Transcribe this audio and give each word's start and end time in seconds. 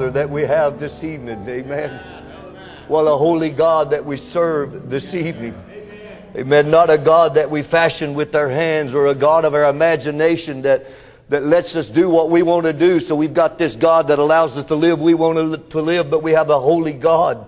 Father 0.00 0.12
that 0.12 0.30
we 0.30 0.44
have 0.44 0.80
this 0.80 1.04
evening. 1.04 1.46
Amen. 1.46 2.02
What 2.88 3.02
a 3.02 3.18
holy 3.18 3.50
God 3.50 3.90
that 3.90 4.02
we 4.02 4.16
serve 4.16 4.88
this 4.88 5.12
evening. 5.12 5.54
Amen. 6.34 6.70
Not 6.70 6.88
a 6.88 6.96
God 6.96 7.34
that 7.34 7.50
we 7.50 7.62
fashion 7.62 8.14
with 8.14 8.34
our 8.34 8.48
hands 8.48 8.94
or 8.94 9.08
a 9.08 9.14
God 9.14 9.44
of 9.44 9.52
our 9.52 9.68
imagination 9.68 10.62
that, 10.62 10.86
that 11.28 11.42
lets 11.42 11.76
us 11.76 11.90
do 11.90 12.08
what 12.08 12.30
we 12.30 12.40
want 12.40 12.64
to 12.64 12.72
do. 12.72 12.98
So 12.98 13.14
we've 13.14 13.34
got 13.34 13.58
this 13.58 13.76
God 13.76 14.08
that 14.08 14.18
allows 14.18 14.56
us 14.56 14.64
to 14.66 14.74
live 14.74 15.02
we 15.02 15.12
want 15.12 15.68
to 15.68 15.82
live, 15.82 16.08
but 16.08 16.22
we 16.22 16.32
have 16.32 16.48
a 16.48 16.58
holy 16.58 16.94
God 16.94 17.46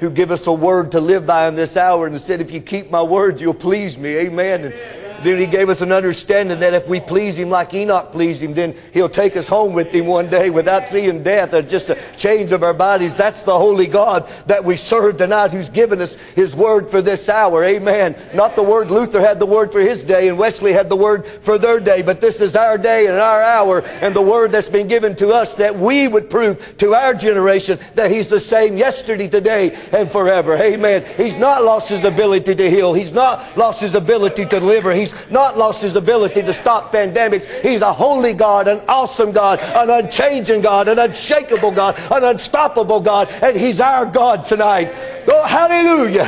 who 0.00 0.10
give 0.10 0.32
us 0.32 0.44
a 0.48 0.52
word 0.52 0.90
to 0.90 1.00
live 1.00 1.24
by 1.24 1.46
in 1.46 1.54
this 1.54 1.76
hour 1.76 2.08
and 2.08 2.20
said, 2.20 2.40
if 2.40 2.50
you 2.50 2.60
keep 2.60 2.90
my 2.90 3.02
words, 3.04 3.40
you'll 3.40 3.54
please 3.54 3.96
me. 3.96 4.16
Amen. 4.16 4.64
And, 4.64 4.74
then 5.22 5.38
he 5.38 5.46
gave 5.46 5.68
us 5.68 5.80
an 5.80 5.92
understanding 5.92 6.60
that 6.60 6.74
if 6.74 6.86
we 6.86 7.00
please 7.00 7.38
him 7.38 7.50
like 7.50 7.74
Enoch 7.74 8.12
pleased 8.12 8.42
him, 8.42 8.54
then 8.54 8.74
he'll 8.92 9.08
take 9.08 9.36
us 9.36 9.48
home 9.48 9.72
with 9.72 9.94
him 9.94 10.06
one 10.06 10.28
day 10.28 10.50
without 10.50 10.88
seeing 10.88 11.22
death 11.22 11.54
or 11.54 11.62
just 11.62 11.90
a 11.90 11.98
change 12.16 12.52
of 12.52 12.62
our 12.62 12.74
bodies. 12.74 13.16
That's 13.16 13.42
the 13.42 13.56
holy 13.56 13.86
God 13.86 14.28
that 14.46 14.64
we 14.64 14.76
serve 14.76 15.18
tonight 15.18 15.52
who's 15.52 15.68
given 15.68 16.00
us 16.00 16.16
his 16.34 16.54
word 16.54 16.88
for 16.90 17.02
this 17.02 17.28
hour. 17.28 17.64
Amen. 17.64 18.16
Not 18.34 18.56
the 18.56 18.62
word 18.62 18.90
Luther 18.90 19.20
had 19.20 19.38
the 19.38 19.46
word 19.46 19.72
for 19.72 19.80
his 19.80 20.04
day 20.04 20.28
and 20.28 20.38
Wesley 20.38 20.72
had 20.72 20.88
the 20.88 20.96
word 20.96 21.26
for 21.26 21.58
their 21.58 21.80
day, 21.80 22.02
but 22.02 22.20
this 22.20 22.40
is 22.40 22.56
our 22.56 22.78
day 22.78 23.06
and 23.06 23.16
our 23.16 23.42
hour 23.42 23.80
and 24.00 24.14
the 24.14 24.22
word 24.22 24.52
that's 24.52 24.68
been 24.68 24.86
given 24.86 25.16
to 25.16 25.30
us 25.30 25.54
that 25.56 25.76
we 25.76 26.08
would 26.08 26.30
prove 26.30 26.76
to 26.78 26.94
our 26.94 27.14
generation 27.14 27.78
that 27.94 28.10
he's 28.10 28.28
the 28.28 28.40
same 28.40 28.76
yesterday, 28.76 29.28
today, 29.28 29.76
and 29.92 30.10
forever. 30.10 30.56
Amen. 30.56 31.04
He's 31.16 31.36
not 31.36 31.62
lost 31.62 31.88
his 31.88 32.04
ability 32.04 32.54
to 32.54 32.70
heal. 32.70 32.94
He's 32.94 33.12
not 33.12 33.56
lost 33.56 33.80
his 33.80 33.94
ability 33.94 34.44
to 34.44 34.60
deliver. 34.60 34.92
He's 34.92 35.05
not 35.30 35.58
lost 35.58 35.82
his 35.82 35.96
ability 35.96 36.42
to 36.42 36.52
stop 36.52 36.92
pandemics. 36.92 37.46
He's 37.62 37.82
a 37.82 37.92
holy 37.92 38.34
God, 38.34 38.68
an 38.68 38.80
awesome 38.88 39.32
God, 39.32 39.60
an 39.60 39.90
unchanging 39.90 40.60
God, 40.62 40.88
an 40.88 40.98
unshakable 40.98 41.70
God, 41.70 41.98
an 42.10 42.24
unstoppable 42.24 43.00
God, 43.00 43.28
and 43.42 43.56
he's 43.56 43.80
our 43.80 44.06
God 44.06 44.44
tonight. 44.44 44.90
Oh, 45.28 45.44
hallelujah. 45.46 46.26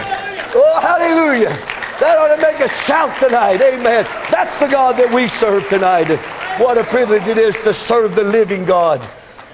Oh, 0.54 0.80
hallelujah. 0.80 1.50
That 2.00 2.16
ought 2.16 2.34
to 2.36 2.40
make 2.40 2.60
us 2.60 2.86
shout 2.86 3.18
tonight. 3.18 3.60
Amen. 3.60 4.04
That's 4.30 4.56
the 4.58 4.68
God 4.68 4.96
that 4.98 5.12
we 5.12 5.26
serve 5.26 5.68
tonight. 5.68 6.08
What 6.60 6.78
a 6.78 6.84
privilege 6.84 7.26
it 7.26 7.38
is 7.38 7.60
to 7.62 7.72
serve 7.72 8.14
the 8.14 8.24
living 8.24 8.64
God. 8.64 9.06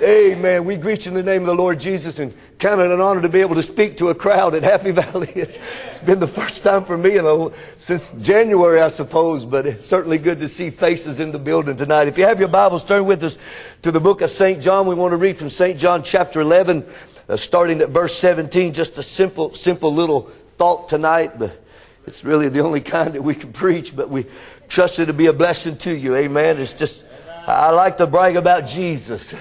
Amen. 0.02 0.64
We 0.64 0.77
greet 0.77 1.06
you 1.06 1.11
in 1.11 1.14
the 1.14 1.22
name 1.22 1.42
of 1.42 1.47
the 1.47 1.55
Lord 1.55 1.80
Jesus 1.80 2.19
and 2.19 2.34
count 2.65 2.81
of 2.81 2.91
an 2.91 2.98
honor 2.98 3.20
to 3.20 3.29
be 3.29 3.43
able 3.43 3.55
to 3.55 3.62
speak 3.62 3.98
to 3.98 4.09
a 4.09 4.15
crowd 4.15 4.55
at 4.55 4.62
Happy 4.62 4.91
Valley. 5.03 5.31
It's, 5.34 5.59
it's 5.87 5.98
been 5.98 6.19
the 6.19 6.27
first 6.27 6.65
time 6.65 6.83
for 6.83 6.97
me 6.97 7.12
you 7.12 7.20
know, 7.20 7.53
since 7.77 8.12
January, 8.12 8.81
I 8.81 8.89
suppose, 8.89 9.45
but 9.45 9.67
it's 9.67 9.84
certainly 9.84 10.17
good 10.17 10.39
to 10.39 10.48
see 10.48 10.70
faces 10.70 11.20
in 11.20 11.31
the 11.31 11.39
building 11.39 11.77
tonight. 11.77 12.09
If 12.09 12.17
you 12.17 12.25
have 12.25 12.41
your 12.41 12.48
Bibles, 12.48 12.83
turn 12.83 13.05
with 13.05 13.23
us 13.23 13.37
to 13.83 13.92
the 13.92 14.01
book 14.01 14.23
of 14.23 14.30
St. 14.30 14.63
John. 14.63 14.86
We 14.86 14.95
want 14.95 15.13
to 15.13 15.19
read 15.19 15.36
from 15.36 15.51
St. 15.51 15.79
John 15.79 16.02
chapter 16.02 16.41
11, 16.41 16.86
uh, 17.29 17.36
starting 17.36 17.83
at 17.83 17.91
verse 17.91 18.17
17. 18.17 18.73
Just 18.73 18.96
a 18.96 19.02
simple, 19.02 19.52
simple 19.52 19.92
little 19.92 20.23
thought 20.57 20.89
tonight, 20.89 21.39
but 21.39 21.63
it's 22.07 22.25
really 22.25 22.48
the 22.48 22.61
only 22.61 22.81
kind 22.81 23.13
that 23.13 23.20
we 23.20 23.35
can 23.35 23.52
preach, 23.52 23.95
but 23.95 24.08
we 24.08 24.25
trust 24.69 24.98
it 25.01 25.05
to 25.07 25.13
be 25.13 25.27
a 25.27 25.35
blessing 25.35 25.77
to 25.77 25.95
you. 25.95 26.17
Amen. 26.17 26.58
It's 26.58 26.73
just, 26.73 27.07
I 27.46 27.73
like 27.73 27.98
to 27.98 28.07
brag 28.07 28.36
about 28.36 28.67
Jesus. 28.67 29.35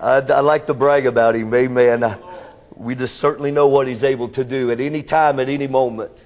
I, 0.00 0.22
I 0.28 0.40
like 0.40 0.66
to 0.66 0.74
brag 0.74 1.06
about 1.06 1.34
him. 1.34 1.52
Amen. 1.54 2.04
I, 2.04 2.18
we 2.74 2.94
just 2.94 3.16
certainly 3.16 3.50
know 3.50 3.68
what 3.68 3.86
he's 3.86 4.02
able 4.02 4.28
to 4.30 4.44
do 4.44 4.70
at 4.70 4.80
any 4.80 5.02
time, 5.02 5.40
at 5.40 5.48
any 5.48 5.66
moment. 5.66 6.24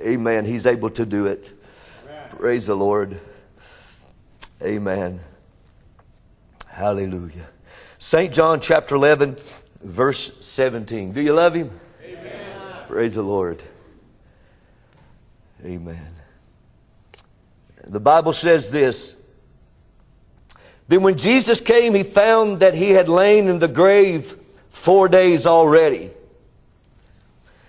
Amen. 0.00 0.44
He's 0.44 0.66
able 0.66 0.90
to 0.90 1.06
do 1.06 1.26
it. 1.26 1.52
Amen. 2.04 2.28
Praise 2.30 2.66
the 2.66 2.74
Lord. 2.74 3.20
Amen. 4.62 5.20
Hallelujah. 6.68 7.48
St. 7.98 8.32
John 8.32 8.60
chapter 8.60 8.96
11, 8.96 9.36
verse 9.82 10.44
17. 10.44 11.12
Do 11.12 11.20
you 11.20 11.32
love 11.32 11.54
him? 11.54 11.70
Amen. 12.02 12.86
Praise 12.88 13.14
the 13.14 13.22
Lord. 13.22 13.62
Amen. 15.64 16.14
The 17.86 18.00
Bible 18.00 18.32
says 18.32 18.70
this 18.70 19.16
then 20.88 21.02
when 21.02 21.16
Jesus 21.16 21.60
came, 21.60 21.94
he 21.94 22.02
found 22.02 22.60
that 22.60 22.74
he 22.74 22.90
had 22.90 23.08
lain 23.08 23.48
in 23.48 23.58
the 23.58 23.68
grave 23.68 24.38
four 24.70 25.08
days 25.08 25.46
already. 25.46 26.10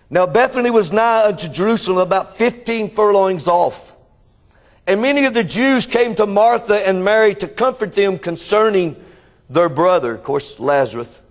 Now 0.09 0.25
Bethany 0.25 0.69
was 0.69 0.91
nigh 0.91 1.25
unto 1.25 1.47
Jerusalem, 1.47 1.99
about 1.99 2.37
15 2.37 2.91
furlongs 2.91 3.47
off. 3.47 3.95
And 4.87 5.01
many 5.01 5.25
of 5.25 5.33
the 5.33 5.43
Jews 5.43 5.85
came 5.85 6.15
to 6.15 6.27
Martha 6.27 6.87
and 6.87 7.03
Mary 7.03 7.33
to 7.35 7.47
comfort 7.47 7.95
them 7.95 8.19
concerning 8.19 8.95
their 9.49 9.69
brother, 9.69 10.13
of 10.13 10.23
course, 10.23 10.59
Lazarus. 10.59 11.21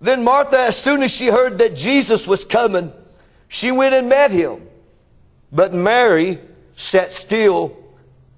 Then 0.00 0.24
Martha, 0.24 0.58
as 0.58 0.76
soon 0.76 1.02
as 1.02 1.10
she 1.10 1.26
heard 1.26 1.58
that 1.58 1.74
Jesus 1.74 2.26
was 2.26 2.44
coming, 2.44 2.92
she 3.48 3.70
went 3.70 3.94
and 3.94 4.08
met 4.08 4.30
him. 4.30 4.66
But 5.52 5.72
Mary 5.72 6.38
sat 6.76 7.12
still 7.12 7.76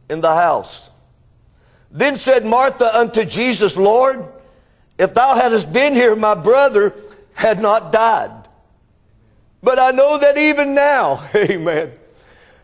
in 0.08 0.20
the 0.20 0.34
house. 0.34 0.90
Then 1.92 2.16
said 2.16 2.46
Martha 2.46 2.98
unto 2.98 3.24
Jesus, 3.24 3.76
Lord, 3.76 4.26
if 4.98 5.12
thou 5.12 5.34
hadst 5.34 5.72
been 5.72 5.94
here, 5.94 6.16
my 6.16 6.34
brother 6.34 6.94
had 7.34 7.60
not 7.60 7.92
died. 7.92 8.30
But 9.62 9.78
I 9.78 9.90
know 9.90 10.18
that 10.18 10.38
even 10.38 10.74
now, 10.74 11.22
amen, 11.34 11.92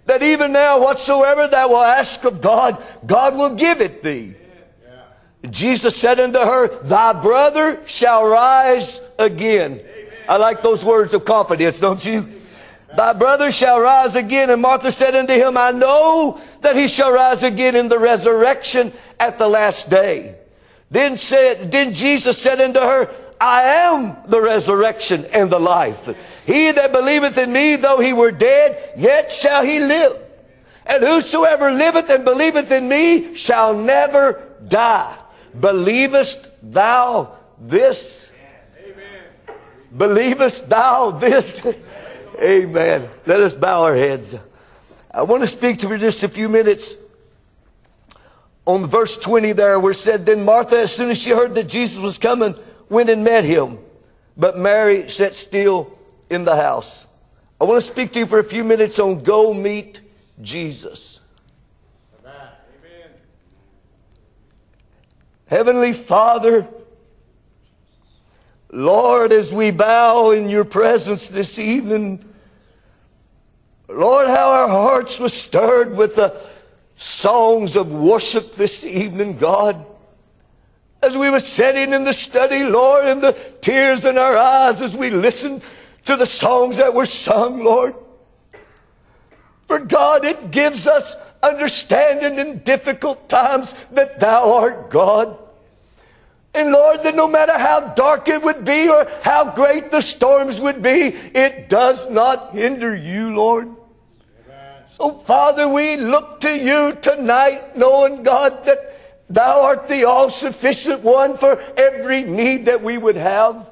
that 0.06 0.22
even 0.22 0.53
now 0.53 0.81
whatsoever 0.81 1.47
thou 1.47 1.69
wilt 1.69 1.84
ask 1.87 2.25
of 2.25 2.41
God, 2.41 2.83
God 3.06 3.37
will 3.37 3.55
give 3.55 3.81
it 3.83 4.03
thee. 4.03 4.34
Jesus 5.50 5.95
said 5.95 6.19
unto 6.19 6.39
her, 6.39 6.69
Thy 6.83 7.12
brother 7.12 7.81
shall 7.87 8.27
rise 8.27 9.00
again. 9.19 9.72
Amen. 9.72 10.12
I 10.28 10.37
like 10.37 10.62
those 10.62 10.84
words 10.84 11.15
of 11.15 11.25
confidence, 11.25 11.78
don't 11.78 12.05
you? 12.05 12.38
Thy 12.97 13.12
brother 13.12 13.53
shall 13.53 13.81
rise 13.81 14.16
again. 14.16 14.50
And 14.50 14.62
Martha 14.62 14.91
said 14.91 15.15
unto 15.15 15.34
him, 15.34 15.56
I 15.56 15.72
know 15.72 16.41
that 16.62 16.76
he 16.76 16.88
shall 16.88 17.12
rise 17.12 17.43
again 17.43 17.76
in 17.76 17.88
the 17.88 17.99
resurrection 17.99 18.93
at 19.21 19.38
the 19.38 19.49
last 19.49 19.91
day. 19.91 20.37
Then 20.91 21.16
said, 21.16 21.71
then 21.71 21.93
Jesus 21.93 22.38
said 22.38 22.60
unto 22.60 22.81
her, 22.81 23.15
I 23.41 23.62
am 23.62 24.16
the 24.27 24.41
resurrection 24.41 25.27
and 25.32 25.50
the 25.50 25.59
life. 25.59 26.09
He 26.47 26.72
that 26.72 26.93
believeth 26.93 27.38
in 27.38 27.53
me, 27.53 27.77
though 27.77 28.00
he 28.00 28.12
were 28.12 28.32
dead, 28.32 28.94
yet 28.97 29.31
shall 29.31 29.62
he 29.62 29.78
live. 29.78 30.16
And 30.87 31.04
whosoever 31.04 31.71
liveth 31.71 32.09
and 32.09 32.25
believeth 32.25 32.72
in 32.72 32.88
me 32.88 33.34
shall 33.34 33.77
never 33.77 34.48
die. 34.66 35.16
Believest 35.59 36.48
thou 36.62 37.37
this? 37.60 38.32
Amen. 38.82 39.56
Believest 39.97 40.69
thou 40.69 41.10
this? 41.10 41.65
Amen. 42.41 43.09
Let 43.26 43.41
us 43.41 43.54
bow 43.54 43.83
our 43.83 43.97
heads. 43.97 44.36
I 45.13 45.22
want 45.22 45.42
to 45.42 45.47
speak 45.47 45.78
to 45.78 45.89
you 45.89 45.98
just 45.98 46.22
a 46.22 46.28
few 46.28 46.48
minutes 46.48 46.95
on 48.65 48.86
verse 48.86 49.16
20 49.16 49.53
there 49.53 49.80
where 49.80 49.92
said, 49.92 50.24
Then 50.24 50.45
Martha, 50.45 50.77
as 50.77 50.95
soon 50.95 51.10
as 51.10 51.21
she 51.21 51.30
heard 51.30 51.54
that 51.57 51.68
Jesus 51.68 51.98
was 51.98 52.16
coming, 52.18 52.54
went 52.89 53.10
and 53.10 53.24
met 53.24 53.45
him. 53.45 53.78
But 54.36 54.57
Mary 54.57 55.09
sat 55.09 55.34
still 55.34 55.98
in 56.30 56.45
the 56.45 56.54
house. 56.54 57.07
I 57.60 57.65
want 57.65 57.83
to 57.83 57.86
speak 57.91 58.13
to 58.13 58.21
you 58.21 58.27
for 58.27 58.39
a 58.39 58.45
few 58.45 58.63
minutes 58.63 59.01
on 59.01 59.21
go 59.21 59.53
meet 59.53 60.01
Jesus. 60.41 61.21
Amen. 62.24 63.10
Heavenly 65.47 65.92
Father, 65.92 66.68
Lord, 68.71 69.33
as 69.33 69.53
we 69.53 69.72
bow 69.72 70.30
in 70.30 70.48
your 70.48 70.65
presence 70.65 71.28
this 71.28 71.59
evening, 71.59 72.28
Lord, 73.89 74.29
how 74.29 74.51
our 74.51 74.69
hearts 74.69 75.19
were 75.19 75.29
stirred 75.29 75.97
with 75.97 76.17
the 76.17 76.39
songs 76.95 77.75
of 77.75 77.93
worship 77.93 78.55
this 78.55 78.85
evening, 78.85 79.39
God. 79.39 79.85
As 81.03 81.17
we 81.17 81.31
were 81.31 81.41
sitting 81.41 81.93
in 81.93 82.05
the 82.05 82.13
study, 82.13 82.65
Lord, 82.65 83.07
and 83.07 83.23
the 83.23 83.33
tears 83.61 84.05
in 84.05 84.19
our 84.19 84.37
eyes 84.37 84.83
as 84.83 84.97
we 84.97 85.11
listened 85.11 85.63
to 86.05 86.17
the 86.17 86.27
songs 86.27 86.77
that 86.79 86.93
were 86.93 87.07
sung, 87.07 87.65
Lord. 87.65 87.95
For 89.67 89.79
God, 89.79 90.25
it 90.25 90.51
gives 90.51 90.87
us 90.87 91.15
understanding 91.43 92.39
in 92.39 92.59
difficult 92.59 93.29
times 93.29 93.75
that 93.93 94.19
Thou 94.19 94.55
art 94.55 94.91
God. 94.91 95.39
And 96.55 96.73
Lord, 96.73 97.03
that 97.05 97.15
no 97.15 97.29
matter 97.29 97.57
how 97.57 97.93
dark 97.95 98.29
it 98.29 98.43
would 98.43 98.65
be 98.65 98.89
or 98.89 99.07
how 99.23 99.55
great 99.55 99.91
the 99.91 100.01
storms 100.01 100.61
would 100.61 100.83
be, 100.83 101.15
it 101.35 101.69
does 101.69 102.11
not 102.11 102.53
hinder 102.53 102.97
you, 102.97 103.35
Lord. 103.35 103.78
So, 104.98 105.12
Father, 105.12 105.68
we 105.68 105.97
look 105.97 106.41
to 106.41 106.50
you 106.50 106.97
tonight, 107.00 107.77
knowing, 107.77 108.24
God, 108.24 108.65
that 108.65 108.97
thou 109.30 109.62
art 109.62 109.86
the 109.86 110.04
all 110.04 110.28
sufficient 110.28 111.03
one 111.03 111.36
for 111.36 111.62
every 111.77 112.22
need 112.22 112.66
that 112.66 112.83
we 112.83 112.98
would 112.98 113.15
have. 113.15 113.71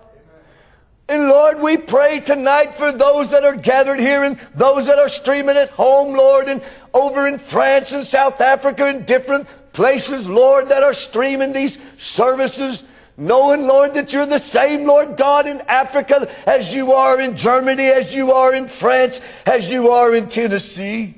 And 1.09 1.29
Lord, 1.29 1.61
we 1.61 1.77
pray 1.77 2.21
tonight 2.21 2.75
for 2.75 2.93
those 2.93 3.31
that 3.31 3.45
are 3.45 3.57
gathered 3.57 4.01
here 4.01 4.23
and 4.25 4.39
those 4.55 4.87
that 4.87 4.99
are 4.99 5.09
streaming 5.09 5.57
at 5.57 5.71
home, 5.71 6.17
Lord, 6.17 6.47
and 6.47 6.63
over 6.95 7.27
in 7.27 7.39
France 7.39 7.93
and 7.93 8.05
South 8.05 8.41
Africa 8.41 8.87
and 8.87 9.07
different 9.07 9.49
places, 9.73 10.29
Lord, 10.29 10.69
that 10.69 10.83
are 10.83 10.95
streaming 10.95 11.53
these 11.53 11.79
services. 11.99 12.85
Knowing, 13.17 13.67
Lord, 13.67 13.95
that 13.95 14.13
you're 14.13 14.27
the 14.27 14.39
same, 14.39 14.87
Lord 14.87 15.17
God, 15.17 15.47
in 15.47 15.61
Africa 15.63 16.29
as 16.47 16.73
you 16.75 16.93
are 16.93 17.21
in 17.21 17.37
Germany, 17.37 17.85
as 17.85 18.15
you 18.15 18.33
are 18.33 18.55
in 18.55 18.69
France, 18.69 19.21
as 19.45 19.71
you 19.71 19.91
are 19.91 20.15
in 20.15 20.29
Tennessee. 20.29 21.15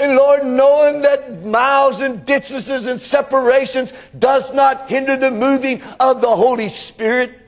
And 0.00 0.16
Lord, 0.16 0.44
knowing 0.44 1.02
that 1.02 1.44
miles 1.44 2.00
and 2.00 2.24
distances 2.24 2.86
and 2.86 3.00
separations 3.00 3.92
does 4.18 4.52
not 4.52 4.88
hinder 4.88 5.16
the 5.16 5.30
moving 5.30 5.82
of 6.00 6.20
the 6.20 6.34
Holy 6.34 6.68
Spirit. 6.68 7.38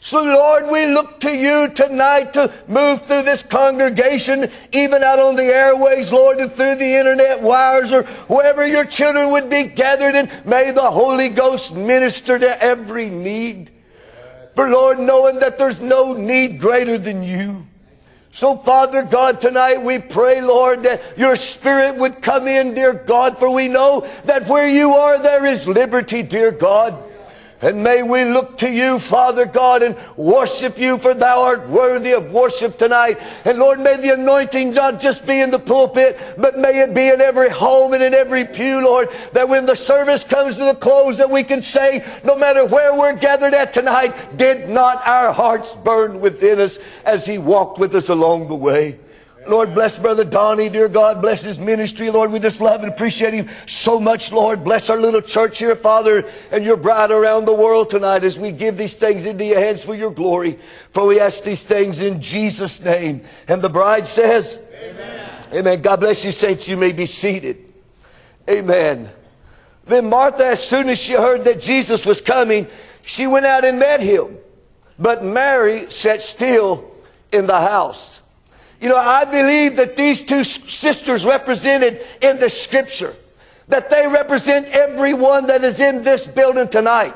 So 0.00 0.22
Lord, 0.22 0.70
we 0.70 0.86
look 0.86 1.20
to 1.20 1.30
you 1.30 1.68
tonight 1.68 2.32
to 2.34 2.52
move 2.68 3.02
through 3.02 3.22
this 3.22 3.42
congregation, 3.42 4.50
even 4.72 5.02
out 5.02 5.18
on 5.18 5.34
the 5.34 5.42
airways, 5.42 6.12
Lord, 6.12 6.38
and 6.38 6.50
through 6.50 6.76
the 6.76 6.96
internet 6.96 7.42
wires 7.42 7.92
or 7.92 8.04
wherever 8.28 8.66
your 8.66 8.84
children 8.84 9.32
would 9.32 9.50
be 9.50 9.64
gathered 9.64 10.14
and 10.14 10.30
may 10.46 10.70
the 10.70 10.90
Holy 10.90 11.28
Ghost 11.28 11.74
minister 11.74 12.38
to 12.38 12.62
every 12.62 13.10
need. 13.10 13.70
For 14.54 14.68
Lord, 14.68 14.98
knowing 14.98 15.40
that 15.40 15.58
there's 15.58 15.80
no 15.80 16.12
need 16.12 16.60
greater 16.60 16.98
than 16.98 17.22
you. 17.22 17.66
So, 18.30 18.56
Father 18.56 19.02
God, 19.02 19.40
tonight 19.40 19.82
we 19.82 19.98
pray, 19.98 20.40
Lord, 20.40 20.84
that 20.84 21.18
your 21.18 21.34
Spirit 21.34 21.96
would 21.96 22.22
come 22.22 22.46
in, 22.46 22.74
dear 22.74 22.92
God, 22.92 23.38
for 23.38 23.50
we 23.50 23.66
know 23.66 24.08
that 24.24 24.46
where 24.46 24.68
you 24.68 24.94
are, 24.94 25.20
there 25.20 25.44
is 25.44 25.66
liberty, 25.66 26.22
dear 26.22 26.52
God. 26.52 27.07
And 27.60 27.82
may 27.82 28.04
we 28.04 28.24
look 28.24 28.56
to 28.58 28.70
you, 28.70 29.00
Father 29.00 29.44
God, 29.44 29.82
and 29.82 29.96
worship 30.16 30.78
you, 30.78 30.96
for 30.96 31.12
thou 31.12 31.42
art 31.42 31.68
worthy 31.68 32.12
of 32.12 32.32
worship 32.32 32.78
tonight. 32.78 33.18
And 33.44 33.58
Lord, 33.58 33.80
may 33.80 33.96
the 33.96 34.14
anointing 34.14 34.74
not 34.74 35.00
just 35.00 35.26
be 35.26 35.40
in 35.40 35.50
the 35.50 35.58
pulpit, 35.58 36.18
but 36.36 36.56
may 36.56 36.80
it 36.80 36.94
be 36.94 37.08
in 37.08 37.20
every 37.20 37.50
home 37.50 37.94
and 37.94 38.02
in 38.02 38.14
every 38.14 38.44
pew, 38.44 38.80
Lord, 38.84 39.08
that 39.32 39.48
when 39.48 39.66
the 39.66 39.74
service 39.74 40.22
comes 40.22 40.56
to 40.58 40.66
the 40.66 40.74
close, 40.74 41.18
that 41.18 41.30
we 41.30 41.42
can 41.42 41.60
say, 41.60 42.06
no 42.22 42.36
matter 42.36 42.64
where 42.64 42.96
we're 42.96 43.16
gathered 43.16 43.54
at 43.54 43.72
tonight, 43.72 44.36
did 44.36 44.68
not 44.68 45.04
our 45.04 45.32
hearts 45.32 45.74
burn 45.74 46.20
within 46.20 46.60
us 46.60 46.78
as 47.04 47.26
he 47.26 47.38
walked 47.38 47.80
with 47.80 47.92
us 47.96 48.08
along 48.08 48.46
the 48.46 48.54
way? 48.54 48.98
Lord, 49.48 49.74
bless 49.74 49.98
Brother 49.98 50.24
Donnie, 50.24 50.68
dear 50.68 50.88
God. 50.88 51.22
Bless 51.22 51.42
his 51.42 51.58
ministry, 51.58 52.10
Lord. 52.10 52.30
We 52.30 52.38
just 52.38 52.60
love 52.60 52.82
and 52.82 52.92
appreciate 52.92 53.32
him 53.32 53.48
so 53.66 53.98
much, 53.98 54.30
Lord. 54.30 54.62
Bless 54.62 54.90
our 54.90 54.98
little 54.98 55.22
church 55.22 55.58
here, 55.58 55.74
Father, 55.74 56.28
and 56.52 56.64
your 56.64 56.76
bride 56.76 57.10
around 57.10 57.46
the 57.46 57.54
world 57.54 57.88
tonight 57.88 58.24
as 58.24 58.38
we 58.38 58.52
give 58.52 58.76
these 58.76 58.94
things 58.94 59.24
into 59.24 59.44
your 59.44 59.58
hands 59.58 59.82
for 59.82 59.94
your 59.94 60.10
glory. 60.10 60.58
For 60.90 61.06
we 61.06 61.18
ask 61.18 61.44
these 61.44 61.64
things 61.64 62.02
in 62.02 62.20
Jesus' 62.20 62.82
name. 62.82 63.22
And 63.48 63.62
the 63.62 63.70
bride 63.70 64.06
says, 64.06 64.60
Amen. 64.82 65.44
Amen. 65.54 65.82
God 65.82 66.00
bless 66.00 66.24
you, 66.24 66.30
saints. 66.30 66.68
You 66.68 66.76
may 66.76 66.92
be 66.92 67.06
seated. 67.06 67.72
Amen. 68.50 69.10
Then 69.86 70.10
Martha, 70.10 70.46
as 70.46 70.66
soon 70.66 70.90
as 70.90 71.00
she 71.00 71.14
heard 71.14 71.44
that 71.44 71.60
Jesus 71.60 72.04
was 72.04 72.20
coming, 72.20 72.66
she 73.02 73.26
went 73.26 73.46
out 73.46 73.64
and 73.64 73.78
met 73.78 74.00
him. 74.00 74.36
But 74.98 75.24
Mary 75.24 75.90
sat 75.90 76.20
still 76.20 76.90
in 77.32 77.46
the 77.46 77.60
house. 77.60 78.17
You 78.80 78.88
know, 78.88 78.96
I 78.96 79.24
believe 79.24 79.76
that 79.76 79.96
these 79.96 80.22
two 80.22 80.44
sisters 80.44 81.24
represented 81.24 82.00
in 82.20 82.38
the 82.38 82.48
scripture, 82.48 83.14
that 83.68 83.90
they 83.90 84.06
represent 84.06 84.66
everyone 84.68 85.46
that 85.46 85.64
is 85.64 85.80
in 85.80 86.02
this 86.02 86.26
building 86.26 86.68
tonight. 86.68 87.14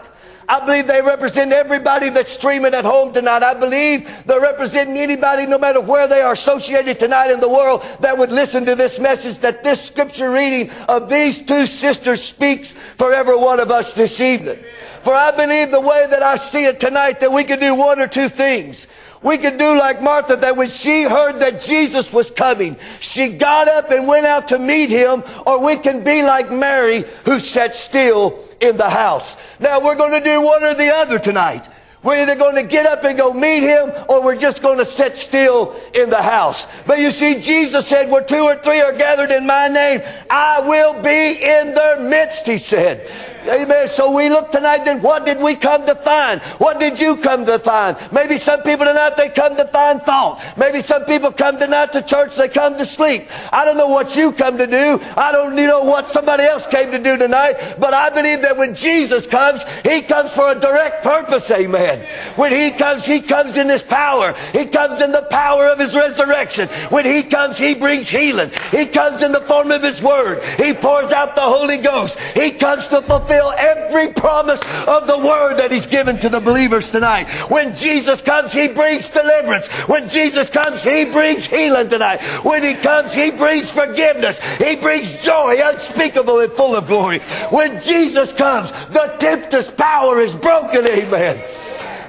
I 0.49 0.64
believe 0.67 0.88
they 0.88 1.00
represent 1.00 1.53
everybody 1.53 2.11
that's 2.11 2.32
streaming 2.32 2.75
at 2.75 2.85
home 2.85 3.12
tonight. 3.12 3.44
I 3.44 3.55
believe 3.55 4.11
they're 4.26 4.41
representing 4.41 4.99
anybody, 4.99 5.47
no 5.47 5.56
matter 5.56 5.81
where 5.81 6.09
they 6.09 6.20
are 6.20 6.32
associated 6.32 6.99
tonight 6.99 7.31
in 7.31 7.38
the 7.38 7.49
world, 7.49 7.82
that 8.00 8.19
would 8.19 8.32
listen 8.32 8.67
to 8.67 8.75
this 8.75 8.99
message, 8.99 9.38
that 9.38 9.62
this 9.62 9.81
scripture 9.82 10.31
reading 10.31 10.70
of 10.88 11.09
these 11.09 11.38
two 11.38 11.64
sisters 11.64 12.23
speaks 12.23 12.73
for 12.73 13.14
every 13.14 13.37
one 13.37 13.61
of 13.61 13.70
us 13.70 13.94
this 13.94 14.20
evening. 14.20 14.59
For 15.03 15.14
I 15.14 15.31
believe 15.31 15.70
the 15.70 15.81
way 15.81 16.06
that 16.11 16.23
I 16.23 16.37
see 16.37 16.64
it 16.67 16.81
tonight, 16.81 17.20
that 17.20 17.32
we 17.32 17.44
can 17.44 17.61
do 17.61 17.75
one 17.75 18.00
or 18.00 18.09
two 18.09 18.29
things. 18.29 18.88
We 19.23 19.39
could 19.39 19.57
do 19.57 19.79
like 19.79 20.03
Martha, 20.03 20.37
that 20.37 20.57
when 20.57 20.69
she 20.69 21.05
heard 21.05 21.41
that 21.41 21.61
Jesus 21.61 22.13
was 22.13 22.31
coming, 22.31 22.77
she 23.01 23.29
got 23.29 23.69
up 23.69 23.91
and 23.91 24.07
went 24.07 24.27
out 24.27 24.49
to 24.49 24.59
meet 24.59 24.91
him, 24.91 25.23
or 25.47 25.65
we 25.65 25.77
can 25.77 26.03
be 26.03 26.23
like 26.23 26.51
Mary, 26.51 27.05
who 27.25 27.39
sat 27.39 27.75
still 27.75 28.39
in 28.61 28.77
the 28.77 28.91
house. 28.91 29.37
Now 29.61 29.81
we're 29.81 29.97
going 29.97 30.21
to 30.21 30.25
do 30.25 30.41
one 30.43 30.65
or 30.65 30.75
the 30.75 30.93
other 30.93 31.19
tonight. 31.19 31.69
We're 32.03 32.23
either 32.23 32.35
going 32.35 32.57
to 32.57 32.65
get 32.65 32.85
up 32.85 33.05
and 33.05 33.17
go 33.17 33.33
meet 33.33 33.61
him 33.61 33.93
or 34.09 34.25
we're 34.25 34.37
just 34.37 34.61
going 34.61 34.79
to 34.79 34.85
sit 34.85 35.17
still 35.17 35.77
in 35.95 36.11
the 36.11 36.21
house. 36.21 36.67
But 36.85 36.99
you 36.99 37.13
see, 37.13 37.41
Jesus 37.41 37.87
said, 37.87 38.11
where 38.11 38.25
two 38.25 38.43
or 38.43 38.57
three 38.57 38.81
are 38.81 38.93
gathered 38.93 39.31
in 39.31 39.47
my 39.47 39.69
name, 39.69 40.03
I 40.29 40.61
will 40.61 41.01
be 41.01 41.35
in 41.35 41.75
their 41.75 42.01
midst, 42.01 42.49
he 42.49 42.59
said. 42.59 43.09
Amen. 43.49 43.89
So 43.89 44.15
we 44.15 44.29
look 44.29 44.53
tonight, 44.53 44.85
then 44.85 45.03
what 45.03 45.27
did 45.27 45.39
we 45.39 45.56
come 45.56 45.85
to 45.87 45.94
find? 45.94 46.41
What 46.59 46.79
did 46.79 47.00
you 47.00 47.17
come 47.17 47.44
to 47.47 47.59
find? 47.59 47.97
Maybe 48.12 48.37
some 48.37 48.62
people 48.62 48.87
tonight, 48.87 49.17
they 49.17 49.29
come 49.31 49.56
to 49.56 49.67
find 49.67 50.00
fault. 50.00 50.41
Maybe 50.56 50.81
some 50.81 51.05
people 51.05 51.33
come 51.33 51.59
tonight 51.59 51.93
to 51.94 52.03
church, 52.03 52.37
they 52.37 52.49
come 52.49 52.79
to 52.79 52.87
sleep. 52.87 53.27
I 53.53 53.65
don't 53.65 53.77
know 53.77 53.89
what 53.89 54.15
you 54.17 54.33
come 54.33 54.59
to 54.59 54.67
do. 54.67 55.00
I 55.17 55.33
don't 55.33 55.59
you 55.59 55.67
know 55.67 55.83
what 55.83 56.06
somebody 56.06 56.44
else 56.44 56.67
came 56.67 56.93
to 56.93 56.99
do 56.99 57.17
tonight. 57.17 57.77
But 57.79 57.94
I 57.94 58.11
believe 58.11 58.43
that 58.43 58.56
when 58.56 58.75
Jesus 58.75 59.27
comes, 59.27 59.65
He 59.83 60.03
comes 60.03 60.33
for 60.33 60.53
a 60.53 60.59
direct 60.59 61.03
purpose. 61.03 61.50
Amen. 61.50 62.06
When 62.37 62.53
He 62.53 62.71
comes, 62.71 63.05
He 63.05 63.21
comes 63.21 63.56
in 63.56 63.69
His 63.69 63.83
power. 63.83 64.35
He 64.53 64.67
comes 64.67 65.03
in 65.03 65.11
the 65.11 65.27
power 65.31 65.67
of 65.67 65.81
His 65.81 65.97
resurrection. 65.97 66.69
When 66.91 67.05
He 67.05 67.25
comes, 67.25 67.59
He 67.59 67.75
brings 67.75 68.09
healing. 68.09 68.50
He 68.71 68.87
comes 68.87 69.23
in 69.23 69.33
the 69.33 69.40
form 69.40 69.73
of 69.73 69.83
His 69.83 70.00
Word. 70.00 70.43
He 70.59 70.73
pours 70.73 71.12
out 71.12 71.35
the 71.35 71.40
Holy 71.40 71.78
Ghost. 71.78 72.19
He 72.35 72.52
comes 72.52 72.87
to 72.88 73.02
fulfill 73.02 73.32
fulfill 73.33 73.53
every 73.59 74.12
promise 74.12 74.61
of 74.87 75.07
the 75.07 75.19
word 75.19 75.57
that 75.57 75.71
he's 75.71 75.87
given 75.87 76.19
to 76.19 76.29
the 76.29 76.41
believers 76.41 76.91
tonight. 76.91 77.25
When 77.51 77.75
Jesus 77.75 78.21
comes, 78.21 78.53
he 78.53 78.69
brings 78.69 79.09
deliverance. 79.09 79.69
When 79.89 80.09
Jesus 80.09 80.51
comes, 80.51 80.83
he 80.83 81.05
brings 81.07 81.47
healing 81.47 81.89
tonight. 81.89 82.21
When 82.45 82.62
he 82.62 82.75
comes, 82.75 83.12
he 83.12 83.31
brings 83.31 83.71
forgiveness. 83.71 84.39
He 84.59 84.77
brings 84.77 85.23
joy 85.25 85.57
unspeakable 85.62 86.41
and 86.41 86.53
full 86.53 86.77
of 86.77 86.87
glory. 86.87 87.21
When 87.51 87.81
Jesus 87.81 88.33
comes, 88.33 88.71
the 88.89 89.15
tempest 89.19 89.77
power 89.77 90.21
is 90.21 90.35
broken. 90.35 90.87
Amen. 90.87 91.43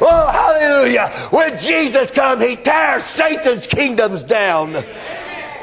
Oh, 0.01 0.27
hallelujah. 0.31 1.07
When 1.29 1.57
Jesus 1.57 2.11
comes, 2.11 2.43
he 2.43 2.57
tears 2.57 3.03
Satan's 3.03 3.67
kingdoms 3.67 4.23
down. 4.23 4.75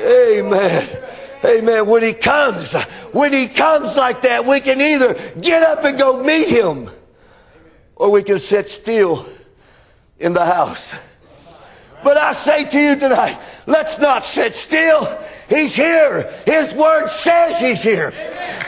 Amen. 0.00 1.09
Amen. 1.44 1.86
When 1.86 2.02
he 2.02 2.12
comes, 2.12 2.74
when 3.12 3.32
he 3.32 3.46
comes 3.46 3.96
like 3.96 4.22
that, 4.22 4.44
we 4.44 4.60
can 4.60 4.80
either 4.80 5.14
get 5.40 5.62
up 5.62 5.84
and 5.84 5.98
go 5.98 6.22
meet 6.22 6.48
him 6.48 6.90
or 7.96 8.10
we 8.10 8.22
can 8.22 8.38
sit 8.38 8.68
still 8.68 9.26
in 10.18 10.32
the 10.32 10.44
house. 10.44 10.94
But 12.02 12.16
I 12.16 12.32
say 12.32 12.64
to 12.64 12.78
you 12.78 12.96
tonight, 12.96 13.38
let's 13.66 13.98
not 13.98 14.24
sit 14.24 14.54
still. 14.54 15.18
He's 15.48 15.74
here. 15.74 16.32
His 16.46 16.72
word 16.74 17.08
says 17.08 17.60
he's 17.60 17.82
here. 17.82 18.12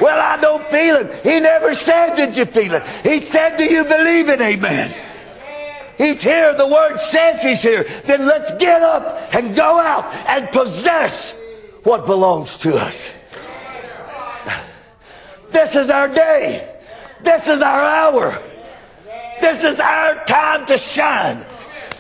Well, 0.00 0.21
I 0.21 0.41
don't 0.41 0.64
feel 0.64 0.97
it. 0.97 1.23
He 1.23 1.41
never 1.41 1.75
said, 1.75 2.17
Did 2.17 2.37
you 2.37 2.45
feel 2.45 2.75
it? 2.75 2.83
He 3.05 3.21
said, 3.21 3.57
Do 3.57 3.64
you 3.64 3.85
believe 3.85 4.29
it? 4.29 4.41
Amen. 4.41 4.95
He's 5.97 6.21
here. 6.21 6.55
The 6.55 6.67
word 6.67 6.99
says 6.99 7.43
he's 7.43 7.62
here. 7.62 7.85
Then 8.05 8.26
let's 8.26 8.52
get 8.57 8.83
up 8.83 9.33
and 9.35 9.55
go 9.55 9.79
out 9.79 10.12
and 10.26 10.50
possess 10.50 11.35
what 11.85 12.07
belongs 12.07 12.59
to 12.59 12.75
us. 12.75 13.12
This 15.51 15.77
is 15.77 15.91
our 15.91 16.09
day. 16.09 16.69
This 17.21 17.49
is 17.49 17.61
our 17.61 17.83
hour. 17.83 18.39
This 19.41 19.65
is 19.65 19.81
our 19.81 20.25
time 20.25 20.67
to 20.67 20.79
shine. 20.79 21.39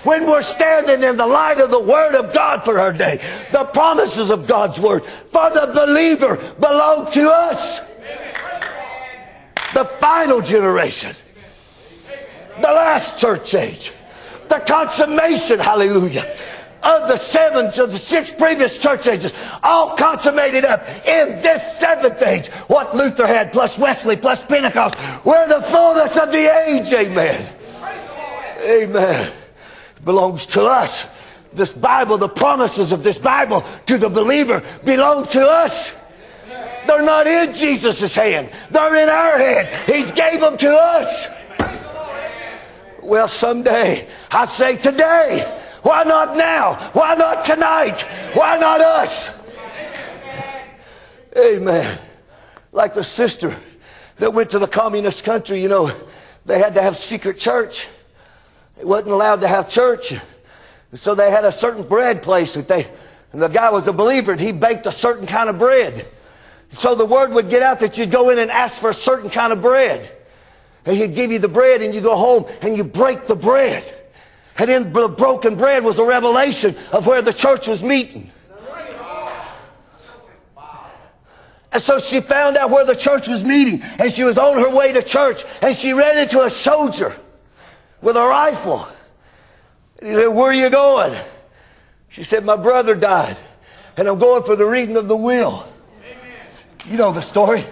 When 0.04 0.26
we're 0.26 0.42
standing 0.42 1.08
in 1.08 1.16
the 1.16 1.26
light 1.26 1.58
of 1.58 1.70
the 1.70 1.80
Word 1.80 2.14
of 2.16 2.34
God 2.34 2.64
for 2.64 2.78
our 2.78 2.92
day, 2.92 3.20
the 3.52 3.64
promises 3.64 4.30
of 4.30 4.46
God's 4.46 4.80
Word 4.80 5.04
for 5.04 5.50
the 5.50 5.70
believer 5.72 6.36
belong 6.58 7.10
to 7.12 7.30
us. 7.30 7.80
The 9.74 9.84
final 9.84 10.40
generation, 10.40 11.14
the 12.56 12.68
last 12.68 13.18
church 13.18 13.54
age, 13.54 13.92
the 14.48 14.58
consummation, 14.58 15.58
hallelujah 15.58 16.36
of 16.82 17.08
the 17.08 17.16
seven 17.16 17.66
of 17.66 17.74
the 17.74 17.98
six 17.98 18.30
previous 18.30 18.78
church 18.78 19.06
ages, 19.06 19.32
all 19.62 19.96
consummated 19.96 20.64
up 20.64 20.86
in 21.06 21.40
this 21.42 21.78
seventh 21.78 22.20
age. 22.22 22.48
What 22.68 22.94
Luther 22.94 23.26
had, 23.26 23.52
plus 23.52 23.78
Wesley, 23.78 24.16
plus 24.16 24.44
Pentecost. 24.44 24.96
We're 25.24 25.48
the 25.48 25.62
fullness 25.62 26.16
of 26.16 26.32
the 26.32 26.66
age. 26.66 26.92
Amen. 26.92 27.56
Amen. 28.68 29.32
Belongs 30.04 30.46
to 30.46 30.64
us. 30.64 31.08
This 31.52 31.72
Bible, 31.72 32.16
the 32.16 32.28
promises 32.28 32.92
of 32.92 33.02
this 33.02 33.18
Bible 33.18 33.64
to 33.86 33.98
the 33.98 34.08
believer 34.08 34.62
belong 34.84 35.26
to 35.28 35.46
us. 35.46 35.94
They're 36.86 37.02
not 37.02 37.26
in 37.26 37.52
Jesus' 37.52 38.14
hand. 38.14 38.50
They're 38.70 38.96
in 38.96 39.08
our 39.08 39.38
hand. 39.38 39.68
He's 39.86 40.10
gave 40.12 40.40
them 40.40 40.56
to 40.56 40.70
us. 40.70 41.28
Well, 43.02 43.28
someday, 43.28 44.08
I 44.30 44.46
say 44.46 44.76
today, 44.76 45.61
why 45.82 46.04
not 46.04 46.36
now? 46.36 46.74
Why 46.92 47.14
not 47.14 47.44
tonight? 47.44 48.02
Why 48.34 48.56
not 48.56 48.80
us? 48.80 49.30
Amen. 51.36 51.98
Like 52.72 52.94
the 52.94 53.04
sister 53.04 53.56
that 54.16 54.32
went 54.32 54.50
to 54.50 54.58
the 54.58 54.66
communist 54.66 55.24
country, 55.24 55.60
you 55.60 55.68
know, 55.68 55.90
they 56.46 56.58
had 56.58 56.74
to 56.74 56.82
have 56.82 56.96
secret 56.96 57.38
church. 57.38 57.88
They 58.76 58.84
wasn't 58.84 59.10
allowed 59.10 59.40
to 59.40 59.48
have 59.48 59.68
church. 59.68 60.14
So 60.94 61.14
they 61.14 61.30
had 61.30 61.44
a 61.44 61.52
certain 61.52 61.82
bread 61.82 62.22
place 62.22 62.54
that 62.54 62.68
they, 62.68 62.88
and 63.32 63.40
the 63.40 63.48
guy 63.48 63.70
was 63.70 63.88
a 63.88 63.92
believer 63.92 64.32
and 64.32 64.40
he 64.40 64.52
baked 64.52 64.86
a 64.86 64.92
certain 64.92 65.26
kind 65.26 65.48
of 65.48 65.58
bread. 65.58 66.06
So 66.70 66.94
the 66.94 67.06
word 67.06 67.32
would 67.32 67.50
get 67.50 67.62
out 67.62 67.80
that 67.80 67.98
you'd 67.98 68.10
go 68.10 68.30
in 68.30 68.38
and 68.38 68.50
ask 68.50 68.80
for 68.80 68.90
a 68.90 68.94
certain 68.94 69.30
kind 69.30 69.52
of 69.52 69.60
bread. 69.60 70.10
And 70.84 70.96
he'd 70.96 71.14
give 71.14 71.30
you 71.30 71.38
the 71.38 71.48
bread 71.48 71.82
and 71.82 71.94
you 71.94 72.00
go 72.00 72.16
home 72.16 72.46
and 72.60 72.76
you 72.76 72.84
break 72.84 73.26
the 73.26 73.36
bread. 73.36 74.01
And 74.58 74.70
in 74.70 74.92
the 74.92 75.08
broken 75.08 75.56
bread 75.56 75.82
was 75.82 75.98
a 75.98 76.04
revelation 76.04 76.76
of 76.92 77.06
where 77.06 77.22
the 77.22 77.32
church 77.32 77.68
was 77.68 77.82
meeting. 77.82 78.30
And 81.72 81.82
so 81.82 81.98
she 81.98 82.20
found 82.20 82.58
out 82.58 82.70
where 82.70 82.84
the 82.84 82.94
church 82.94 83.28
was 83.28 83.42
meeting 83.42 83.82
and 83.98 84.12
she 84.12 84.24
was 84.24 84.36
on 84.36 84.58
her 84.58 84.76
way 84.76 84.92
to 84.92 85.00
church 85.00 85.44
and 85.62 85.74
she 85.74 85.94
ran 85.94 86.18
into 86.18 86.42
a 86.42 86.50
soldier 86.50 87.16
with 88.02 88.16
a 88.16 88.20
rifle. 88.20 88.86
And 89.98 90.10
he 90.10 90.14
said, 90.14 90.26
where 90.28 90.50
are 90.50 90.54
you 90.54 90.68
going? 90.68 91.18
She 92.10 92.24
said, 92.24 92.44
my 92.44 92.56
brother 92.56 92.94
died 92.94 93.38
and 93.96 94.06
I'm 94.06 94.18
going 94.18 94.42
for 94.42 94.54
the 94.54 94.66
reading 94.66 94.98
of 94.98 95.08
the 95.08 95.16
will. 95.16 95.66
You 96.86 96.98
know 96.98 97.10
the 97.10 97.22
story. 97.22 97.64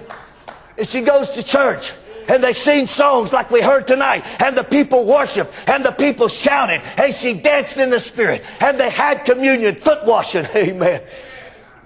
And 0.78 0.86
she 0.86 1.02
goes 1.02 1.32
to 1.32 1.42
church 1.42 1.92
and 2.30 2.42
they 2.42 2.52
sing 2.52 2.86
songs 2.86 3.32
like 3.32 3.50
we 3.50 3.60
heard 3.60 3.86
tonight 3.86 4.24
and 4.40 4.56
the 4.56 4.64
people 4.64 5.06
worshiped, 5.06 5.52
and 5.66 5.84
the 5.84 5.92
people 5.92 6.28
shouted 6.28 6.80
and 6.96 7.14
she 7.14 7.34
danced 7.34 7.76
in 7.76 7.90
the 7.90 8.00
spirit 8.00 8.42
and 8.60 8.78
they 8.78 8.90
had 8.90 9.24
communion, 9.24 9.74
foot 9.74 10.06
washing. 10.06 10.46
Amen. 10.56 11.02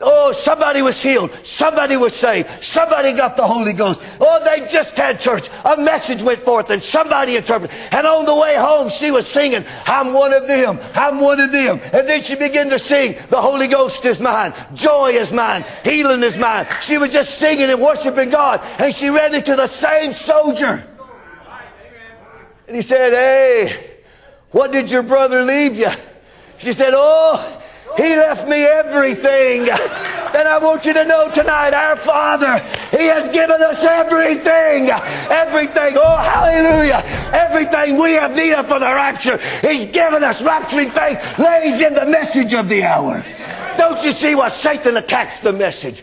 Oh, 0.01 0.33
somebody 0.33 0.83
was 0.83 1.01
healed. 1.01 1.31
Somebody 1.45 1.97
was 1.97 2.15
saved. 2.15 2.63
Somebody 2.63 3.13
got 3.13 3.37
the 3.37 3.47
Holy 3.47 3.73
Ghost. 3.73 4.01
Oh, 4.21 4.43
they 4.45 4.67
just 4.69 4.97
had 4.97 5.21
church. 5.21 5.49
A 5.65 5.77
message 5.77 6.23
went 6.23 6.41
forth 6.41 6.71
and 6.71 6.83
somebody 6.83 7.37
interpreted. 7.37 7.75
And 7.93 8.07
on 8.07 8.27
the 8.27 8.35
way 8.35 8.57
home, 8.57 8.91
she 8.91 9.11
was 9.11 9.27
singing, 9.27 9.65
I'm 9.87 10.13
one 10.13 10.33
of 10.33 10.49
them. 10.49 10.81
I'm 10.95 11.21
one 11.21 11.41
of 11.41 11.53
them. 11.53 11.81
And 11.93 12.09
then 12.09 12.21
she 12.21 12.35
began 12.35 12.71
to 12.71 12.79
sing, 12.79 13.17
the 13.31 13.41
Holy 13.41 13.69
Ghost 13.69 14.05
is 14.05 14.21
mine. 14.21 14.53
Joy 14.75 15.11
is 15.11 15.33
mine. 15.33 15.65
Healing 15.85 16.23
is 16.23 16.37
mine. 16.37 16.67
She 16.81 16.99
was 16.99 17.13
just 17.13 17.39
singing 17.39 17.71
and 17.71 17.81
worshiping 17.81 18.31
God. 18.31 18.61
And 18.79 18.93
she 18.93 19.11
ran 19.11 19.35
into 19.35 19.55
the 19.55 19.67
same 19.67 20.13
soldier. 20.13 20.85
And 22.67 22.75
he 22.75 22.83
said, 22.83 23.13
Hey, 23.13 24.01
what 24.51 24.73
did 24.73 24.91
your 24.91 25.03
brother 25.03 25.43
leave 25.43 25.77
you? 25.77 25.91
She 26.59 26.73
said, 26.73 26.93
Oh, 26.95 27.63
he 27.97 28.17
left 28.17 28.49
me 28.49 28.65
everything. 28.65 29.69
And 30.35 30.49
I 30.49 30.59
want 30.59 30.85
you 30.85 30.93
to 30.95 31.05
know 31.05 31.31
tonight, 31.31 31.75
our 31.75 31.95
Father, 31.95 32.59
He 32.91 33.07
has 33.07 33.29
given 33.29 33.63
us 33.63 33.85
everything. 33.85 34.91
Everything. 35.31 35.95
Oh, 35.97 36.17
hallelujah. 36.17 37.03
Everything 37.33 38.03
we 38.03 38.15
have 38.15 38.35
need 38.35 38.53
of 38.55 38.67
for 38.67 38.81
the 38.81 38.87
rapture. 38.87 39.39
He's 39.61 39.87
given 39.87 40.25
us 40.25 40.43
rapturing 40.43 40.91
faith 40.91 41.39
lays 41.39 41.81
in 41.81 41.95
the 41.95 42.07
message 42.07 42.53
of 42.53 42.69
the 42.69 42.83
hour. 42.83 43.25
Don't 43.79 44.05
you 44.05 44.11
see 44.11 44.35
why 44.35 44.49
Satan 44.49 44.97
attacks 44.97 45.39
the 45.39 45.53
message? 45.53 46.01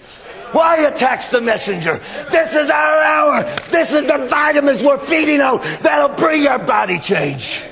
Why 0.54 0.80
he 0.80 0.86
attacks 0.86 1.30
the 1.30 1.42
messenger? 1.42 2.00
This 2.32 2.56
is 2.56 2.70
our 2.70 3.04
hour. 3.04 3.44
This 3.70 3.94
is 3.94 4.04
the 4.04 4.28
vitamins 4.30 4.82
we're 4.82 4.98
feeding 4.98 5.42
on 5.42 5.60
that'll 5.82 6.16
bring 6.16 6.48
our 6.48 6.60
body 6.60 7.00
change. 7.00 7.66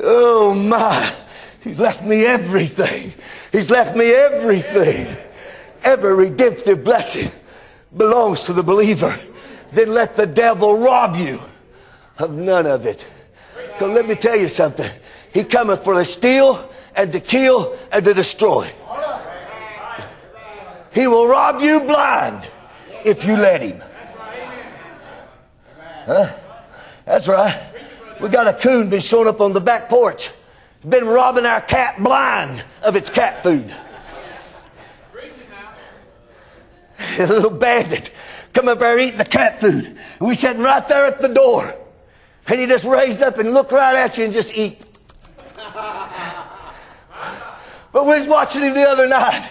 Oh 0.00 0.54
my. 0.54 1.14
He's 1.68 1.78
left 1.78 2.02
me 2.02 2.24
everything. 2.24 3.12
He's 3.52 3.70
left 3.70 3.94
me 3.94 4.10
everything. 4.10 5.06
Every 5.82 6.14
redemptive 6.14 6.82
blessing 6.82 7.30
belongs 7.94 8.44
to 8.44 8.54
the 8.54 8.62
believer. 8.62 9.14
Then 9.72 9.92
let 9.92 10.16
the 10.16 10.26
devil 10.26 10.78
rob 10.78 11.14
you 11.14 11.38
of 12.16 12.34
none 12.34 12.64
of 12.64 12.86
it. 12.86 13.06
Because 13.54 13.94
let 13.94 14.08
me 14.08 14.14
tell 14.14 14.34
you 14.34 14.48
something. 14.48 14.90
He 15.34 15.44
cometh 15.44 15.84
for 15.84 15.92
to 15.92 16.06
steal 16.06 16.70
and 16.96 17.12
to 17.12 17.20
kill 17.20 17.76
and 17.92 18.02
to 18.02 18.14
destroy. 18.14 18.72
He 20.94 21.06
will 21.06 21.28
rob 21.28 21.60
you 21.60 21.82
blind 21.82 22.48
if 23.04 23.26
you 23.26 23.36
let 23.36 23.60
him. 23.60 23.82
Huh? 26.06 26.34
That's 27.04 27.28
right. 27.28 27.60
We 28.22 28.30
got 28.30 28.48
a 28.48 28.54
coon 28.54 28.88
been 28.88 29.00
showing 29.00 29.28
up 29.28 29.42
on 29.42 29.52
the 29.52 29.60
back 29.60 29.90
porch 29.90 30.30
been 30.86 31.06
robbing 31.06 31.46
our 31.46 31.60
cat 31.60 32.02
blind 32.02 32.64
of 32.82 32.96
its 32.96 33.10
cat 33.10 33.42
food. 33.42 33.74
A 37.18 37.26
little 37.26 37.50
bandit 37.50 38.12
come 38.52 38.68
up 38.68 38.78
there 38.78 38.98
eating 38.98 39.18
the 39.18 39.24
cat 39.24 39.60
food. 39.60 39.84
And 39.84 40.28
we 40.28 40.34
sitting 40.34 40.62
right 40.62 40.86
there 40.88 41.06
at 41.06 41.20
the 41.20 41.28
door. 41.28 41.74
And 42.46 42.60
he 42.60 42.66
just 42.66 42.84
raised 42.84 43.22
up 43.22 43.38
and 43.38 43.52
looked 43.52 43.72
right 43.72 43.94
at 43.94 44.18
you 44.18 44.24
and 44.24 44.32
just 44.32 44.56
eat. 44.56 44.82
But 47.92 48.04
we 48.04 48.18
was 48.18 48.26
watching 48.26 48.62
him 48.62 48.74
the 48.74 48.84
other 48.84 49.08
night. 49.08 49.48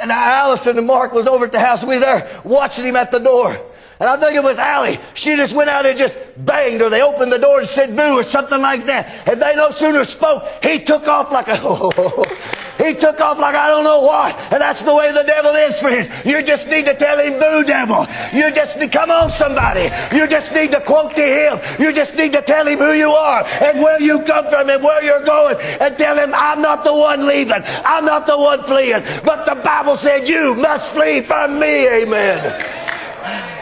And 0.00 0.10
Allison 0.10 0.78
and 0.78 0.86
Mark 0.86 1.12
was 1.12 1.26
over 1.26 1.44
at 1.46 1.52
the 1.52 1.60
house. 1.60 1.82
We 1.82 1.94
was 1.96 2.00
there 2.00 2.40
watching 2.44 2.84
him 2.84 2.96
at 2.96 3.10
the 3.10 3.18
door. 3.18 3.56
And 4.00 4.08
I 4.08 4.16
think 4.16 4.34
it 4.34 4.42
was 4.42 4.56
Allie. 4.56 4.98
She 5.12 5.36
just 5.36 5.54
went 5.54 5.68
out 5.68 5.84
and 5.84 5.98
just 5.98 6.16
banged, 6.38 6.80
or 6.80 6.88
they 6.88 7.02
opened 7.02 7.30
the 7.30 7.38
door 7.38 7.58
and 7.58 7.68
said 7.68 7.94
boo, 7.94 8.18
or 8.18 8.22
something 8.22 8.60
like 8.60 8.86
that. 8.86 9.28
And 9.28 9.40
they 9.40 9.54
no 9.54 9.70
sooner 9.70 10.04
spoke, 10.04 10.42
he 10.62 10.78
took 10.78 11.06
off 11.06 11.30
like 11.30 11.48
a. 11.48 11.56
he 12.82 12.94
took 12.94 13.20
off 13.20 13.38
like 13.38 13.54
I 13.54 13.68
don't 13.68 13.84
know 13.84 14.00
what. 14.00 14.34
And 14.50 14.62
that's 14.62 14.82
the 14.84 14.96
way 14.96 15.12
the 15.12 15.22
devil 15.24 15.52
is, 15.52 15.78
friends. 15.78 16.08
You 16.24 16.42
just 16.42 16.66
need 16.68 16.86
to 16.86 16.94
tell 16.94 17.18
him, 17.18 17.34
boo, 17.38 17.62
devil. 17.62 18.06
You 18.32 18.50
just 18.54 18.78
need, 18.78 18.90
to 18.90 18.98
come 18.98 19.10
on, 19.10 19.28
somebody. 19.28 19.90
You 20.16 20.26
just 20.26 20.54
need 20.54 20.72
to 20.72 20.80
quote 20.80 21.14
to 21.16 21.22
him. 21.22 21.60
You 21.78 21.92
just 21.92 22.16
need 22.16 22.32
to 22.32 22.40
tell 22.40 22.66
him 22.66 22.78
who 22.78 22.92
you 22.92 23.10
are 23.10 23.44
and 23.44 23.80
where 23.80 24.00
you 24.00 24.22
come 24.22 24.48
from 24.48 24.70
and 24.70 24.82
where 24.82 25.04
you're 25.04 25.26
going 25.26 25.56
and 25.78 25.98
tell 25.98 26.16
him, 26.16 26.32
I'm 26.34 26.62
not 26.62 26.84
the 26.84 26.94
one 26.94 27.26
leaving. 27.26 27.62
I'm 27.84 28.06
not 28.06 28.26
the 28.26 28.38
one 28.38 28.62
fleeing. 28.62 29.02
But 29.26 29.44
the 29.44 29.56
Bible 29.56 29.96
said 29.96 30.26
you 30.26 30.54
must 30.54 30.88
flee 30.94 31.20
from 31.20 31.60
me. 31.60 31.86
Amen. 31.86 33.59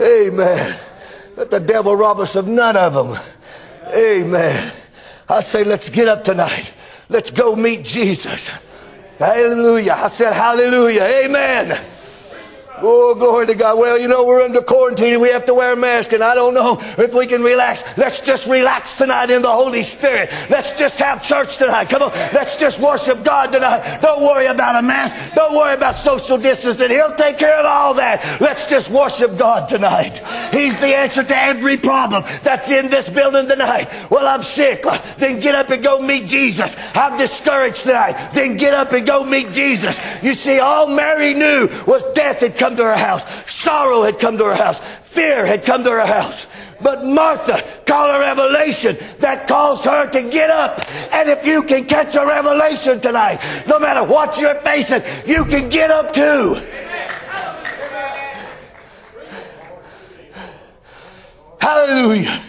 Amen. 0.00 0.78
Let 1.36 1.50
the 1.50 1.60
devil 1.60 1.96
rob 1.96 2.18
us 2.18 2.36
of 2.36 2.48
none 2.48 2.76
of 2.76 2.94
them. 2.94 3.18
Amen. 3.94 4.72
I 5.28 5.40
say, 5.40 5.64
let's 5.64 5.88
get 5.88 6.08
up 6.08 6.24
tonight. 6.24 6.72
Let's 7.08 7.30
go 7.30 7.54
meet 7.54 7.84
Jesus. 7.84 8.50
Hallelujah. 9.18 9.92
I 9.92 10.08
said, 10.08 10.32
hallelujah. 10.32 11.02
Amen. 11.02 11.78
Oh, 12.82 13.14
glory 13.14 13.46
to 13.46 13.54
God. 13.54 13.78
Well, 13.78 13.98
you 13.98 14.08
know, 14.08 14.24
we're 14.24 14.42
under 14.42 14.62
quarantine 14.62 15.14
and 15.14 15.22
we 15.22 15.30
have 15.30 15.44
to 15.46 15.54
wear 15.54 15.72
a 15.72 15.76
mask, 15.76 16.12
and 16.12 16.22
I 16.22 16.34
don't 16.34 16.54
know 16.54 16.78
if 16.98 17.14
we 17.14 17.26
can 17.26 17.42
relax. 17.42 17.82
Let's 17.96 18.20
just 18.20 18.46
relax 18.46 18.94
tonight 18.94 19.30
in 19.30 19.42
the 19.42 19.50
Holy 19.50 19.82
Spirit. 19.82 20.30
Let's 20.50 20.72
just 20.72 20.98
have 20.98 21.22
church 21.22 21.56
tonight. 21.56 21.88
Come 21.88 22.02
on. 22.02 22.10
Let's 22.32 22.56
just 22.56 22.80
worship 22.80 23.24
God 23.24 23.52
tonight. 23.52 24.00
Don't 24.00 24.22
worry 24.22 24.46
about 24.46 24.76
a 24.76 24.82
mask. 24.82 25.34
Don't 25.34 25.54
worry 25.54 25.74
about 25.74 25.96
social 25.96 26.38
distancing. 26.38 26.90
He'll 26.90 27.14
take 27.14 27.38
care 27.38 27.58
of 27.58 27.66
all 27.66 27.94
that. 27.94 28.40
Let's 28.40 28.68
just 28.68 28.90
worship 28.90 29.38
God 29.38 29.68
tonight. 29.68 30.18
He's 30.52 30.78
the 30.80 30.94
answer 30.94 31.22
to 31.22 31.36
every 31.36 31.76
problem 31.76 32.24
that's 32.42 32.70
in 32.70 32.88
this 32.90 33.08
building 33.08 33.48
tonight. 33.48 33.88
Well, 34.10 34.26
I'm 34.26 34.42
sick. 34.42 34.84
Then 35.16 35.40
get 35.40 35.54
up 35.54 35.70
and 35.70 35.82
go 35.82 36.00
meet 36.00 36.26
Jesus. 36.26 36.76
I'm 36.94 37.18
discouraged 37.18 37.82
tonight. 37.84 38.30
Then 38.32 38.56
get 38.56 38.74
up 38.74 38.92
and 38.92 39.06
go 39.06 39.24
meet 39.24 39.50
Jesus. 39.50 40.00
You 40.22 40.34
see, 40.34 40.58
all 40.58 40.86
Mary 40.86 41.34
knew 41.34 41.68
was 41.86 42.04
death 42.12 42.40
had 42.40 42.56
come 42.56 42.67
come 42.68 42.76
to 42.76 42.84
her 42.84 42.96
house. 42.96 43.50
Sorrow 43.50 44.02
had 44.02 44.18
come 44.18 44.36
to 44.36 44.44
her 44.44 44.54
house. 44.54 44.78
Fear 45.04 45.46
had 45.46 45.64
come 45.64 45.84
to 45.84 45.90
her 45.90 46.06
house. 46.06 46.46
But 46.82 47.04
Martha 47.04 47.62
caught 47.86 48.14
a 48.14 48.20
revelation 48.20 48.96
that 49.20 49.48
caused 49.48 49.86
her 49.86 50.10
to 50.10 50.22
get 50.30 50.50
up. 50.50 50.80
And 51.12 51.30
if 51.30 51.46
you 51.46 51.62
can 51.62 51.86
catch 51.86 52.14
a 52.14 52.26
revelation 52.26 53.00
tonight, 53.00 53.40
no 53.66 53.78
matter 53.78 54.04
what 54.04 54.38
you're 54.38 54.54
facing, 54.56 55.02
you 55.26 55.46
can 55.46 55.70
get 55.70 55.90
up 55.90 56.12
too. 56.12 56.56
Hallelujah. 61.58 62.42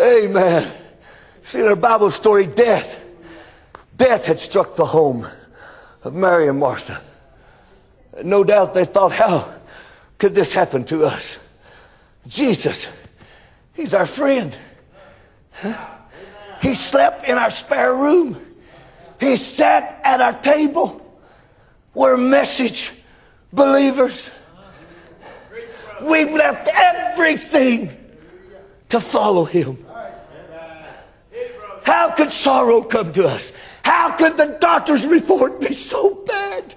Amen. 0.00 0.72
See 1.42 1.60
in 1.60 1.66
our 1.66 1.76
Bible 1.76 2.10
story, 2.10 2.46
death. 2.46 3.04
Death 3.94 4.26
had 4.26 4.38
struck 4.38 4.74
the 4.74 4.86
home 4.86 5.28
of 6.02 6.14
Mary 6.14 6.48
and 6.48 6.58
Martha. 6.58 7.00
No 8.22 8.44
doubt 8.44 8.74
they 8.74 8.84
thought, 8.84 9.12
how 9.12 9.52
could 10.18 10.34
this 10.34 10.52
happen 10.52 10.84
to 10.84 11.04
us? 11.04 11.38
Jesus, 12.26 12.88
He's 13.74 13.92
our 13.92 14.06
friend. 14.06 14.56
He 16.62 16.74
slept 16.74 17.28
in 17.28 17.36
our 17.36 17.50
spare 17.50 17.94
room. 17.94 18.40
He 19.20 19.36
sat 19.36 20.00
at 20.04 20.20
our 20.20 20.40
table. 20.40 21.00
We're 21.92 22.16
message 22.16 22.92
believers. 23.52 24.30
We've 26.02 26.32
left 26.32 26.68
everything 26.72 27.90
to 28.88 29.00
follow 29.00 29.44
Him. 29.44 29.84
How 31.84 32.10
could 32.12 32.32
sorrow 32.32 32.82
come 32.82 33.12
to 33.12 33.26
us? 33.26 33.52
How 33.82 34.16
could 34.16 34.36
the 34.36 34.56
doctor's 34.60 35.06
report 35.06 35.60
be 35.60 35.72
so 35.72 36.14
bad? 36.26 36.74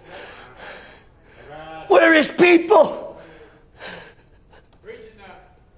We're 1.89 2.23
people. 2.23 3.19
We're 4.83 4.93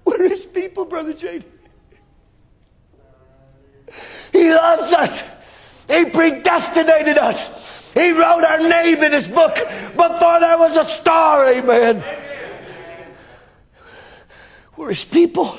We're 0.04 0.28
his 0.28 0.44
people, 0.44 0.84
Brother 0.84 1.12
Jade. 1.12 1.44
He 4.32 4.52
loves 4.52 4.92
us. 4.92 5.22
He 5.88 6.04
predestinated 6.04 7.18
us. 7.18 7.92
He 7.94 8.12
wrote 8.12 8.44
our 8.44 8.60
name 8.60 9.02
in 9.02 9.12
his 9.12 9.26
book 9.26 9.54
before 9.54 10.40
there 10.40 10.58
was 10.58 10.76
a 10.76 10.84
star. 10.84 11.48
Amen. 11.48 12.04
We're 14.76 14.90
his 14.90 15.04
people. 15.04 15.56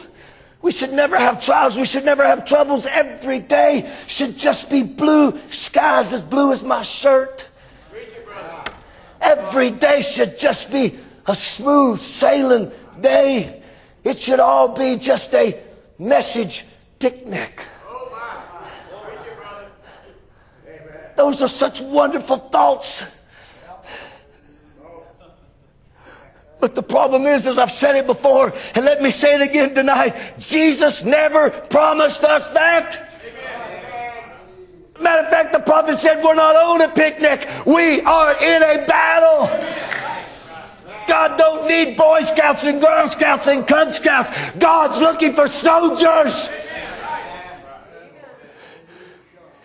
We 0.62 0.72
should 0.72 0.93
never 0.93 1.17
have 1.17 1.43
trials. 1.43 1.75
We 1.75 1.86
should 1.86 2.05
never 2.05 2.24
have 2.24 2.46
troubles. 2.46 2.86
Every 2.86 3.39
day 3.39 3.91
should 4.08 4.38
just 4.38 4.70
be 4.70 4.84
blue 4.84 5.38
skies 5.50 6.13
as 6.13 6.22
blue 6.22 6.53
as 6.53 6.63
my 6.63 6.84
shirt. 6.84 7.50
Every 9.21 9.69
day 9.69 10.01
should 10.01 10.39
just 10.39 10.71
be 10.71 10.97
a 11.27 11.35
smooth 11.35 11.99
sailing 11.99 12.71
day. 12.99 13.61
It 14.03 14.17
should 14.17 14.39
all 14.39 14.75
be 14.75 14.97
just 14.97 15.33
a 15.35 15.57
message 15.99 16.65
picnic. 16.99 17.63
Those 21.15 21.43
are 21.43 21.47
such 21.47 21.81
wonderful 21.81 22.37
thoughts. 22.37 23.03
But 26.59 26.75
the 26.75 26.83
problem 26.83 27.23
is, 27.23 27.47
as 27.47 27.57
I've 27.57 27.71
said 27.71 27.95
it 27.95 28.07
before, 28.07 28.53
and 28.75 28.85
let 28.85 29.01
me 29.01 29.09
say 29.09 29.35
it 29.35 29.49
again 29.49 29.73
tonight, 29.73 30.15
Jesus 30.37 31.03
never 31.03 31.49
promised 31.49 32.23
us 32.23 32.49
that. 32.51 33.07
Matter 34.99 35.23
of 35.23 35.29
fact, 35.31 35.51
the 35.51 35.59
prophet 35.59 35.97
said 35.97 36.23
we're 36.23 36.35
not 36.35 36.55
on 36.55 36.81
a 36.81 36.87
picnic. 36.87 37.49
We 37.65 38.01
are 38.01 38.33
in 38.39 38.61
a 38.61 38.85
battle. 39.21 39.47
God 41.07 41.37
don't 41.37 41.67
need 41.67 41.97
Boy 41.97 42.21
Scouts 42.21 42.65
and 42.65 42.81
Girl 42.81 43.07
Scouts 43.07 43.47
and 43.47 43.67
Cub 43.67 43.93
Scouts. 43.93 44.51
God's 44.53 44.99
looking 44.99 45.33
for 45.33 45.47
soldiers. 45.47 46.49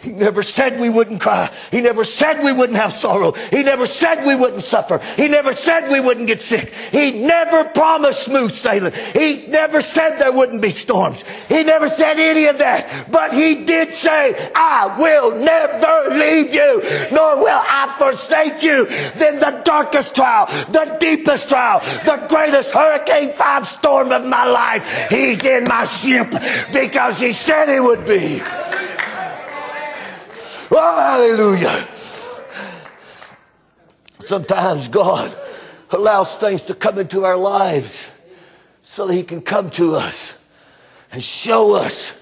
He 0.06 0.12
never 0.12 0.44
said 0.44 0.78
we 0.78 0.88
wouldn't 0.88 1.20
cry. 1.20 1.50
He 1.72 1.80
never 1.80 2.04
said 2.04 2.40
we 2.40 2.52
wouldn't 2.52 2.78
have 2.78 2.92
sorrow. 2.92 3.32
He 3.50 3.64
never 3.64 3.86
said 3.86 4.24
we 4.24 4.36
wouldn't 4.36 4.62
suffer. 4.62 5.00
He 5.16 5.26
never 5.26 5.52
said 5.52 5.90
we 5.90 5.98
wouldn't 5.98 6.28
get 6.28 6.40
sick. 6.40 6.72
He 6.92 7.26
never 7.26 7.64
promised 7.70 8.22
smooth 8.22 8.52
sailing. 8.52 8.92
He 9.12 9.48
never 9.48 9.80
said 9.80 10.18
there 10.18 10.32
wouldn't 10.32 10.62
be 10.62 10.70
storms. 10.70 11.24
He 11.48 11.64
never 11.64 11.88
said 11.88 12.20
any 12.20 12.46
of 12.46 12.58
that. 12.58 13.10
But 13.10 13.34
he 13.34 13.64
did 13.64 13.94
say, 13.94 14.52
I 14.54 14.94
will 14.96 15.32
never 15.44 16.14
leave 16.14 16.54
you, 16.54 16.82
nor 17.10 17.38
will 17.38 17.62
I 17.64 17.92
forsake 17.98 18.62
you. 18.62 18.86
Then 19.16 19.40
the 19.40 19.60
darkest 19.64 20.14
trial, 20.14 20.46
the 20.70 20.96
deepest 21.00 21.48
trial, 21.48 21.80
the 22.04 22.24
greatest 22.28 22.72
hurricane 22.72 23.32
five 23.32 23.66
storm 23.66 24.12
of 24.12 24.24
my 24.24 24.44
life, 24.44 25.08
he's 25.10 25.44
in 25.44 25.64
my 25.64 25.84
ship 25.84 26.30
because 26.72 27.18
he 27.18 27.32
said 27.32 27.68
he 27.68 27.80
would 27.80 28.06
be. 28.06 28.40
Oh, 30.70 30.96
hallelujah. 30.96 31.88
Sometimes 34.18 34.88
God 34.88 35.34
allows 35.90 36.36
things 36.36 36.64
to 36.64 36.74
come 36.74 36.98
into 36.98 37.24
our 37.24 37.36
lives 37.36 38.10
so 38.82 39.06
that 39.06 39.14
He 39.14 39.22
can 39.22 39.40
come 39.40 39.70
to 39.72 39.94
us 39.94 40.36
and 41.12 41.22
show 41.22 41.74
us 41.74 42.18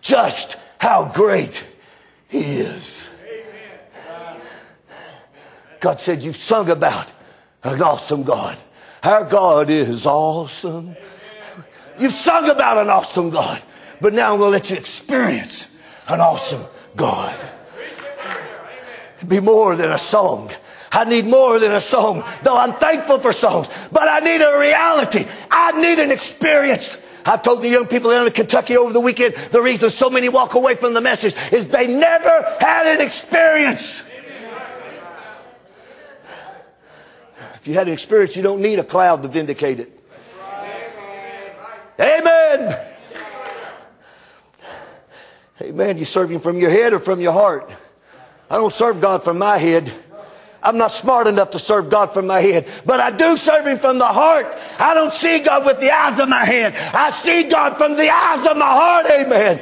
just 0.00 0.56
how 0.78 1.10
great 1.12 1.66
He 2.28 2.38
is. 2.38 3.10
God 5.80 6.00
said, 6.00 6.22
You've 6.22 6.36
sung 6.36 6.70
about 6.70 7.12
an 7.64 7.82
awesome 7.82 8.22
God. 8.22 8.56
Our 9.02 9.24
God 9.24 9.68
is 9.68 10.06
awesome. 10.06 10.96
You've 11.98 12.12
sung 12.12 12.48
about 12.48 12.78
an 12.78 12.88
awesome 12.88 13.30
God, 13.30 13.60
but 14.00 14.14
now 14.14 14.32
I'm 14.32 14.38
going 14.38 14.48
to 14.48 14.58
let 14.58 14.70
you 14.70 14.76
experience 14.76 15.66
an 16.08 16.20
awesome 16.20 16.62
God 16.96 17.38
be 19.26 19.40
more 19.40 19.76
than 19.76 19.90
a 19.90 19.98
song. 19.98 20.50
I 20.90 21.04
need 21.04 21.24
more 21.24 21.58
than 21.58 21.72
a 21.72 21.80
song, 21.80 22.22
though 22.42 22.58
I'm 22.58 22.74
thankful 22.74 23.18
for 23.18 23.32
songs, 23.32 23.68
but 23.90 24.08
I 24.08 24.20
need 24.20 24.42
a 24.42 24.58
reality. 24.58 25.26
I 25.50 25.72
need 25.80 25.98
an 25.98 26.10
experience. 26.10 27.02
I 27.24 27.36
told 27.36 27.62
the 27.62 27.68
young 27.68 27.86
people 27.86 28.10
in 28.10 28.30
Kentucky 28.32 28.76
over 28.76 28.92
the 28.92 29.00
weekend 29.00 29.34
the 29.52 29.62
reason 29.62 29.88
so 29.90 30.10
many 30.10 30.28
walk 30.28 30.54
away 30.54 30.74
from 30.74 30.92
the 30.92 31.00
message 31.00 31.34
is 31.52 31.68
they 31.68 31.86
never 31.86 32.56
had 32.60 32.86
an 32.86 33.00
experience. 33.00 34.04
If 37.54 37.68
you 37.68 37.74
had 37.74 37.86
an 37.86 37.92
experience, 37.92 38.36
you 38.36 38.42
don't 38.42 38.60
need 38.60 38.80
a 38.80 38.84
cloud 38.84 39.22
to 39.22 39.28
vindicate 39.28 39.78
it. 39.78 40.00
Amen. 42.00 42.86
Amen. 45.60 45.98
You 45.98 46.04
serve 46.04 46.30
Him 46.30 46.40
from 46.40 46.58
your 46.58 46.70
head 46.70 46.92
or 46.92 46.98
from 46.98 47.20
your 47.20 47.32
heart? 47.32 47.70
I 48.52 48.56
don't 48.56 48.70
serve 48.70 49.00
God 49.00 49.24
from 49.24 49.38
my 49.38 49.56
head. 49.56 49.90
I'm 50.62 50.76
not 50.76 50.92
smart 50.92 51.26
enough 51.26 51.52
to 51.52 51.58
serve 51.58 51.88
God 51.88 52.12
from 52.12 52.26
my 52.26 52.40
head, 52.40 52.68
but 52.84 53.00
I 53.00 53.10
do 53.10 53.34
serve 53.38 53.66
Him 53.66 53.78
from 53.78 53.96
the 53.96 54.06
heart. 54.06 54.54
I 54.78 54.92
don't 54.92 55.12
see 55.12 55.38
God 55.38 55.64
with 55.64 55.80
the 55.80 55.90
eyes 55.90 56.20
of 56.20 56.28
my 56.28 56.44
head. 56.44 56.74
I 56.94 57.08
see 57.08 57.44
God 57.44 57.78
from 57.78 57.96
the 57.96 58.10
eyes 58.10 58.46
of 58.46 58.58
my 58.58 58.66
heart. 58.66 59.06
Amen. 59.06 59.58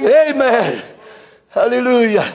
Amen. 0.00 0.82
Hallelujah. 1.50 2.30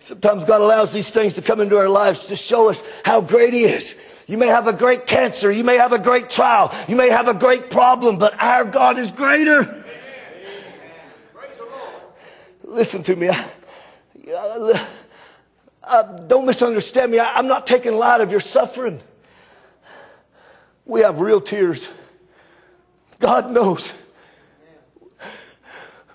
Sometimes 0.00 0.44
God 0.44 0.60
allows 0.60 0.92
these 0.92 1.10
things 1.10 1.34
to 1.34 1.42
come 1.42 1.60
into 1.60 1.78
our 1.78 1.88
lives 1.88 2.24
to 2.24 2.34
show 2.34 2.68
us 2.68 2.82
how 3.04 3.20
great 3.20 3.54
He 3.54 3.62
is. 3.62 3.96
You 4.26 4.38
may 4.38 4.48
have 4.48 4.66
a 4.66 4.72
great 4.72 5.06
cancer. 5.06 5.52
You 5.52 5.62
may 5.62 5.76
have 5.76 5.92
a 5.92 6.00
great 6.00 6.30
trial. 6.30 6.74
You 6.88 6.96
may 6.96 7.10
have 7.10 7.28
a 7.28 7.34
great 7.34 7.70
problem, 7.70 8.18
but 8.18 8.34
our 8.42 8.64
God 8.64 8.98
is 8.98 9.12
greater. 9.12 9.84
Listen 12.64 13.04
to 13.04 13.14
me. 13.14 13.28
I, 13.28 13.50
uh, 14.28 16.02
don't 16.26 16.46
misunderstand 16.46 17.12
me. 17.12 17.18
I, 17.18 17.34
I'm 17.34 17.46
not 17.46 17.66
taking 17.66 17.94
light 17.94 18.20
of 18.20 18.30
your 18.30 18.40
suffering. 18.40 19.00
We 20.84 21.00
have 21.02 21.20
real 21.20 21.40
tears. 21.40 21.88
God 23.18 23.50
knows. 23.50 23.92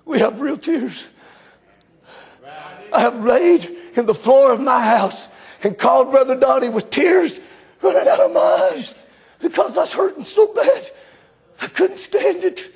We 0.06 0.20
have 0.20 0.40
real 0.40 0.58
tears. 0.58 1.08
I 2.94 3.00
have 3.00 3.24
laid 3.24 3.66
in 3.96 4.06
the 4.06 4.14
floor 4.14 4.54
of 4.54 4.62
my 4.62 4.82
house 4.82 5.28
and 5.64 5.78
called 5.78 6.12
Brother 6.12 6.36
Donnie 6.36 6.70
with 6.70 6.90
tears 6.90 7.40
running 7.82 8.08
out 8.08 8.20
of 8.20 8.32
my 8.32 8.70
eyes 8.72 8.96
because 9.42 9.78
I 9.78 9.82
was 9.82 9.94
hurting 9.94 10.24
so 10.24 10.54
bad. 10.54 10.90
I 11.62 11.68
couldn't 11.68 11.98
stand 11.98 12.44
it. 12.44 12.75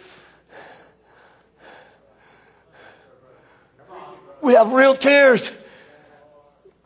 We 4.42 4.54
have 4.54 4.72
real 4.72 4.96
tears. 4.96 5.52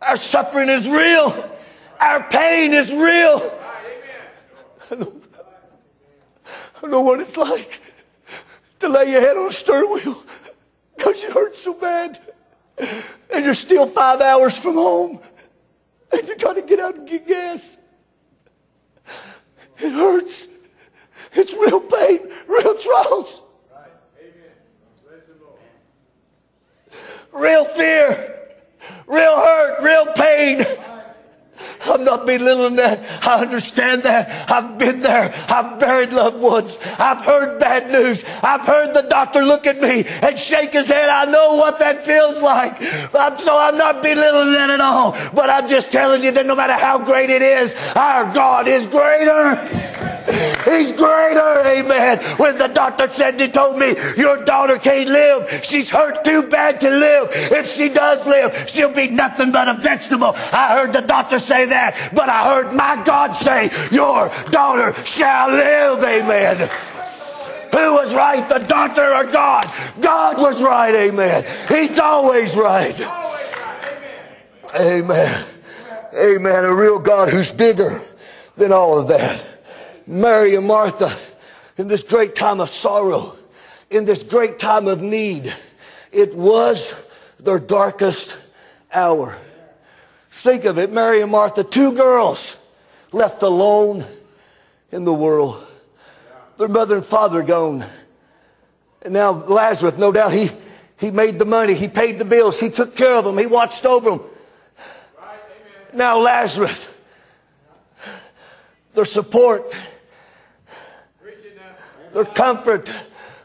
Our 0.01 0.17
suffering 0.17 0.69
is 0.69 0.87
real. 0.87 1.51
Our 1.99 2.23
pain 2.29 2.73
is 2.73 2.91
real. 2.91 3.59
I 4.91 4.95
I 6.83 6.87
know 6.87 7.01
what 7.01 7.21
it's 7.21 7.37
like 7.37 7.81
to 8.79 8.89
lay 8.89 9.11
your 9.11 9.21
head 9.21 9.37
on 9.37 9.47
a 9.47 9.53
steering 9.53 9.89
wheel 9.93 10.21
because 10.97 11.23
it 11.23 11.31
hurt 11.31 11.55
so 11.55 11.73
bad. 11.73 12.19
And 13.33 13.45
you're 13.45 13.53
still 13.55 13.87
five 13.87 14.19
hours 14.19 14.57
from 14.57 14.73
home. 14.73 15.19
And 16.11 16.27
you 16.27 16.35
got 16.37 16.53
to 16.53 16.61
get 16.61 16.79
out 16.79 16.95
and 16.95 17.07
get 17.07 17.25
gas. 17.25 17.77
It 19.77 19.91
hurts. 19.91 20.47
It's 21.31 21.53
real 21.53 21.79
pain, 21.79 22.19
real 22.47 22.77
trials. 22.77 23.41
Real 27.33 27.65
fear, 27.65 28.49
real 29.07 29.35
hurt, 29.35 29.83
real 29.83 30.13
pain. 30.13 30.65
I'm 31.85 32.03
not 32.03 32.25
belittling 32.25 32.77
that. 32.77 32.99
I 33.25 33.41
understand 33.41 34.03
that. 34.03 34.49
I've 34.49 34.77
been 34.77 35.01
there. 35.01 35.33
I've 35.49 35.79
buried 35.79 36.11
loved 36.13 36.41
ones. 36.41 36.79
I've 36.97 37.23
heard 37.25 37.59
bad 37.59 37.91
news. 37.91 38.23
I've 38.41 38.61
heard 38.61 38.93
the 38.93 39.03
doctor 39.03 39.41
look 39.41 39.67
at 39.67 39.81
me 39.81 40.05
and 40.21 40.39
shake 40.39 40.73
his 40.73 40.87
head. 40.87 41.09
I 41.09 41.25
know 41.25 41.55
what 41.55 41.79
that 41.79 42.05
feels 42.05 42.41
like. 42.41 42.77
I'm, 43.13 43.37
so 43.37 43.57
I'm 43.57 43.77
not 43.77 44.01
belittling 44.01 44.53
that 44.53 44.69
at 44.69 44.81
all. 44.81 45.11
But 45.33 45.49
I'm 45.49 45.67
just 45.67 45.91
telling 45.91 46.23
you 46.23 46.31
that 46.31 46.45
no 46.45 46.55
matter 46.55 46.73
how 46.73 47.03
great 47.03 47.29
it 47.29 47.41
is, 47.41 47.75
our 47.95 48.33
God 48.33 48.67
is 48.67 48.87
greater. 48.87 50.22
He's 50.65 50.91
greater, 50.93 51.61
amen. 51.65 52.19
When 52.37 52.57
the 52.57 52.67
doctor 52.67 53.09
said, 53.09 53.39
he 53.39 53.49
told 53.49 53.77
me, 53.77 53.95
your 54.15 54.43
daughter 54.45 54.77
can't 54.77 55.09
live. 55.09 55.63
She's 55.63 55.89
hurt 55.89 56.23
too 56.23 56.43
bad 56.43 56.79
to 56.81 56.89
live. 56.89 57.29
If 57.33 57.69
she 57.69 57.89
does 57.89 58.25
live, 58.25 58.69
she'll 58.69 58.93
be 58.93 59.09
nothing 59.09 59.51
but 59.51 59.67
a 59.67 59.73
vegetable. 59.73 60.33
I 60.51 60.79
heard 60.79 60.93
the 60.93 61.01
doctor 61.01 61.39
say 61.39 61.65
that, 61.65 62.11
but 62.13 62.29
I 62.29 62.45
heard 62.55 62.73
my 62.73 63.03
God 63.03 63.33
say, 63.33 63.69
your 63.91 64.29
daughter 64.49 64.93
shall 65.03 65.49
live, 65.49 66.03
amen. 66.03 66.69
Who 67.71 67.93
was 67.93 68.13
right, 68.13 68.47
the 68.47 68.59
doctor 68.59 69.13
or 69.13 69.25
God? 69.25 69.65
God 69.99 70.37
was 70.37 70.61
right, 70.61 70.93
amen. 70.93 71.43
He's 71.67 71.99
always 71.99 72.55
right. 72.55 72.99
Amen. 74.79 75.45
Amen. 76.15 76.65
A 76.65 76.73
real 76.73 76.99
God 76.99 77.29
who's 77.29 77.51
bigger 77.51 78.01
than 78.55 78.71
all 78.71 78.99
of 78.99 79.07
that. 79.07 79.52
Mary 80.05 80.55
and 80.55 80.67
Martha, 80.67 81.15
in 81.77 81.87
this 81.87 82.03
great 82.03 82.35
time 82.35 82.59
of 82.59 82.69
sorrow, 82.69 83.35
in 83.89 84.05
this 84.05 84.23
great 84.23 84.59
time 84.59 84.87
of 84.87 85.01
need. 85.01 85.53
It 86.11 86.35
was 86.35 86.93
their 87.39 87.59
darkest 87.59 88.37
hour. 88.93 89.37
Think 90.29 90.65
of 90.65 90.77
it, 90.77 90.91
Mary 90.91 91.21
and 91.21 91.31
Martha, 91.31 91.63
two 91.63 91.93
girls 91.93 92.57
left 93.11 93.43
alone 93.43 94.05
in 94.91 95.05
the 95.05 95.13
world. 95.13 95.65
Their 96.57 96.67
mother 96.67 96.95
and 96.95 97.05
father 97.05 97.41
gone. 97.41 97.85
And 99.01 99.13
now 99.13 99.31
Lazarus, 99.31 99.97
no 99.97 100.11
doubt 100.11 100.33
he, 100.33 100.51
he 100.97 101.11
made 101.11 101.39
the 101.39 101.45
money, 101.45 101.73
he 101.73 101.87
paid 101.87 102.19
the 102.19 102.25
bills, 102.25 102.59
he 102.59 102.69
took 102.69 102.95
care 102.95 103.17
of 103.17 103.25
them, 103.25 103.37
he 103.37 103.45
watched 103.45 103.85
over 103.85 104.11
them. 104.11 104.21
Right, 105.19 105.93
now 105.93 106.19
Lazarus, 106.19 106.89
their 108.93 109.05
support, 109.05 109.75
their 112.13 112.25
comfort, 112.25 112.89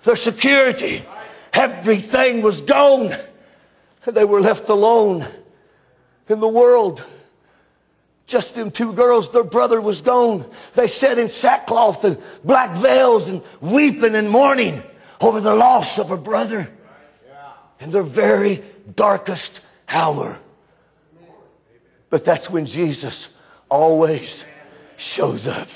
their 0.02 0.16
security, 0.16 1.04
everything 1.52 2.42
was 2.42 2.60
gone. 2.60 3.12
And 4.06 4.16
they 4.16 4.24
were 4.24 4.40
left 4.40 4.68
alone 4.68 5.26
in 6.28 6.40
the 6.40 6.48
world. 6.48 7.04
Just 8.26 8.54
them 8.54 8.70
two 8.70 8.92
girls, 8.92 9.32
their 9.32 9.44
brother 9.44 9.80
was 9.80 10.02
gone. 10.02 10.48
They 10.74 10.86
sat 10.86 11.18
in 11.18 11.28
sackcloth 11.28 12.04
and 12.04 12.18
black 12.44 12.76
veils 12.76 13.28
and 13.30 13.42
weeping 13.60 14.14
and 14.14 14.28
mourning 14.30 14.82
over 15.20 15.40
the 15.40 15.54
loss 15.54 15.98
of 15.98 16.10
a 16.10 16.18
brother 16.18 16.70
in 17.80 17.90
their 17.90 18.02
very 18.02 18.62
darkest 18.94 19.60
hour. 19.88 20.38
But 22.10 22.24
that's 22.24 22.50
when 22.50 22.66
Jesus 22.66 23.34
always 23.68 24.44
shows 24.96 25.46
up. 25.46 25.68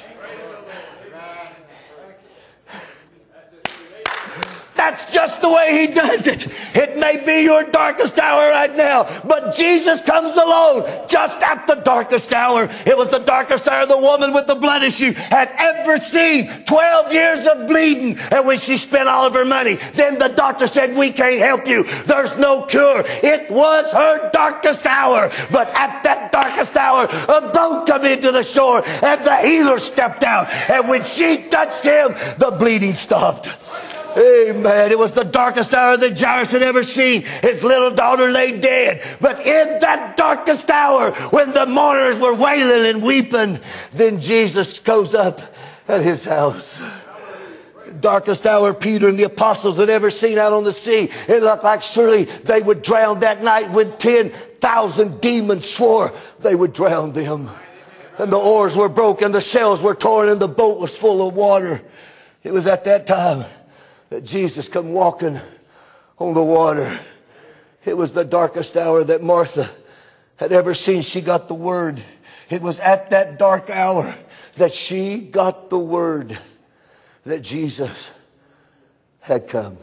That's 4.92 5.10
just 5.10 5.40
the 5.40 5.48
way 5.48 5.86
he 5.86 5.94
does 5.94 6.26
it. 6.26 6.48
It 6.74 6.98
may 6.98 7.24
be 7.24 7.44
your 7.44 7.64
darkest 7.64 8.18
hour 8.18 8.50
right 8.50 8.76
now, 8.76 9.08
but 9.24 9.56
Jesus 9.56 10.02
comes 10.02 10.36
along 10.36 10.84
just 11.08 11.40
at 11.42 11.66
the 11.66 11.76
darkest 11.76 12.30
hour. 12.34 12.68
It 12.84 12.98
was 12.98 13.10
the 13.10 13.20
darkest 13.20 13.66
hour 13.68 13.86
the 13.86 13.96
woman 13.96 14.34
with 14.34 14.46
the 14.48 14.54
blood 14.54 14.82
issue 14.82 15.12
had 15.14 15.50
ever 15.56 15.96
seen. 15.96 16.64
12 16.64 17.10
years 17.10 17.46
of 17.46 17.68
bleeding. 17.68 18.18
And 18.30 18.46
when 18.46 18.58
she 18.58 18.76
spent 18.76 19.08
all 19.08 19.26
of 19.26 19.32
her 19.32 19.46
money, 19.46 19.76
then 19.94 20.18
the 20.18 20.28
doctor 20.28 20.66
said, 20.66 20.94
we 20.94 21.10
can't 21.10 21.40
help 21.40 21.66
you. 21.66 21.84
There's 22.04 22.36
no 22.36 22.66
cure. 22.66 23.02
It 23.06 23.50
was 23.50 23.90
her 23.92 24.30
darkest 24.30 24.84
hour. 24.84 25.30
But 25.50 25.68
at 25.68 26.02
that 26.02 26.32
darkest 26.32 26.76
hour, 26.76 27.04
a 27.04 27.50
boat 27.50 27.86
come 27.86 28.04
into 28.04 28.30
the 28.30 28.42
shore 28.42 28.82
and 28.84 29.24
the 29.24 29.36
healer 29.38 29.78
stepped 29.78 30.22
out. 30.22 30.50
And 30.68 30.86
when 30.90 31.02
she 31.02 31.48
touched 31.48 31.82
him, 31.82 32.12
the 32.36 32.54
bleeding 32.58 32.92
stopped. 32.92 33.48
Amen. 34.16 34.90
It 34.90 34.98
was 34.98 35.12
the 35.12 35.24
darkest 35.24 35.74
hour 35.74 35.96
that 35.96 36.18
Jairus 36.18 36.52
had 36.52 36.62
ever 36.62 36.82
seen. 36.82 37.22
His 37.42 37.62
little 37.62 37.90
daughter 37.90 38.28
lay 38.30 38.58
dead. 38.58 39.02
But 39.20 39.40
in 39.40 39.78
that 39.80 40.16
darkest 40.16 40.70
hour, 40.70 41.12
when 41.30 41.52
the 41.52 41.66
mourners 41.66 42.18
were 42.18 42.34
wailing 42.34 42.94
and 42.94 43.02
weeping, 43.02 43.60
then 43.92 44.20
Jesus 44.20 44.78
goes 44.78 45.14
up 45.14 45.40
at 45.88 46.02
his 46.02 46.24
house. 46.24 46.82
Darkest 48.00 48.46
hour 48.46 48.74
Peter 48.74 49.08
and 49.08 49.18
the 49.18 49.24
apostles 49.24 49.78
had 49.78 49.90
ever 49.90 50.10
seen 50.10 50.38
out 50.38 50.52
on 50.52 50.64
the 50.64 50.72
sea. 50.72 51.08
It 51.28 51.42
looked 51.42 51.64
like 51.64 51.82
surely 51.82 52.24
they 52.24 52.60
would 52.60 52.82
drown 52.82 53.20
that 53.20 53.42
night 53.42 53.70
when 53.70 53.96
10,000 53.98 55.20
demons 55.20 55.68
swore 55.68 56.12
they 56.40 56.54
would 56.54 56.72
drown 56.72 57.12
them. 57.12 57.50
And 58.18 58.32
the 58.32 58.38
oars 58.38 58.76
were 58.76 58.88
broken, 58.88 59.32
the 59.32 59.40
sails 59.40 59.82
were 59.82 59.94
torn, 59.94 60.28
and 60.28 60.40
the 60.40 60.48
boat 60.48 60.80
was 60.80 60.96
full 60.96 61.26
of 61.26 61.34
water. 61.34 61.82
It 62.42 62.52
was 62.52 62.66
at 62.66 62.84
that 62.84 63.06
time 63.06 63.44
that 64.12 64.24
Jesus 64.24 64.68
come 64.68 64.92
walking 64.92 65.40
on 66.18 66.34
the 66.34 66.42
water. 66.42 67.00
It 67.82 67.96
was 67.96 68.12
the 68.12 68.26
darkest 68.26 68.76
hour 68.76 69.02
that 69.04 69.22
Martha 69.22 69.70
had 70.36 70.52
ever 70.52 70.74
seen. 70.74 71.00
She 71.00 71.22
got 71.22 71.48
the 71.48 71.54
word. 71.54 72.02
It 72.50 72.60
was 72.60 72.78
at 72.80 73.08
that 73.08 73.38
dark 73.38 73.70
hour 73.70 74.14
that 74.56 74.74
she 74.74 75.18
got 75.18 75.70
the 75.70 75.78
word 75.78 76.38
that 77.24 77.40
Jesus 77.40 78.12
had 79.20 79.48
come. 79.48 79.78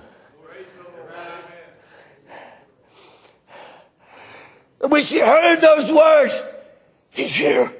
When 4.78 5.02
she 5.02 5.22
heard 5.22 5.60
those 5.60 5.92
words, 5.92 6.44
he's 7.10 7.36
here. 7.36 7.74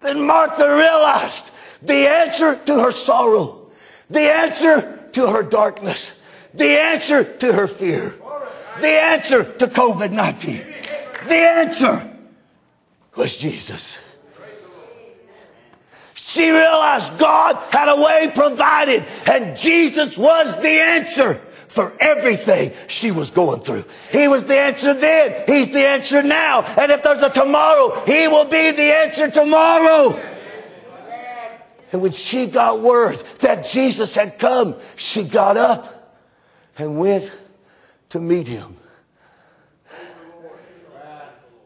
Then 0.00 0.22
Martha 0.22 0.74
realized 0.74 1.50
the 1.82 2.08
answer 2.08 2.56
to 2.64 2.80
her 2.80 2.92
sorrow, 2.92 3.70
the 4.08 4.32
answer 4.32 5.00
to 5.12 5.28
her 5.28 5.42
darkness, 5.42 6.20
the 6.54 6.80
answer 6.80 7.24
to 7.38 7.52
her 7.52 7.66
fear, 7.66 8.14
the 8.80 8.88
answer 8.88 9.44
to 9.44 9.66
COVID 9.66 10.12
19, 10.12 10.64
the 11.28 11.34
answer 11.34 12.16
was 13.16 13.36
Jesus. 13.36 13.98
She 16.14 16.50
realized 16.50 17.18
God 17.18 17.56
had 17.70 17.88
a 17.88 17.96
way 17.96 18.32
provided, 18.34 19.04
and 19.30 19.56
Jesus 19.56 20.16
was 20.16 20.60
the 20.62 20.80
answer 20.80 21.34
for 21.68 21.92
everything 22.00 22.72
she 22.86 23.10
was 23.10 23.30
going 23.30 23.60
through. 23.60 23.84
He 24.10 24.28
was 24.28 24.44
the 24.44 24.58
answer 24.58 24.94
then. 24.94 25.44
He's 25.46 25.72
the 25.72 25.86
answer 25.86 26.22
now. 26.22 26.62
And 26.62 26.92
if 26.92 27.02
there's 27.02 27.22
a 27.22 27.30
tomorrow, 27.30 28.02
He 28.04 28.28
will 28.28 28.44
be 28.44 28.70
the 28.72 28.94
answer 28.94 29.30
tomorrow. 29.30 30.31
And 31.92 32.00
when 32.00 32.12
she 32.12 32.46
got 32.46 32.80
word 32.80 33.18
that 33.40 33.66
Jesus 33.66 34.14
had 34.14 34.38
come, 34.38 34.76
she 34.96 35.24
got 35.24 35.58
up 35.58 36.18
and 36.78 36.98
went 36.98 37.30
to 38.08 38.18
meet 38.18 38.48
him. 38.48 38.76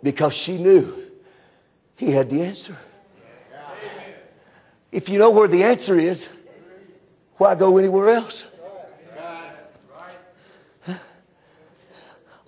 Because 0.02 0.34
she 0.34 0.58
knew 0.58 0.94
he 1.96 2.10
had 2.10 2.28
the 2.28 2.42
answer. 2.42 2.76
If 4.90 5.08
you 5.08 5.18
know 5.18 5.30
where 5.30 5.48
the 5.48 5.62
answer 5.62 5.98
is, 5.98 6.28
why 7.36 7.54
go 7.54 7.78
anywhere 7.78 8.10
else? 8.10 8.46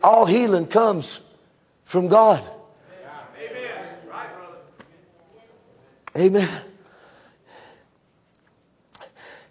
All 0.02 0.26
healing 0.26 0.66
comes 0.66 1.20
from 1.84 2.08
God. 2.08 2.42
Amen. 6.16 6.67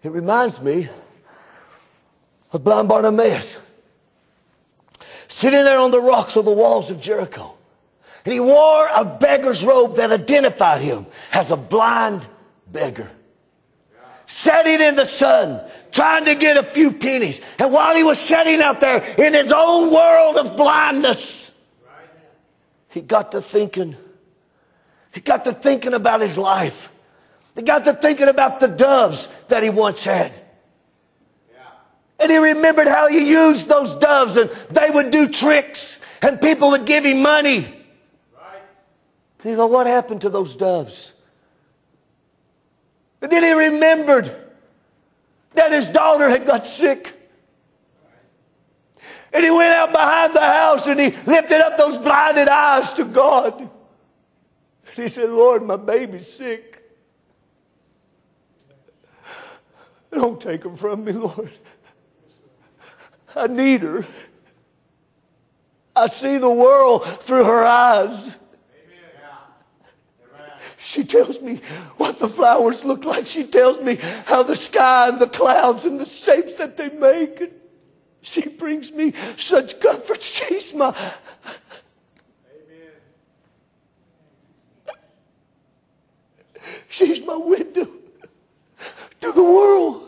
It 0.07 0.11
reminds 0.11 0.61
me 0.61 0.87
of 2.53 2.63
blind 2.63 2.87
Bartimaeus 2.87 3.57
sitting 5.27 5.65
there 5.65 5.79
on 5.79 5.91
the 5.91 5.99
rocks 5.99 6.37
of 6.37 6.45
the 6.45 6.51
walls 6.51 6.89
of 6.89 7.01
Jericho. 7.01 7.55
And 8.23 8.33
he 8.33 8.39
wore 8.39 8.87
a 8.95 9.03
beggar's 9.03 9.65
robe 9.65 9.97
that 9.97 10.13
identified 10.13 10.81
him 10.81 11.07
as 11.33 11.51
a 11.51 11.57
blind 11.57 12.25
beggar. 12.71 13.11
Sitting 14.25 14.79
in 14.79 14.95
the 14.95 15.03
sun, 15.03 15.59
trying 15.91 16.23
to 16.23 16.35
get 16.35 16.55
a 16.55 16.63
few 16.63 16.93
pennies. 16.93 17.41
And 17.59 17.73
while 17.73 17.93
he 17.93 18.05
was 18.05 18.17
sitting 18.17 18.61
out 18.61 18.79
there 18.79 19.03
in 19.17 19.33
his 19.33 19.51
own 19.51 19.93
world 19.93 20.37
of 20.37 20.55
blindness, 20.55 21.53
he 22.87 23.01
got 23.01 23.33
to 23.33 23.41
thinking. 23.41 23.97
He 25.11 25.19
got 25.19 25.43
to 25.43 25.51
thinking 25.51 25.93
about 25.93 26.21
his 26.21 26.37
life. 26.37 26.93
He 27.57 27.63
got 27.63 27.85
to 27.85 27.93
thinking 27.93 28.27
about 28.27 28.59
the 28.59 28.67
doves 28.67 29.27
that 29.47 29.63
he 29.63 29.71
once 29.71 30.05
had. 30.05 30.31
And 32.19 32.31
he 32.31 32.37
remembered 32.37 32.87
how 32.87 33.09
he 33.09 33.29
used 33.29 33.67
those 33.67 33.95
doves 33.95 34.37
and 34.37 34.49
they 34.69 34.89
would 34.89 35.11
do 35.11 35.27
tricks 35.27 35.99
and 36.21 36.39
people 36.39 36.69
would 36.71 36.85
give 36.85 37.03
him 37.03 37.21
money. 37.21 37.61
Right. 38.35 38.61
And 39.39 39.49
he 39.49 39.55
thought, 39.55 39.71
what 39.71 39.87
happened 39.87 40.21
to 40.21 40.29
those 40.29 40.55
doves? 40.55 41.13
But 43.19 43.31
then 43.31 43.43
he 43.43 43.51
remembered 43.51 44.35
that 45.53 45.71
his 45.71 45.87
daughter 45.87 46.29
had 46.29 46.45
got 46.45 46.67
sick. 46.67 47.13
And 49.33 49.43
he 49.43 49.49
went 49.49 49.73
out 49.73 49.91
behind 49.91 50.33
the 50.33 50.41
house 50.41 50.85
and 50.85 50.99
he 50.99 51.09
lifted 51.25 51.59
up 51.61 51.77
those 51.77 51.97
blinded 51.97 52.47
eyes 52.47 52.93
to 52.93 53.05
God. 53.05 53.59
And 53.59 53.69
he 54.95 55.07
said, 55.07 55.29
Lord, 55.29 55.63
my 55.63 55.75
baby's 55.75 56.31
sick. 56.31 56.76
Don't 60.17 60.41
take 60.41 60.63
her 60.63 60.75
from 60.75 61.05
me, 61.05 61.11
Lord. 61.11 61.51
I 63.35 63.45
need 63.45 63.81
her. 63.81 64.03
I 65.95 66.07
see 66.07 66.39
the 66.39 66.49
world 66.49 67.05
through 67.05 67.43
her 67.43 67.63
eyes. 67.63 68.35
She 70.79 71.03
tells 71.03 71.39
me 71.39 71.57
what 71.97 72.17
the 72.17 72.27
flowers 72.27 72.83
look 72.83 73.05
like. 73.05 73.27
She 73.27 73.43
tells 73.43 73.79
me 73.79 73.97
how 74.25 74.41
the 74.41 74.55
sky 74.55 75.09
and 75.09 75.19
the 75.19 75.27
clouds 75.27 75.85
and 75.85 75.99
the 75.99 76.05
shapes 76.05 76.53
that 76.53 76.77
they 76.77 76.89
make. 76.89 77.53
She 78.21 78.47
brings 78.47 78.91
me 78.91 79.13
such 79.35 79.79
comfort. 79.79 80.23
She's 80.23 80.73
my. 80.73 80.95
She's 86.87 87.23
my 87.23 87.37
window 87.37 87.87
to 89.21 89.31
the 89.31 89.43
world. 89.43 90.06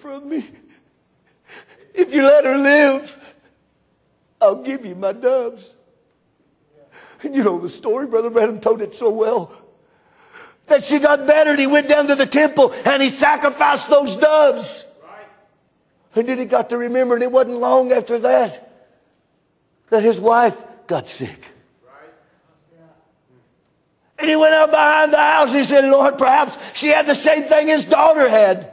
From 0.00 0.28
me. 0.28 0.44
If 1.94 2.14
you 2.14 2.22
let 2.22 2.44
her 2.44 2.56
live, 2.56 3.34
I'll 4.40 4.62
give 4.62 4.86
you 4.86 4.94
my 4.94 5.12
doves. 5.12 5.76
And 7.22 7.34
you 7.34 7.44
know 7.44 7.60
the 7.60 7.68
story, 7.68 8.06
Brother 8.06 8.30
Branham 8.30 8.60
told 8.60 8.80
it 8.80 8.94
so 8.94 9.10
well. 9.10 9.52
That 10.66 10.84
she 10.84 10.98
got 10.98 11.26
better 11.26 11.50
and 11.50 11.58
he 11.58 11.66
went 11.66 11.88
down 11.88 12.06
to 12.06 12.14
the 12.14 12.26
temple 12.26 12.72
and 12.84 13.02
he 13.02 13.10
sacrificed 13.10 13.90
those 13.90 14.16
doves. 14.16 14.86
And 16.14 16.28
then 16.28 16.38
he 16.38 16.44
got 16.44 16.70
to 16.70 16.76
remember, 16.76 17.14
and 17.14 17.22
it 17.22 17.30
wasn't 17.30 17.58
long 17.58 17.92
after 17.92 18.18
that 18.18 18.66
that 19.90 20.02
his 20.02 20.20
wife 20.20 20.56
got 20.86 21.06
sick. 21.06 21.52
And 24.18 24.28
he 24.28 24.36
went 24.36 24.54
out 24.54 24.70
behind 24.70 25.12
the 25.12 25.18
house. 25.18 25.52
He 25.52 25.64
said, 25.64 25.84
Lord, 25.84 26.18
perhaps 26.18 26.58
she 26.78 26.88
had 26.88 27.06
the 27.06 27.14
same 27.14 27.44
thing 27.44 27.68
his 27.68 27.84
daughter 27.84 28.28
had. 28.28 28.72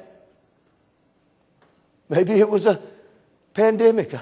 Maybe 2.09 2.33
it 2.33 2.49
was 2.49 2.65
a 2.65 2.81
pandemic. 3.53 4.13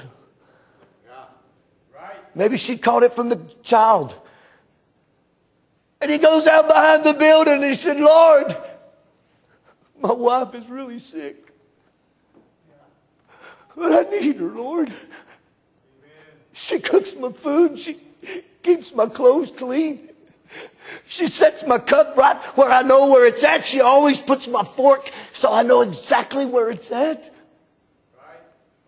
Maybe 2.34 2.58
she 2.58 2.78
caught 2.78 3.04
it 3.04 3.14
from 3.14 3.30
the 3.30 3.40
child. 3.64 4.18
And 6.02 6.12
he 6.12 6.18
goes 6.18 6.46
out 6.48 6.68
behind 6.68 7.04
the 7.04 7.14
building 7.14 7.56
and 7.56 7.64
he 7.64 7.76
said, 7.76 7.98
Lord, 7.98 8.56
my 10.02 10.12
wife 10.12 10.54
is 10.54 10.68
really 10.68 11.00
sick. 11.00 11.54
But 13.76 14.08
I 14.08 14.10
need 14.10 14.38
her, 14.38 14.50
Lord. 14.50 14.92
She 16.54 16.80
cooks 16.80 17.16
my 17.16 17.32
food. 17.32 17.80
She 17.80 17.98
keeps 18.64 18.94
my 18.94 19.08
clothes 19.08 19.52
clean. 19.52 20.10
She 21.08 21.28
sets 21.28 21.66
my 21.66 21.80
cup 21.80 22.16
right 22.16 22.38
where 22.56 22.72
I 22.72 22.82
know 22.82 23.10
where 23.10 23.28
it's 23.28 23.44
at. 23.44 23.64
She 23.66 23.82
always 23.82 24.20
puts 24.20 24.48
my 24.48 24.64
fork 24.64 25.12
so 25.32 25.52
I 25.52 25.64
know 25.64 25.82
exactly 25.82 26.46
where 26.46 26.70
it's 26.70 26.92
at. 26.92 27.35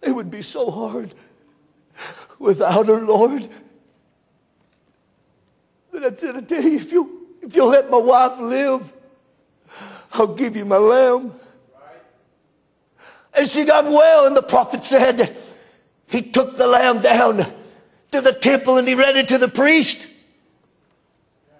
It 0.01 0.11
would 0.11 0.31
be 0.31 0.41
so 0.41 0.71
hard 0.71 1.13
without 2.39 2.87
her, 2.87 3.01
Lord. 3.01 3.49
But 5.91 6.03
I 6.03 6.15
said, 6.15 6.35
I 6.35 6.41
tell 6.41 6.63
you, 6.63 6.77
if 6.77 6.91
you 6.91 7.27
if 7.41 7.55
you'll 7.55 7.69
let 7.69 7.89
my 7.89 7.97
wife 7.97 8.39
live, 8.39 8.91
I'll 10.13 10.35
give 10.35 10.55
you 10.55 10.65
my 10.65 10.77
lamb. 10.77 11.33
And 13.33 13.47
she 13.47 13.65
got 13.65 13.85
well, 13.85 14.25
and 14.25 14.35
the 14.35 14.41
prophet 14.41 14.83
said 14.83 15.37
he 16.07 16.21
took 16.21 16.57
the 16.57 16.67
lamb 16.67 17.01
down 17.01 17.45
to 18.11 18.21
the 18.21 18.33
temple 18.33 18.77
and 18.77 18.87
he 18.87 18.95
read 18.95 19.15
it 19.15 19.27
to 19.29 19.37
the 19.37 19.47
priest. 19.47 20.07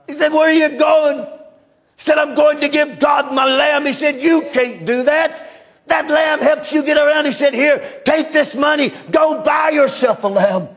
He 0.07 0.13
said, 0.13 0.31
Where 0.31 0.49
are 0.49 0.51
you 0.51 0.77
going? 0.77 1.25
He 1.25 2.01
said, 2.01 2.17
I'm 2.17 2.35
going 2.35 2.61
to 2.61 2.69
give 2.69 2.99
God 2.99 3.33
my 3.33 3.45
lamb. 3.45 3.85
He 3.85 3.93
said, 3.93 4.21
You 4.21 4.41
can't 4.53 4.85
do 4.85 5.03
that. 5.03 5.46
That 5.87 6.09
lamb 6.09 6.39
helps 6.39 6.73
you 6.73 6.83
get 6.83 6.97
around. 6.97 7.25
He 7.25 7.31
said, 7.31 7.53
Here, 7.53 8.01
take 8.03 8.31
this 8.31 8.55
money, 8.55 8.91
go 9.11 9.41
buy 9.43 9.69
yourself 9.69 10.23
a 10.23 10.27
lamb. 10.27 10.69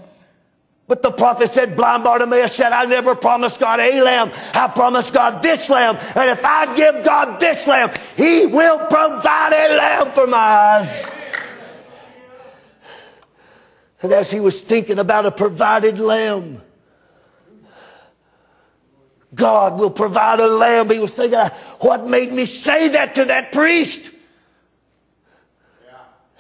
But 0.91 1.03
the 1.03 1.13
prophet 1.13 1.49
said, 1.51 1.77
blind 1.77 2.03
Bartimaeus 2.03 2.53
said, 2.53 2.73
I 2.73 2.85
never 2.85 3.15
promised 3.15 3.61
God 3.61 3.79
a 3.79 4.03
lamb. 4.03 4.33
I 4.53 4.67
promised 4.67 5.15
God 5.15 5.41
this 5.41 5.71
lamb. 5.71 5.97
And 6.17 6.31
if 6.31 6.45
I 6.45 6.75
give 6.75 7.05
God 7.05 7.39
this 7.39 7.65
lamb, 7.69 7.93
he 8.17 8.47
will 8.47 8.77
provide 8.77 9.53
a 9.53 9.77
lamb 9.77 10.11
for 10.11 10.27
my 10.27 10.37
eyes. 10.37 11.07
And 14.03 14.13
as 14.13 14.33
he 14.33 14.41
was 14.41 14.63
thinking 14.63 14.99
about 14.99 15.27
a 15.27 15.31
provided 15.31 16.01
lamb, 16.01 16.61
God 19.33 19.79
will 19.79 19.91
provide 19.91 20.41
a 20.41 20.49
lamb. 20.49 20.91
He 20.91 20.99
was 20.99 21.15
thinking, 21.15 21.39
what 21.79 22.05
made 22.05 22.33
me 22.33 22.47
say 22.47 22.89
that 22.89 23.15
to 23.15 23.27
that 23.27 23.53
priest? 23.53 24.10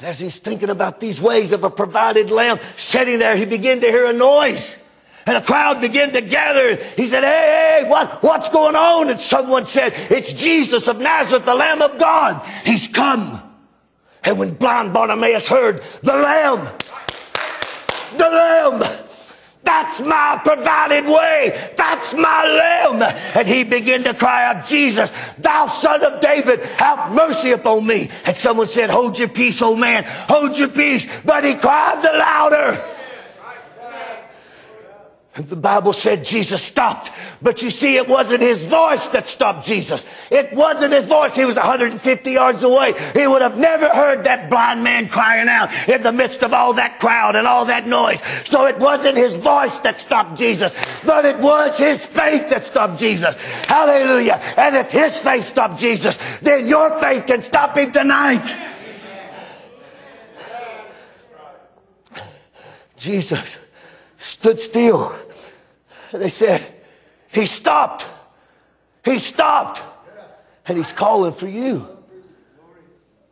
As 0.03 0.19
he's 0.19 0.39
thinking 0.39 0.71
about 0.71 1.01
these 1.01 1.21
ways 1.21 1.53
of 1.53 1.63
a 1.65 1.71
provided 1.71 2.31
lamb, 2.31 2.59
sitting 2.77 3.19
there, 3.19 3.37
he 3.37 3.45
began 3.45 3.81
to 3.81 3.87
hear 3.87 4.07
a 4.07 4.13
noise. 4.13 4.83
And 5.27 5.37
a 5.37 5.43
crowd 5.43 5.81
began 5.81 6.13
to 6.13 6.23
gather. 6.23 6.77
He 6.97 7.07
said, 7.07 7.23
Hey, 7.23 7.83
hey, 7.83 7.89
what, 7.89 8.23
what's 8.23 8.49
going 8.49 8.75
on? 8.75 9.11
And 9.11 9.21
someone 9.21 9.67
said, 9.67 9.93
It's 10.11 10.33
Jesus 10.33 10.89
of 10.89 10.99
Nazareth, 10.99 11.45
the 11.45 11.55
Lamb 11.55 11.83
of 11.83 11.99
God. 11.99 12.45
He's 12.65 12.89
come. 12.89 13.43
And 14.25 14.39
when 14.39 14.55
blind 14.55 14.93
Bartimaeus 14.93 15.49
heard, 15.49 15.83
The 16.03 16.15
Lamb, 16.15 16.69
the 18.17 18.25
Lamb, 18.25 19.07
my 20.01 20.41
provided 20.43 21.05
way. 21.05 21.73
That's 21.77 22.15
my 22.15 22.21
lamb. 22.45 23.03
And 23.35 23.47
he 23.47 23.65
began 23.65 24.05
to 24.05 24.15
cry 24.15 24.47
out, 24.47 24.67
Jesus, 24.67 25.13
thou 25.39 25.67
son 25.67 26.05
of 26.05 26.21
David, 26.21 26.61
have 26.61 27.13
mercy 27.13 27.53
upon 27.53 27.87
me. 27.87 28.11
And 28.25 28.37
someone 28.37 28.67
said, 28.67 28.91
hold 28.91 29.19
your 29.19 29.29
peace, 29.29 29.63
old 29.63 29.79
man. 29.79 30.05
Hold 30.07 30.59
your 30.59 30.69
peace. 30.69 31.07
But 31.25 31.45
he 31.45 31.55
cried 31.55 32.03
the 32.03 32.17
louder. 32.17 33.00
The 35.35 35.55
Bible 35.55 35.93
said 35.93 36.25
Jesus 36.25 36.61
stopped. 36.61 37.13
But 37.41 37.63
you 37.63 37.71
see, 37.71 37.97
it 37.97 38.09
wasn't 38.09 38.41
his 38.41 38.65
voice 38.65 39.09
that 39.11 39.29
stopped 39.29 39.65
Jesus. 39.65 40.05
It 40.29 40.53
wasn't 40.53 40.93
his 40.93 41.07
voice. 41.07 41.37
He 41.37 41.45
was 41.45 41.57
150 41.57 42.31
yards 42.33 42.65
away. 42.65 42.95
He 43.15 43.29
would 43.29 43.41
have 43.41 43.57
never 43.57 43.89
heard 43.89 44.25
that 44.25 44.51
blind 44.51 44.83
man 44.83 45.09
crying 45.09 45.49
out 45.49 45.71
in 45.89 46.03
the 46.03 46.11
midst 46.11 46.43
of 46.43 46.53
all 46.53 46.73
that 46.75 46.99
crowd 46.99 47.37
and 47.37 47.47
all 47.47 47.65
that 47.67 47.87
noise. 47.87 48.21
So 48.45 48.67
it 48.67 48.79
wasn't 48.79 49.17
his 49.17 49.37
voice 49.37 49.79
that 49.81 50.01
stopped 50.01 50.37
Jesus, 50.37 50.75
but 51.07 51.25
it 51.25 51.39
was 51.39 51.79
his 51.79 52.05
faith 52.05 52.51
that 52.51 52.65
stopped 52.65 52.99
Jesus. 52.99 53.37
Hallelujah. 53.67 54.41
And 54.57 54.75
if 54.75 54.91
his 54.91 55.21
faith 55.21 55.45
stopped 55.45 55.79
Jesus, 55.79 56.19
then 56.41 56.67
your 56.67 56.99
faith 57.01 57.27
can 57.29 57.41
stop 57.41 57.77
him 57.77 57.93
tonight. 57.93 58.57
Jesus 62.97 63.70
stood 64.21 64.61
still. 64.61 65.17
They 66.13 66.29
said, 66.29 66.63
He 67.33 67.47
stopped. 67.47 68.07
He 69.05 69.19
stopped. 69.19 69.83
And 70.67 70.77
He's 70.77 70.93
calling 70.93 71.33
for 71.33 71.49
you. 71.49 71.89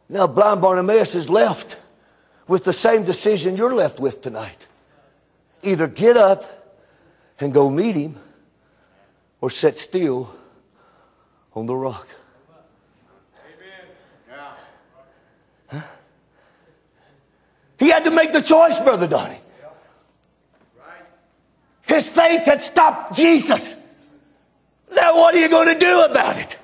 Now, 0.08 0.26
blind 0.26 0.62
Bartimaeus 0.62 1.14
is 1.14 1.28
left 1.28 1.76
with 2.46 2.64
the 2.64 2.72
same 2.72 3.04
decision 3.04 3.56
you're 3.56 3.74
left 3.74 4.00
with 4.00 4.22
tonight. 4.22 4.66
Either 5.62 5.86
get 5.86 6.16
up 6.16 6.78
and 7.38 7.52
go 7.52 7.68
meet 7.68 7.94
Him 7.94 8.16
or 9.40 9.50
sit 9.50 9.76
still 9.76 10.34
on 11.54 11.66
the 11.66 11.76
rock. 11.76 12.08
He 17.78 17.90
had 17.90 18.04
to 18.04 18.10
make 18.10 18.32
the 18.32 18.40
choice, 18.40 18.78
Brother 18.80 19.06
Donnie. 19.06 19.38
His 21.88 22.08
faith 22.08 22.44
had 22.44 22.62
stopped 22.62 23.16
Jesus. 23.16 23.74
Now, 24.92 25.16
what 25.16 25.34
are 25.34 25.38
you 25.38 25.48
going 25.48 25.68
to 25.68 25.78
do 25.78 26.02
about 26.02 26.36
it? 26.36 26.58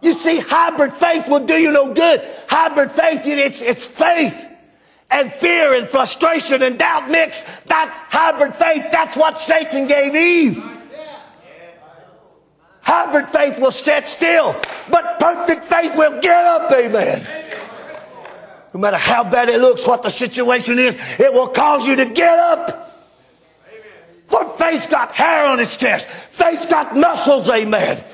You 0.00 0.12
see, 0.12 0.38
hybrid 0.38 0.92
faith 0.94 1.28
will 1.28 1.44
do 1.44 1.54
you 1.54 1.72
no 1.72 1.92
good. 1.92 2.22
Hybrid 2.48 2.92
faith, 2.92 3.22
it's, 3.24 3.60
it's 3.60 3.84
faith 3.84 4.46
and 5.10 5.32
fear 5.32 5.74
and 5.74 5.88
frustration 5.88 6.62
and 6.62 6.78
doubt 6.78 7.10
mixed. 7.10 7.46
That's 7.66 8.00
hybrid 8.02 8.54
faith. 8.54 8.86
That's 8.92 9.16
what 9.16 9.38
Satan 9.38 9.86
gave 9.86 10.14
Eve. 10.14 10.62
Hybrid 12.82 13.28
faith 13.28 13.58
will 13.58 13.72
sit 13.72 14.06
still, 14.06 14.54
but 14.90 15.18
perfect 15.20 15.64
faith 15.64 15.94
will 15.94 16.20
get 16.20 16.44
up. 16.44 16.72
Amen. 16.72 17.47
No 18.78 18.82
matter 18.82 18.96
how 18.96 19.24
bad 19.24 19.48
it 19.48 19.58
looks, 19.58 19.84
what 19.84 20.04
the 20.04 20.08
situation 20.08 20.78
is, 20.78 20.96
it 21.18 21.32
will 21.32 21.48
cause 21.48 21.84
you 21.84 21.96
to 21.96 22.04
get 22.04 22.38
up. 22.38 23.10
For 24.28 24.48
faith's 24.50 24.86
got 24.86 25.10
hair 25.10 25.46
on 25.46 25.58
its 25.58 25.76
chest. 25.76 26.08
Faith's 26.08 26.64
got 26.64 26.96
muscles, 26.96 27.50
amen. 27.50 28.04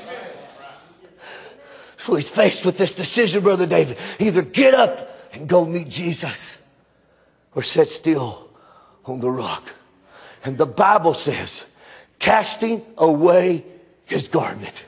So 1.98 2.14
he's 2.14 2.30
faced 2.30 2.64
with 2.64 2.78
this 2.78 2.94
decision, 2.94 3.42
Brother 3.42 3.66
David. 3.66 3.98
Either 4.18 4.40
get 4.40 4.72
up 4.72 5.34
and 5.34 5.46
go 5.46 5.66
meet 5.66 5.90
Jesus 5.90 6.56
or 7.54 7.62
sit 7.62 7.88
still 7.88 8.48
on 9.04 9.20
the 9.20 9.30
rock. 9.30 9.68
And 10.46 10.56
the 10.56 10.64
Bible 10.64 11.12
says, 11.12 11.66
casting 12.18 12.86
away 12.96 13.66
his 14.06 14.28
garment. 14.28 14.86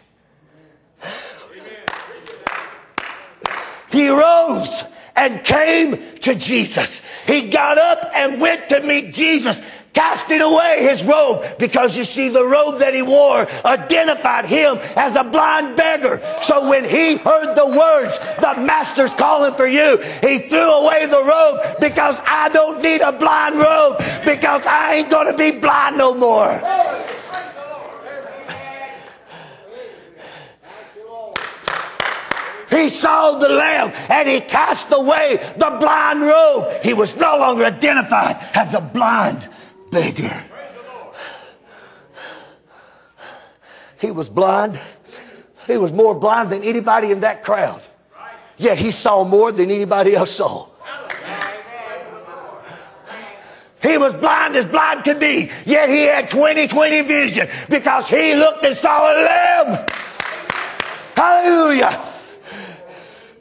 He 3.90 4.08
rose 4.08 4.95
and 5.16 5.44
came 5.44 5.98
to 6.20 6.34
Jesus. 6.34 7.02
He 7.26 7.48
got 7.48 7.78
up 7.78 8.10
and 8.14 8.40
went 8.40 8.68
to 8.68 8.80
meet 8.82 9.14
Jesus, 9.14 9.62
casting 9.92 10.42
away 10.42 10.82
his 10.82 11.02
robe 11.04 11.58
because 11.58 11.96
you 11.96 12.04
see, 12.04 12.28
the 12.28 12.44
robe 12.44 12.78
that 12.80 12.92
he 12.92 13.00
wore 13.00 13.46
identified 13.64 14.44
him 14.44 14.76
as 14.94 15.16
a 15.16 15.24
blind 15.24 15.76
beggar. 15.76 16.20
So 16.42 16.68
when 16.68 16.84
he 16.84 17.16
heard 17.16 17.54
the 17.54 17.66
words, 17.66 18.18
the 18.18 18.60
master's 18.60 19.14
calling 19.14 19.54
for 19.54 19.66
you, 19.66 19.96
he 20.20 20.40
threw 20.40 20.70
away 20.70 21.06
the 21.06 21.24
robe 21.24 21.80
because 21.80 22.20
I 22.26 22.50
don't 22.50 22.82
need 22.82 23.00
a 23.00 23.12
blind 23.12 23.56
robe 23.56 23.98
because 24.24 24.66
I 24.66 24.96
ain't 24.96 25.10
to 25.10 25.34
be 25.36 25.52
blind 25.58 25.96
no 25.96 26.14
more. 26.14 27.05
He 32.70 32.88
saw 32.88 33.38
the 33.38 33.48
Lamb 33.48 33.92
and 34.10 34.28
he 34.28 34.40
cast 34.40 34.88
away 34.92 35.38
the 35.56 35.76
blind 35.78 36.20
robe. 36.20 36.82
He 36.82 36.94
was 36.94 37.16
no 37.16 37.38
longer 37.38 37.64
identified 37.64 38.36
as 38.54 38.74
a 38.74 38.80
blind 38.80 39.48
beggar. 39.90 40.44
He 44.00 44.10
was 44.10 44.28
blind. 44.28 44.78
He 45.66 45.76
was 45.76 45.92
more 45.92 46.14
blind 46.14 46.50
than 46.50 46.62
anybody 46.62 47.12
in 47.12 47.20
that 47.20 47.42
crowd. 47.42 47.82
Yet 48.56 48.78
he 48.78 48.90
saw 48.90 49.24
more 49.24 49.52
than 49.52 49.70
anybody 49.70 50.14
else 50.14 50.32
saw. 50.32 50.68
He 53.82 53.98
was 53.98 54.14
blind 54.14 54.56
as 54.56 54.66
blind 54.66 55.04
could 55.04 55.20
be, 55.20 55.50
yet 55.64 55.88
he 55.88 56.02
had 56.02 56.28
20/20 56.28 57.06
vision 57.06 57.48
because 57.68 58.08
he 58.08 58.34
looked 58.34 58.64
and 58.64 58.76
saw 58.76 59.12
a 59.12 59.14
lamb. 59.22 59.86
Hallelujah. 61.14 62.05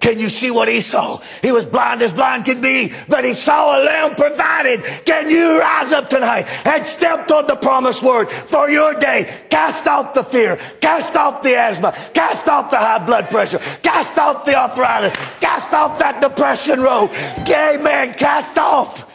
Can 0.06 0.20
you 0.20 0.30
see 0.30 0.52
what 0.52 0.68
he 0.68 0.82
saw? 0.82 1.18
He 1.42 1.52
was 1.52 1.66
blind 1.66 2.00
as 2.04 2.14
blind 2.14 2.46
could 2.46 2.62
be, 2.62 2.94
but 3.10 3.26
he 3.26 3.34
saw 3.34 3.76
a 3.76 3.82
lamb 3.84 4.14
provided. 4.14 4.84
Can 5.04 5.32
you 5.32 5.60
rise 5.60 5.92
up 5.94 6.12
tonight 6.12 6.46
and 6.64 6.86
step 6.86 7.28
toward 7.28 7.48
the 7.48 7.56
promised 7.56 8.04
word 8.04 8.30
for 8.30 8.70
your 8.70 8.94
day? 9.00 9.28
Cast 9.50 9.88
off 9.88 10.14
the 10.14 10.24
fear, 10.24 10.60
cast 10.80 11.16
off 11.16 11.42
the 11.42 11.56
asthma, 11.56 11.92
cast 12.14 12.48
off 12.48 12.70
the 12.70 12.78
high 12.78 13.04
blood 13.04 13.32
pressure, 13.32 13.58
cast 13.82 14.16
off 14.20 14.46
the 14.46 14.54
arthritis, 14.54 15.18
cast 15.40 15.74
off 15.74 15.98
that 15.98 16.22
depression 16.22 16.82
road. 16.82 17.10
Amen. 17.50 18.14
Cast 18.14 18.60
off. 18.60 19.12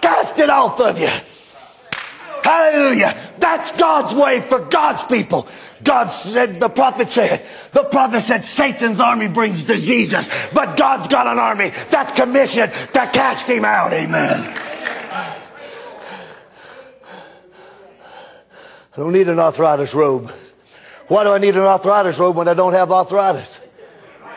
Cast 0.00 0.36
it 0.40 0.50
off 0.50 0.80
of 0.80 0.98
you. 0.98 1.08
Hallelujah. 2.42 3.16
That's 3.38 3.70
God's 3.70 4.12
way 4.12 4.40
for 4.40 4.58
God's 4.58 5.04
people. 5.04 5.46
God 5.84 6.06
said, 6.06 6.60
the 6.60 6.68
prophet 6.68 7.08
said, 7.08 7.44
the 7.72 7.84
prophet 7.84 8.20
said, 8.20 8.44
Satan's 8.44 9.00
army 9.00 9.28
brings 9.28 9.64
diseases, 9.64 10.28
but 10.54 10.76
God's 10.76 11.08
got 11.08 11.26
an 11.26 11.38
army 11.38 11.72
that's 11.90 12.12
commissioned 12.12 12.72
to 12.72 13.10
cast 13.12 13.48
him 13.48 13.64
out. 13.64 13.92
Amen. 13.92 14.54
I 18.94 18.96
don't 18.96 19.12
need 19.12 19.28
an 19.28 19.38
arthritis 19.38 19.94
robe. 19.94 20.30
Why 21.08 21.24
do 21.24 21.32
I 21.32 21.38
need 21.38 21.54
an 21.56 21.62
arthritis 21.62 22.18
robe 22.18 22.36
when 22.36 22.48
I 22.48 22.54
don't 22.54 22.74
have 22.74 22.92
arthritis? 22.92 23.56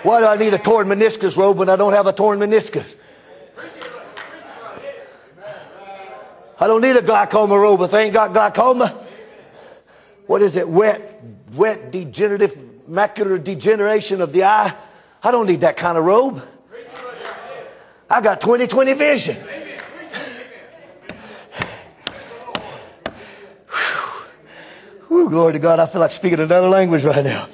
Why 0.04 0.22
do 0.22 0.28
I 0.28 0.38
need 0.38 0.54
a 0.54 0.58
torn 0.58 0.88
meniscus 0.88 1.36
robe 1.36 1.58
when 1.58 1.70
I 1.70 1.76
don't 1.76 1.94
have 1.94 2.08
a 2.08 2.14
torn 2.14 2.40
meniscus? 2.40 2.96
I 6.58 6.68
don't 6.68 6.82
need 6.82 6.96
a 6.96 7.02
glaucoma 7.02 7.60
robe 7.60 7.82
if 7.82 7.94
I 7.94 8.02
ain't 8.02 8.14
got 8.14 8.32
glaucoma. 8.32 8.96
What 10.26 10.42
is 10.42 10.56
it? 10.56 10.68
Wet, 10.68 11.15
wet, 11.56 11.92
degenerative, 11.92 12.58
macular 12.90 13.44
degeneration 13.44 14.22
of 14.22 14.32
the 14.34 14.44
eye. 14.44 14.74
I 15.24 15.32
don't 15.32 15.48
need 15.48 15.62
that 15.62 15.78
kind 15.78 15.98
of 15.98 16.06
robe. 16.06 16.42
I 18.10 18.22
got 18.22 18.40
20/20 18.42 18.94
vision. 18.94 19.38
Whew, 25.08 25.30
glory 25.30 25.54
to 25.54 25.60
God. 25.60 25.80
I 25.80 25.86
feel 25.86 26.02
like 26.02 26.12
speaking 26.12 26.40
another 26.40 26.68
language 26.68 27.04
right 27.04 27.24
now. 27.24 27.48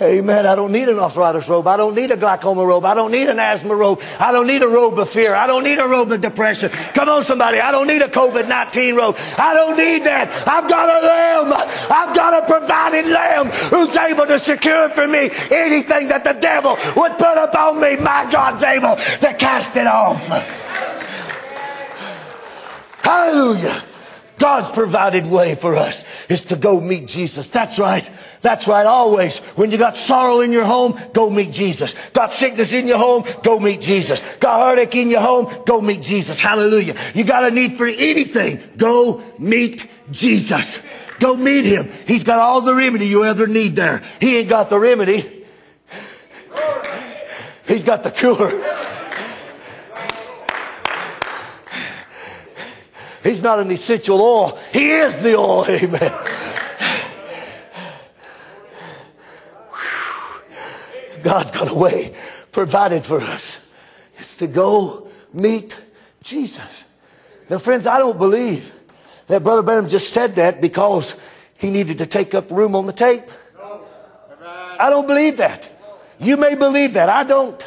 Amen. 0.00 0.46
I 0.46 0.54
don't 0.54 0.70
need 0.70 0.88
an 0.88 0.98
arthritis 1.00 1.48
robe. 1.48 1.66
I 1.66 1.76
don't 1.76 1.96
need 1.96 2.12
a 2.12 2.16
glaucoma 2.16 2.64
robe. 2.64 2.84
I 2.84 2.94
don't 2.94 3.10
need 3.10 3.28
an 3.28 3.40
asthma 3.40 3.74
robe. 3.74 4.00
I 4.20 4.30
don't 4.30 4.46
need 4.46 4.62
a 4.62 4.68
robe 4.68 4.96
of 4.96 5.08
fear. 5.08 5.34
I 5.34 5.48
don't 5.48 5.64
need 5.64 5.78
a 5.78 5.88
robe 5.88 6.12
of 6.12 6.20
depression. 6.20 6.70
Come 6.94 7.08
on, 7.08 7.24
somebody. 7.24 7.58
I 7.58 7.72
don't 7.72 7.88
need 7.88 8.02
a 8.02 8.08
COVID 8.08 8.48
19 8.48 8.94
robe. 8.94 9.16
I 9.36 9.54
don't 9.54 9.76
need 9.76 10.04
that. 10.04 10.30
I've 10.46 10.68
got 10.68 10.88
a 10.88 11.06
lamb. 11.06 11.52
I've 11.90 12.14
got 12.14 12.42
a 12.42 12.46
provided 12.46 13.06
lamb 13.06 13.46
who's 13.46 13.96
able 13.96 14.26
to 14.26 14.38
secure 14.38 14.88
for 14.90 15.08
me 15.08 15.30
anything 15.50 16.08
that 16.08 16.22
the 16.22 16.34
devil 16.34 16.76
would 16.96 17.12
put 17.18 17.36
upon 17.36 17.80
me. 17.80 17.96
My 17.96 18.30
God's 18.30 18.62
able 18.62 18.94
to 18.94 19.34
cast 19.34 19.76
it 19.76 19.88
off. 19.88 20.24
Hallelujah. 23.02 23.82
God's 24.38 24.70
provided 24.70 25.26
way 25.26 25.56
for 25.56 25.74
us 25.74 26.04
is 26.28 26.44
to 26.46 26.56
go 26.56 26.80
meet 26.80 27.08
Jesus. 27.08 27.50
That's 27.50 27.78
right. 27.78 28.08
That's 28.40 28.68
right. 28.68 28.86
Always. 28.86 29.38
When 29.56 29.70
you 29.70 29.78
got 29.78 29.96
sorrow 29.96 30.40
in 30.40 30.52
your 30.52 30.64
home, 30.64 30.98
go 31.12 31.30
meet 31.30 31.52
Jesus. 31.52 31.94
Got 32.10 32.32
sickness 32.32 32.72
in 32.72 32.86
your 32.86 32.98
home, 32.98 33.24
go 33.42 33.58
meet 33.58 33.80
Jesus. 33.80 34.20
Got 34.36 34.60
heartache 34.60 34.94
in 34.94 35.10
your 35.10 35.20
home, 35.20 35.52
go 35.66 35.80
meet 35.80 36.02
Jesus. 36.02 36.40
Hallelujah. 36.40 36.94
You 37.14 37.24
got 37.24 37.44
a 37.44 37.50
need 37.50 37.74
for 37.74 37.86
anything, 37.86 38.60
go 38.76 39.22
meet 39.38 39.88
Jesus. 40.10 40.86
Go 41.18 41.34
meet 41.34 41.64
him. 41.64 41.90
He's 42.06 42.22
got 42.22 42.38
all 42.38 42.60
the 42.60 42.74
remedy 42.74 43.06
you 43.06 43.24
ever 43.24 43.48
need 43.48 43.74
there. 43.74 44.02
He 44.20 44.38
ain't 44.38 44.48
got 44.48 44.70
the 44.70 44.78
remedy. 44.78 45.46
He's 47.66 47.84
got 47.84 48.02
the 48.02 48.10
cure. 48.10 48.50
He's 53.22 53.42
not 53.42 53.58
an 53.58 53.70
essential 53.70 54.20
oil. 54.20 54.58
He 54.72 54.90
is 54.90 55.22
the 55.22 55.36
oil. 55.36 55.66
Amen. 55.68 56.47
God's 61.22 61.50
got 61.50 61.70
a 61.70 61.74
way 61.74 62.14
provided 62.52 63.04
for 63.04 63.20
us. 63.20 63.64
It's 64.16 64.36
to 64.38 64.46
go 64.46 65.08
meet 65.32 65.76
Jesus. 66.22 66.84
Now, 67.48 67.58
friends, 67.58 67.86
I 67.86 67.98
don't 67.98 68.18
believe 68.18 68.74
that 69.28 69.42
Brother 69.42 69.62
Branham 69.62 69.88
just 69.88 70.12
said 70.12 70.34
that 70.36 70.60
because 70.60 71.20
he 71.56 71.70
needed 71.70 71.98
to 71.98 72.06
take 72.06 72.34
up 72.34 72.50
room 72.50 72.74
on 72.74 72.86
the 72.86 72.92
tape. 72.92 73.24
I 74.78 74.90
don't 74.90 75.06
believe 75.06 75.38
that. 75.38 75.70
You 76.18 76.36
may 76.36 76.54
believe 76.54 76.94
that. 76.94 77.08
I 77.08 77.24
don't. 77.24 77.66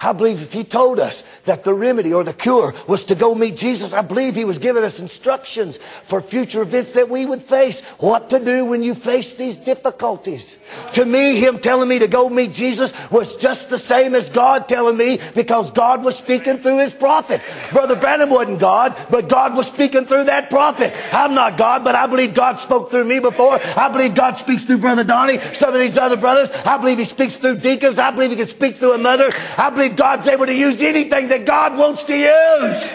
I 0.00 0.12
believe 0.12 0.42
if 0.42 0.52
he 0.52 0.64
told 0.64 0.98
us 0.98 1.24
that 1.44 1.64
the 1.64 1.74
remedy 1.74 2.12
or 2.12 2.24
the 2.24 2.32
cure 2.32 2.74
was 2.86 3.04
to 3.04 3.14
go 3.14 3.34
meet 3.34 3.56
Jesus, 3.56 3.92
I 3.92 4.02
believe 4.02 4.34
he 4.34 4.44
was 4.44 4.58
giving 4.58 4.84
us 4.84 5.00
instructions 5.00 5.78
for 6.04 6.20
future 6.20 6.62
events 6.62 6.92
that 6.92 7.08
we 7.08 7.26
would 7.26 7.42
face. 7.42 7.80
What 7.98 8.30
to 8.30 8.38
do 8.38 8.64
when 8.66 8.82
you 8.82 8.94
face 8.94 9.34
these 9.34 9.56
difficulties. 9.56 10.58
To 10.92 11.04
me, 11.04 11.40
him 11.40 11.58
telling 11.58 11.88
me 11.88 11.98
to 11.98 12.08
go 12.08 12.28
meet 12.28 12.52
Jesus 12.52 12.92
was 13.10 13.36
just 13.36 13.70
the 13.70 13.78
same 13.78 14.14
as 14.14 14.30
God 14.30 14.68
telling 14.68 14.96
me 14.96 15.18
because 15.34 15.70
God 15.70 16.04
was 16.04 16.16
speaking 16.16 16.58
through 16.58 16.78
his 16.78 16.92
prophet. 16.92 17.42
Brother 17.72 17.96
Branham 17.96 18.30
wasn't 18.30 18.60
God, 18.60 18.96
but 19.10 19.28
God 19.28 19.56
was 19.56 19.66
speaking 19.66 20.04
through 20.04 20.24
that 20.24 20.50
prophet. 20.50 20.92
I'm 21.12 21.34
not 21.34 21.56
God, 21.56 21.84
but 21.84 21.94
I 21.94 22.06
believe 22.06 22.34
God 22.34 22.58
spoke 22.58 22.90
through 22.90 23.04
me 23.04 23.18
before. 23.18 23.58
I 23.76 23.88
believe 23.88 24.14
God 24.14 24.36
speaks 24.36 24.64
through 24.64 24.78
Brother 24.78 25.04
Donnie, 25.04 25.38
some 25.54 25.72
of 25.72 25.80
these 25.80 25.96
other 25.96 26.16
brothers. 26.16 26.50
I 26.64 26.76
believe 26.78 26.98
he 26.98 27.04
speaks 27.04 27.36
through 27.36 27.58
deacons. 27.58 27.98
I 27.98 28.10
believe 28.10 28.30
he 28.30 28.36
can 28.36 28.46
speak 28.46 28.76
through 28.76 28.94
a 28.94 28.98
mother. 28.98 29.30
I 29.56 29.70
believe 29.70 29.96
God's 29.96 30.26
able 30.26 30.46
to 30.46 30.54
use 30.54 30.80
anything 30.82 31.28
that 31.30 31.46
God 31.46 31.78
wants 31.78 32.04
to 32.04 32.16
use. 32.16 32.94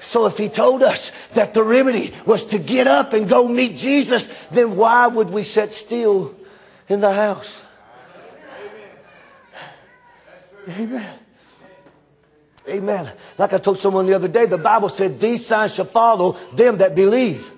So 0.00 0.26
if 0.26 0.38
he 0.38 0.48
told 0.48 0.82
us 0.82 1.12
that 1.34 1.54
the 1.54 1.62
remedy 1.62 2.12
was 2.26 2.46
to 2.46 2.58
get 2.58 2.86
up 2.86 3.12
and 3.12 3.28
go 3.28 3.46
meet 3.46 3.76
Jesus, 3.76 4.26
then 4.50 4.74
why 4.74 5.06
would 5.06 5.30
we 5.30 5.44
sit 5.44 5.72
still 5.72 6.34
in 6.88 7.00
the 7.00 7.12
house? 7.12 7.64
Amen. 10.68 11.18
Amen. 12.68 13.12
Like 13.38 13.52
I 13.52 13.58
told 13.58 13.78
someone 13.78 14.06
the 14.06 14.14
other 14.14 14.28
day, 14.28 14.46
the 14.46 14.58
Bible 14.58 14.88
said, 14.88 15.20
These 15.20 15.46
signs 15.46 15.74
shall 15.74 15.84
follow 15.84 16.32
them 16.54 16.78
that 16.78 16.94
believe. 16.94 17.52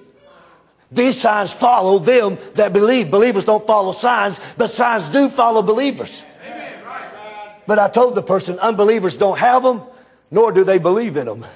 These 0.91 1.21
signs 1.21 1.53
follow 1.53 1.99
them 1.99 2.37
that 2.55 2.73
believe. 2.73 3.11
Believers 3.11 3.45
don't 3.45 3.67
follow 3.67 3.93
signs, 3.93 4.39
but 4.59 4.69
signs 4.69 5.09
do 5.09 5.29
follow 5.29 5.63
believers. 5.63 6.23
But 7.67 7.79
I 7.79 7.89
told 7.89 8.15
the 8.15 8.23
person, 8.23 8.59
unbelievers 8.59 9.17
don't 9.17 9.39
have 9.39 9.63
them, 9.63 9.83
nor 10.31 10.53
do 10.53 10.65
they 10.65 10.79
believe 10.79 11.17
in 11.17 11.27
them. 11.27 11.47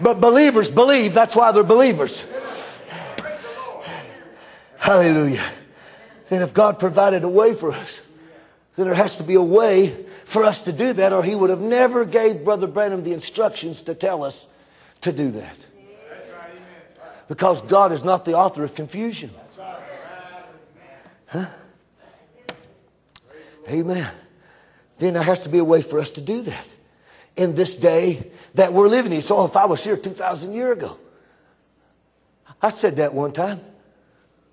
But 0.00 0.20
believers 0.20 0.70
believe, 0.70 1.14
that's 1.14 1.36
why 1.36 1.52
they're 1.52 1.62
believers. 1.62 2.26
Hallelujah. 4.78 5.44
Then 6.28 6.42
if 6.42 6.54
God 6.54 6.78
provided 6.78 7.24
a 7.24 7.28
way 7.28 7.54
for 7.54 7.72
us, 7.72 8.00
then 8.76 8.86
there 8.86 8.94
has 8.94 9.16
to 9.16 9.22
be 9.22 9.34
a 9.34 9.42
way 9.42 9.94
for 10.24 10.44
us 10.44 10.62
to 10.62 10.72
do 10.72 10.92
that, 10.94 11.12
or 11.12 11.22
he 11.22 11.34
would 11.34 11.50
have 11.50 11.60
never 11.60 12.04
gave 12.04 12.44
Brother 12.44 12.66
Branham 12.66 13.04
the 13.04 13.12
instructions 13.12 13.82
to 13.82 13.94
tell 13.94 14.22
us 14.22 14.46
to 15.02 15.12
do 15.12 15.30
that. 15.32 15.56
Because 17.28 17.62
God 17.62 17.92
is 17.92 18.02
not 18.02 18.24
the 18.24 18.34
author 18.34 18.64
of 18.64 18.74
confusion. 18.74 19.30
Huh? 21.26 21.46
Amen 23.68 24.10
then 25.02 25.14
there 25.14 25.22
has 25.22 25.40
to 25.40 25.48
be 25.48 25.58
a 25.58 25.64
way 25.64 25.82
for 25.82 25.98
us 25.98 26.10
to 26.12 26.20
do 26.20 26.42
that 26.42 26.66
in 27.36 27.54
this 27.54 27.74
day 27.74 28.30
that 28.54 28.72
we're 28.72 28.88
living 28.88 29.12
in. 29.12 29.22
So 29.22 29.44
if 29.44 29.56
I 29.56 29.66
was 29.66 29.82
here 29.82 29.96
2,000 29.96 30.52
years 30.52 30.78
ago, 30.78 30.98
I 32.60 32.68
said 32.68 32.96
that 32.96 33.14
one 33.14 33.32
time. 33.32 33.60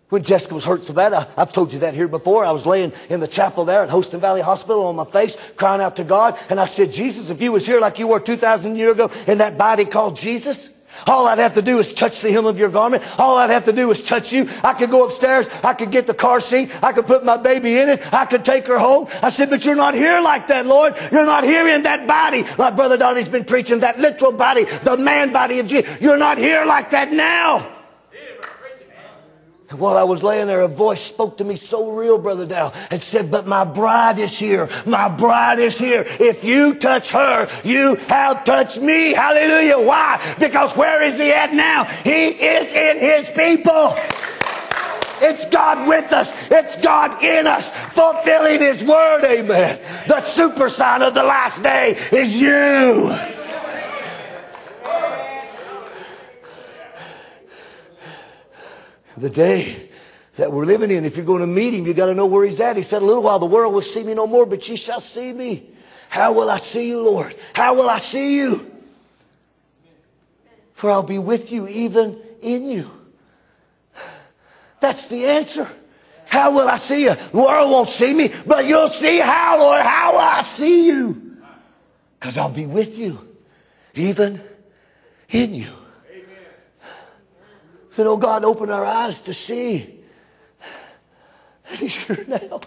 When 0.10 0.24
Jessica 0.24 0.56
was 0.56 0.66
hurt 0.66 0.84
so 0.84 0.94
bad, 0.94 1.14
I, 1.14 1.28
have 1.38 1.54
told 1.54 1.72
you 1.72 1.80
that 1.80 1.94
here 1.94 2.08
before. 2.08 2.44
I 2.44 2.52
was 2.52 2.66
laying 2.66 2.94
in 3.10 3.20
the 3.20 3.28
chapel 3.28 3.64
there 3.64 3.84
at 3.84 3.92
Holston 3.92 4.20
Valley 4.20 4.42
Hospital 4.42 4.88
on 4.88 4.96
my 4.96 5.06
face, 5.06 5.38
crying 5.56 5.82
out 5.82 5.98
to 5.98 6.04
God. 6.04 6.36
And 6.50 6.60
I 6.60 6.66
said, 6.66 6.92
Jesus, 6.92 7.30
if 7.30 7.40
you 7.44 7.52
was 7.52 7.68
here 7.68 7.80
like 7.80 8.00
you 8.00 8.08
were 8.08 8.20
2,000 8.20 8.76
years 8.76 8.96
ago 8.96 9.12
in 9.28 9.38
that 9.38 9.60
body 9.60 9.86
called 9.86 10.18
Jesus, 10.18 10.70
All 11.08 11.28
I'd 11.28 11.40
have 11.40 11.54
to 11.56 11.62
do 11.62 11.78
is 11.80 11.94
touch 11.94 12.22
the 12.22 12.32
hem 12.32 12.46
of 12.46 12.60
your 12.60 12.70
garment. 12.70 13.04
All 13.20 13.38
I'd 13.38 13.50
have 13.50 13.66
to 13.66 13.74
do 13.74 13.90
is 13.92 14.04
touch 14.04 14.32
you. 14.32 14.50
I 14.64 14.74
could 14.74 14.90
go 14.90 15.06
upstairs. 15.06 15.48
I 15.64 15.74
could 15.74 15.92
get 15.92 16.08
the 16.08 16.14
car 16.14 16.42
seat. 16.42 16.72
I 16.84 16.92
could 16.94 17.06
put 17.06 17.24
my 17.24 17.38
baby 17.38 17.78
in 17.78 17.90
it. 17.90 18.14
I 18.14 18.26
could 18.26 18.44
take 18.44 18.68
her 18.68 18.78
home. 18.78 19.08
I 19.24 19.30
said, 19.30 19.50
but 19.50 19.66
you're 19.66 19.76
not 19.76 19.94
here 19.94 20.20
like 20.22 20.48
that, 20.48 20.66
Lord. 20.66 20.96
You're 21.12 21.26
not 21.26 21.44
here 21.44 21.68
in 21.68 21.84
that 21.84 22.08
body. 22.08 22.44
Like 22.58 22.76
Brother 22.76 22.98
Donnie's 22.98 23.30
been 23.30 23.46
preaching, 23.46 23.80
that 23.80 23.98
literal 23.98 24.32
body, 24.32 24.66
the 24.84 24.98
man 24.98 25.32
body 25.32 25.60
of 25.60 25.68
Jesus. 25.68 26.02
You're 26.02 26.18
not 26.18 26.38
here 26.38 26.66
like 26.66 26.92
that 26.92 27.12
now. 27.12 27.79
And 29.70 29.80
while 29.80 29.98
I 29.98 30.04
was 30.04 30.24
laying 30.24 30.48
there, 30.48 30.62
a 30.62 30.68
voice 30.68 31.02
spoke 31.02 31.38
to 31.38 31.44
me 31.44 31.56
so 31.56 31.92
real, 31.92 32.18
Brother 32.18 32.46
Dow, 32.46 32.74
and 32.90 33.02
said, 33.02 33.30
but 33.30 33.46
my 33.46 33.64
bride 33.64 34.18
is 34.18 34.38
here. 34.38 34.68
My 34.86 35.10
bride 35.10 35.60
is 35.60 35.78
here. 35.78 36.06
If 36.20 36.44
you 36.44 36.74
touch 36.76 37.12
her, 37.12 37.48
you 37.64 37.96
have 38.08 38.46
touched 38.46 38.82
me. 38.82 39.14
Hallelujah. 39.14 39.86
Why? 39.86 40.36
Because 40.40 40.76
where 40.76 41.04
is 41.04 41.20
he 41.20 41.32
at 41.32 41.54
now? 41.54 41.84
He 41.86 42.30
is 42.30 42.74
in 42.74 43.00
his 43.00 43.30
people. 43.30 43.96
It's 45.22 45.46
God 45.48 45.88
with 45.88 46.12
us. 46.14 46.34
It's 46.50 46.78
God 46.78 47.22
in 47.22 47.46
us, 47.46 47.72
fulfilling 47.72 48.60
His 48.62 48.84
word. 48.84 49.26
Amen. 49.26 49.78
The 50.08 50.22
super 50.22 50.70
sign 50.70 51.02
of 51.02 51.14
the 51.14 51.24
last 51.24 51.62
day 51.62 51.98
is 52.12 52.38
you. 52.38 53.39
The 59.20 59.30
day 59.30 59.90
that 60.36 60.52
we're 60.52 60.66
living 60.66 60.92
in. 60.92 61.06
If 61.06 61.18
you're 61.18 61.26
going 61.26 61.42
to 61.42 61.48
meet 61.48 61.74
him, 61.74 61.86
you 61.86 61.94
got 61.94 62.08
to 62.08 62.16
know 62.16 62.26
where 62.26 62.46
he's 62.46 62.60
at. 62.60 62.78
He 62.78 62.84
said, 62.84 63.02
a 63.02 63.06
little 63.06 63.24
while 63.24 63.40
the 63.40 63.46
world 63.46 63.74
will 63.74 63.82
see 63.82 64.04
me 64.04 64.14
no 64.14 64.26
more, 64.26 64.46
but 64.46 64.68
ye 64.68 64.76
shall 64.76 65.02
see 65.02 65.34
me. 65.34 65.70
How 66.10 66.34
will 66.34 66.50
I 66.50 66.58
see 66.58 66.88
you, 66.88 67.02
Lord? 67.02 67.36
How 67.54 67.76
will 67.76 67.90
I 67.90 67.98
see 67.98 68.38
you? 68.38 68.72
For 70.74 70.90
I'll 70.90 71.04
be 71.04 71.20
with 71.20 71.52
you 71.52 71.68
even 71.68 72.20
in 72.42 72.70
you. 72.70 72.90
That's 74.80 75.08
the 75.08 75.26
answer. 75.26 75.70
How 76.26 76.54
will 76.54 76.68
I 76.68 76.78
see 76.78 77.04
you? 77.04 77.16
The 77.16 77.38
world 77.38 77.70
won't 77.70 77.90
see 77.90 78.14
me, 78.14 78.32
but 78.46 78.66
you'll 78.66 78.88
see 78.88 79.20
how, 79.20 79.60
Lord. 79.60 79.82
How 79.82 80.14
will 80.14 80.20
I 80.20 80.42
see 80.42 80.86
you? 80.86 81.38
Because 82.18 82.38
I'll 82.38 82.52
be 82.52 82.66
with 82.66 82.98
you, 82.98 83.28
even 83.94 84.40
in 85.30 85.54
you. 85.54 85.68
You 88.00 88.06
oh 88.06 88.16
know, 88.16 88.18
God 88.18 88.46
open 88.46 88.70
our 88.70 88.86
eyes 88.86 89.20
to 89.22 89.34
see. 89.34 90.00
And 91.70 91.80
He's 91.80 91.98
here 91.98 92.24
now. 92.30 92.62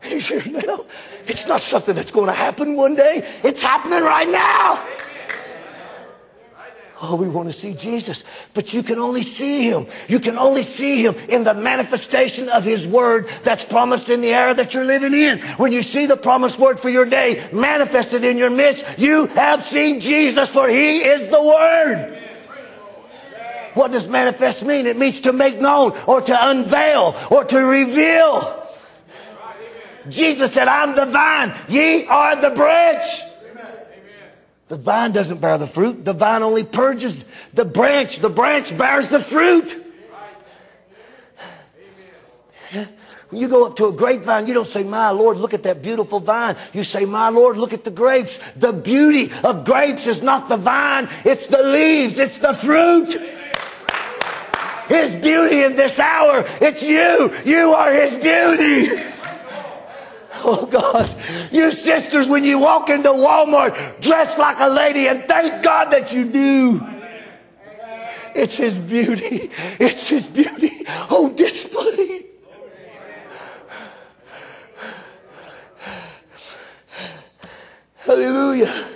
He's 0.00 0.28
here 0.28 0.62
now. 0.64 0.84
It's 1.26 1.48
not 1.48 1.60
something 1.60 1.96
that's 1.96 2.12
going 2.12 2.28
to 2.28 2.32
happen 2.32 2.76
one 2.76 2.94
day. 2.94 3.28
It's 3.42 3.60
happening 3.60 4.04
right 4.04 4.28
now. 4.28 4.86
Oh, 7.02 7.16
we 7.16 7.28
want 7.28 7.48
to 7.48 7.52
see 7.52 7.74
Jesus, 7.74 8.22
but 8.54 8.72
you 8.72 8.84
can 8.84 9.00
only 9.00 9.24
see 9.24 9.68
him. 9.68 9.88
You 10.06 10.20
can 10.20 10.38
only 10.38 10.62
see 10.62 11.04
him 11.04 11.16
in 11.28 11.42
the 11.42 11.54
manifestation 11.54 12.48
of 12.48 12.62
his 12.62 12.86
word 12.86 13.26
that's 13.42 13.64
promised 13.64 14.08
in 14.08 14.20
the 14.20 14.32
era 14.32 14.54
that 14.54 14.72
you're 14.72 14.84
living 14.84 15.14
in. 15.14 15.40
When 15.58 15.72
you 15.72 15.82
see 15.82 16.06
the 16.06 16.16
promised 16.16 16.60
word 16.60 16.78
for 16.78 16.90
your 16.90 17.06
day 17.06 17.48
manifested 17.52 18.22
in 18.22 18.36
your 18.36 18.50
midst, 18.50 18.84
you 18.98 19.26
have 19.26 19.64
seen 19.64 20.00
Jesus, 20.00 20.48
for 20.48 20.68
he 20.68 20.98
is 20.98 21.28
the 21.28 21.42
word. 21.42 22.27
What 23.78 23.92
does 23.92 24.08
manifest 24.08 24.64
mean? 24.64 24.88
It 24.88 24.98
means 24.98 25.20
to 25.20 25.32
make 25.32 25.60
known 25.60 25.96
or 26.08 26.20
to 26.20 26.36
unveil 26.50 27.14
or 27.30 27.44
to 27.44 27.58
reveal. 27.58 28.66
Jesus 30.08 30.52
said, 30.52 30.66
I'm 30.66 30.96
the 30.96 31.06
vine, 31.06 31.54
ye 31.68 32.04
are 32.06 32.34
the 32.34 32.50
branch. 32.50 33.06
The 34.66 34.78
vine 34.78 35.12
doesn't 35.12 35.40
bear 35.40 35.58
the 35.58 35.68
fruit. 35.68 36.04
The 36.04 36.12
vine 36.12 36.42
only 36.42 36.64
purges 36.64 37.24
the 37.54 37.64
branch. 37.64 38.18
The 38.18 38.28
branch 38.28 38.76
bears 38.76 39.10
the 39.10 39.20
fruit. 39.20 39.80
When 43.30 43.40
you 43.40 43.46
go 43.46 43.64
up 43.64 43.76
to 43.76 43.86
a 43.86 43.92
grapevine, 43.92 44.48
you 44.48 44.54
don't 44.54 44.66
say, 44.66 44.82
My 44.82 45.10
Lord, 45.10 45.36
look 45.36 45.54
at 45.54 45.62
that 45.62 45.82
beautiful 45.82 46.18
vine. 46.18 46.56
You 46.72 46.82
say, 46.82 47.04
My 47.04 47.28
Lord, 47.28 47.56
look 47.56 47.72
at 47.72 47.84
the 47.84 47.92
grapes. 47.92 48.38
The 48.56 48.72
beauty 48.72 49.32
of 49.44 49.64
grapes 49.64 50.08
is 50.08 50.20
not 50.20 50.48
the 50.48 50.56
vine, 50.56 51.08
it's 51.24 51.46
the 51.46 51.62
leaves, 51.62 52.18
it's 52.18 52.40
the 52.40 52.54
fruit. 52.54 53.36
His 54.88 55.14
beauty 55.14 55.62
in 55.62 55.74
this 55.74 55.98
hour. 56.00 56.44
It's 56.60 56.82
you. 56.82 57.32
You 57.44 57.72
are 57.74 57.92
His 57.92 58.14
beauty. 58.16 59.04
Oh 60.44 60.66
God, 60.66 61.14
you 61.52 61.70
sisters, 61.72 62.28
when 62.28 62.44
you 62.44 62.58
walk 62.58 62.88
into 62.88 63.08
Walmart 63.08 64.00
dressed 64.00 64.38
like 64.38 64.56
a 64.60 64.68
lady, 64.68 65.08
and 65.08 65.24
thank 65.24 65.62
God 65.62 65.90
that 65.90 66.12
you 66.12 66.30
do. 66.30 66.86
It's 68.34 68.56
His 68.56 68.78
beauty. 68.78 69.50
It's 69.80 70.08
His 70.08 70.26
beauty 70.26 70.86
on 71.10 71.34
display. 71.34 72.26
Hallelujah. 77.98 78.86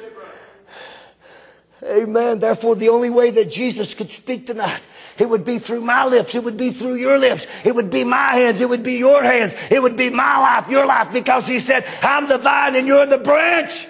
Amen. 1.84 2.38
Therefore, 2.38 2.76
the 2.76 2.88
only 2.88 3.10
way 3.10 3.30
that 3.32 3.50
Jesus 3.50 3.92
could 3.92 4.08
speak 4.08 4.46
tonight 4.46 4.80
it 5.22 5.30
would 5.30 5.44
be 5.44 5.60
through 5.60 5.82
my 5.82 6.04
lips. 6.04 6.34
It 6.34 6.42
would 6.42 6.56
be 6.56 6.72
through 6.72 6.96
your 6.96 7.16
lips. 7.16 7.46
It 7.62 7.76
would 7.76 7.90
be 7.90 8.02
my 8.02 8.34
hands. 8.34 8.60
It 8.60 8.68
would 8.68 8.82
be 8.82 8.94
your 8.94 9.22
hands. 9.22 9.54
It 9.70 9.80
would 9.80 9.96
be 9.96 10.10
my 10.10 10.36
life, 10.38 10.68
your 10.68 10.84
life, 10.84 11.12
because 11.12 11.46
he 11.46 11.60
said, 11.60 11.86
I'm 12.02 12.26
the 12.26 12.38
vine 12.38 12.74
and 12.74 12.88
you're 12.88 13.06
the 13.06 13.18
branch. 13.18 13.86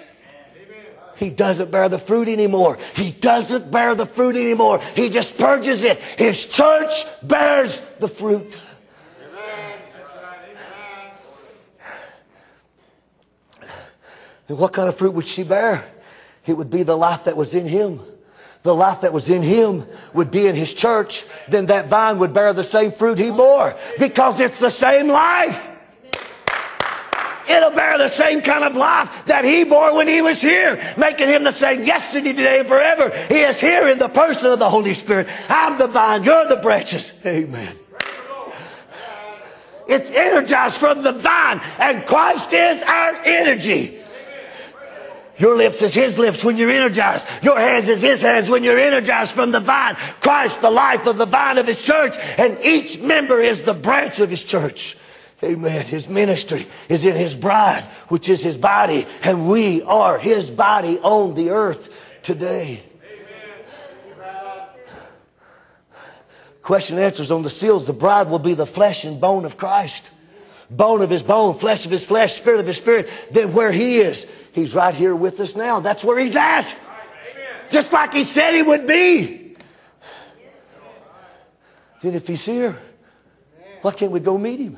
He 1.15 1.31
doesn't 1.31 1.71
bear 1.71 1.89
the 1.89 1.97
fruit 1.97 2.27
anymore. 2.27 2.77
He 2.95 3.09
doesn't 3.09 3.71
bear 3.71 3.95
the 3.95 4.05
fruit 4.05 4.35
anymore. 4.35 4.79
He 4.95 5.09
just 5.09 5.35
purges 5.35 5.83
it. 5.83 5.97
His 5.97 6.45
church 6.45 7.03
bears 7.23 7.79
the 7.97 8.07
fruit. 8.07 8.59
And 14.49 14.59
what 14.59 14.71
kind 14.71 14.87
of 14.87 14.95
fruit 14.95 15.15
would 15.15 15.25
she 15.25 15.43
bear? 15.43 15.83
It 16.45 16.53
would 16.53 16.69
be 16.69 16.83
the 16.83 16.95
life 16.95 17.23
that 17.23 17.35
was 17.35 17.55
in 17.55 17.65
him 17.65 18.01
the 18.63 18.73
life 18.73 19.01
that 19.01 19.13
was 19.13 19.29
in 19.29 19.41
him 19.41 19.85
would 20.13 20.31
be 20.31 20.47
in 20.47 20.55
his 20.55 20.73
church, 20.73 21.25
then 21.49 21.67
that 21.67 21.87
vine 21.87 22.17
would 22.19 22.33
bear 22.33 22.53
the 22.53 22.63
same 22.63 22.91
fruit 22.91 23.19
he 23.19 23.29
bore 23.29 23.75
because 23.99 24.39
it's 24.39 24.59
the 24.59 24.69
same 24.69 25.07
life. 25.07 25.69
It'll 27.49 27.71
bear 27.71 27.97
the 27.97 28.07
same 28.07 28.41
kind 28.41 28.63
of 28.63 28.77
life 28.77 29.25
that 29.25 29.43
he 29.43 29.65
bore 29.65 29.95
when 29.97 30.07
he 30.07 30.21
was 30.21 30.41
here, 30.41 30.81
making 30.97 31.27
him 31.27 31.43
the 31.43 31.51
same 31.51 31.83
yesterday, 31.83 32.31
today, 32.31 32.59
and 32.59 32.67
forever. 32.67 33.09
He 33.27 33.39
is 33.39 33.59
here 33.59 33.89
in 33.89 33.99
the 33.99 34.07
person 34.07 34.51
of 34.53 34.59
the 34.59 34.69
Holy 34.69 34.93
Spirit. 34.93 35.27
I'm 35.49 35.77
the 35.77 35.87
vine, 35.87 36.23
you're 36.23 36.47
the 36.47 36.61
branches. 36.61 37.13
Amen. 37.25 37.75
It's 39.89 40.09
energized 40.09 40.77
from 40.77 41.03
the 41.03 41.11
vine, 41.11 41.59
and 41.79 42.05
Christ 42.05 42.53
is 42.53 42.81
our 42.83 43.15
energy. 43.25 44.02
Your 45.37 45.57
lips 45.57 45.81
is 45.81 45.93
his 45.93 46.19
lips 46.19 46.45
when 46.45 46.57
you're 46.57 46.69
energized. 46.69 47.27
Your 47.41 47.57
hands 47.57 47.89
is 47.89 48.01
his 48.01 48.21
hands 48.21 48.49
when 48.49 48.63
you're 48.63 48.77
energized 48.77 49.33
from 49.33 49.51
the 49.51 49.59
vine. 49.59 49.95
Christ, 50.21 50.61
the 50.61 50.69
life 50.69 51.07
of 51.07 51.17
the 51.17 51.25
vine 51.25 51.57
of 51.57 51.65
his 51.65 51.81
church, 51.81 52.15
and 52.37 52.57
each 52.63 52.99
member 52.99 53.41
is 53.41 53.63
the 53.63 53.73
branch 53.73 54.19
of 54.19 54.29
his 54.29 54.45
church. 54.45 54.95
Amen. 55.43 55.85
His 55.85 56.07
ministry 56.07 56.67
is 56.87 57.03
in 57.03 57.15
his 57.15 57.35
bride, 57.35 57.83
which 58.07 58.29
is 58.29 58.43
his 58.43 58.55
body, 58.57 59.05
and 59.23 59.47
we 59.49 59.81
are 59.81 60.17
his 60.17 60.49
body 60.49 60.99
on 60.99 61.33
the 61.33 61.49
earth 61.49 61.89
today. 62.21 62.83
Amen. 63.03 64.67
Question 66.61 66.97
answers 66.97 67.31
on 67.31 67.41
the 67.41 67.49
seals. 67.49 67.87
The 67.87 67.93
bride 67.93 68.29
will 68.29 68.39
be 68.39 68.53
the 68.53 68.65
flesh 68.65 69.03
and 69.03 69.19
bone 69.19 69.43
of 69.43 69.57
Christ. 69.57 70.11
Bone 70.69 71.01
of 71.01 71.09
his 71.09 71.23
bone, 71.23 71.55
flesh 71.55 71.85
of 71.85 71.91
his 71.91 72.05
flesh, 72.05 72.33
spirit 72.33 72.59
of 72.59 72.67
his 72.67 72.77
spirit. 72.77 73.09
Then 73.31 73.53
where 73.53 73.71
he 73.71 73.97
is, 73.97 74.25
He's 74.53 74.75
right 74.75 74.93
here 74.93 75.15
with 75.15 75.39
us 75.39 75.55
now. 75.55 75.79
That's 75.79 76.03
where 76.03 76.19
he's 76.19 76.35
at. 76.35 76.75
Just 77.71 77.91
like 77.91 78.13
he 78.13 78.23
said 78.23 78.53
he 78.53 78.61
would 78.61 78.85
be. 78.85 79.55
Then 82.01 82.13
if 82.13 82.27
he's 82.27 82.45
here, 82.45 82.79
why 83.81 83.91
can't 83.93 84.11
we 84.11 84.19
go 84.19 84.37
meet 84.37 84.59
him? 84.59 84.77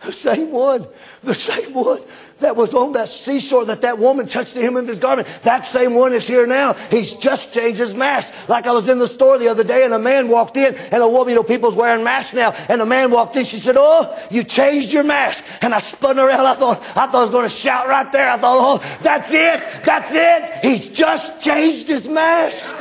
The 0.00 0.12
same 0.12 0.50
one, 0.50 0.86
the 1.22 1.34
same 1.34 1.72
one 1.72 2.02
that 2.44 2.56
was 2.56 2.74
on 2.74 2.92
that 2.92 3.08
seashore 3.08 3.64
that 3.64 3.80
that 3.80 3.98
woman 3.98 4.26
touched 4.28 4.54
him 4.54 4.76
in 4.76 4.86
his 4.86 4.98
garment. 4.98 5.26
That 5.44 5.64
same 5.64 5.94
one 5.94 6.12
is 6.12 6.28
here 6.28 6.46
now. 6.46 6.74
He's 6.90 7.14
just 7.14 7.54
changed 7.54 7.78
his 7.78 7.94
mask. 7.94 8.34
Like 8.50 8.66
I 8.66 8.72
was 8.72 8.86
in 8.86 8.98
the 8.98 9.08
store 9.08 9.38
the 9.38 9.48
other 9.48 9.64
day 9.64 9.82
and 9.84 9.94
a 9.94 9.98
man 9.98 10.28
walked 10.28 10.58
in 10.58 10.74
and 10.74 11.02
a 11.02 11.08
woman, 11.08 11.30
you 11.30 11.36
know, 11.36 11.42
people's 11.42 11.74
wearing 11.74 12.04
masks 12.04 12.34
now. 12.34 12.50
And 12.68 12.82
a 12.82 12.86
man 12.86 13.10
walked 13.10 13.34
in. 13.36 13.46
She 13.46 13.56
said, 13.56 13.76
Oh, 13.78 14.14
you 14.30 14.44
changed 14.44 14.92
your 14.92 15.04
mask. 15.04 15.42
And 15.62 15.72
I 15.72 15.78
spun 15.78 16.18
around. 16.18 16.44
I 16.44 16.54
thought, 16.54 16.82
I 16.90 17.06
thought 17.06 17.14
I 17.14 17.22
was 17.22 17.30
going 17.30 17.44
to 17.46 17.54
shout 17.54 17.88
right 17.88 18.12
there. 18.12 18.30
I 18.30 18.36
thought, 18.36 18.82
Oh, 18.82 18.98
that's 19.02 19.32
it. 19.32 19.82
That's 19.82 20.10
it. 20.12 20.58
He's 20.62 20.90
just 20.90 21.42
changed 21.42 21.88
his 21.88 22.06
mask. 22.06 22.76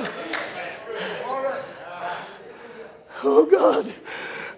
Oh 3.23 3.45
God. 3.45 3.93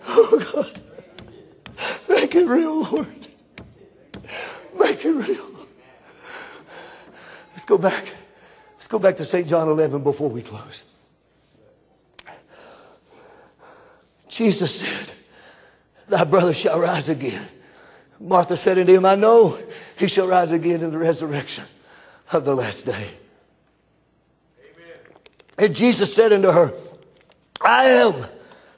Oh 0.08 0.52
God. 0.54 0.80
Make 2.10 2.34
it 2.34 2.48
real, 2.48 2.82
Lord. 2.82 3.15
Make 4.80 5.06
it 5.06 5.12
real. 5.12 5.46
Let's 7.52 7.66
go 7.66 7.78
back. 7.78 8.06
Let's 8.74 8.88
go 8.88 9.00
back 9.00 9.16
to 9.18 9.26
St. 9.26 9.48
John 9.48 9.68
11 9.68 10.04
before 10.04 10.30
we 10.30 10.42
close. 10.42 10.86
Jesus 14.30 14.82
said, 14.82 15.14
Thy 16.08 16.24
brother 16.26 16.54
shall 16.54 16.80
rise 16.80 17.10
again. 17.10 17.48
Martha 18.20 18.58
said 18.58 18.78
unto 18.78 18.94
him, 18.94 19.06
I 19.06 19.16
know 19.16 19.58
he 19.98 20.08
shall 20.08 20.28
rise 20.28 20.52
again 20.52 20.82
in 20.82 20.92
the 20.92 20.98
resurrection 20.98 21.64
of 22.32 22.46
the 22.46 22.56
last 22.56 22.86
day. 22.86 23.10
Amen. 24.60 24.98
And 25.58 25.76
Jesus 25.76 26.14
said 26.14 26.34
unto 26.34 26.52
her, 26.52 26.74
I 27.62 27.86
am 27.86 28.26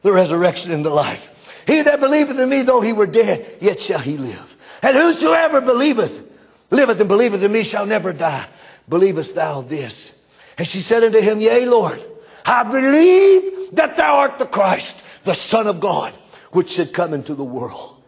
the 0.02 0.14
resurrection 0.14 0.72
and 0.72 0.86
the 0.86 0.90
life. 0.90 1.64
He 1.68 1.82
that 1.82 2.00
believeth 2.00 2.40
in 2.40 2.50
me, 2.50 2.62
though 2.62 2.82
he 2.82 2.94
were 2.94 3.08
dead, 3.08 3.58
yet 3.60 3.80
shall 3.80 4.00
he 4.00 4.18
live. 4.18 4.57
And 4.82 4.96
whosoever 4.96 5.62
believeth, 5.62 6.30
liveth 6.70 7.00
and 7.00 7.10
believeth 7.10 7.44
in 7.44 7.52
me 7.52 7.64
shall 7.64 7.86
never 7.86 8.14
die. 8.14 8.48
Believest 8.88 9.36
thou 9.36 9.62
this? 9.62 10.18
And 10.58 10.68
she 10.68 10.80
said 10.80 11.04
unto 11.04 11.20
him, 11.20 11.40
Yea, 11.40 11.66
Lord, 11.66 12.02
I 12.46 12.64
believe 12.64 13.76
that 13.76 13.98
thou 13.98 14.18
art 14.18 14.40
the 14.40 14.46
Christ, 14.46 15.04
the 15.24 15.34
Son 15.34 15.68
of 15.68 15.80
God, 15.80 16.14
which 16.52 16.72
should 16.72 16.94
come 16.94 17.14
into 17.14 17.36
the 17.36 17.44
world. 17.44 18.02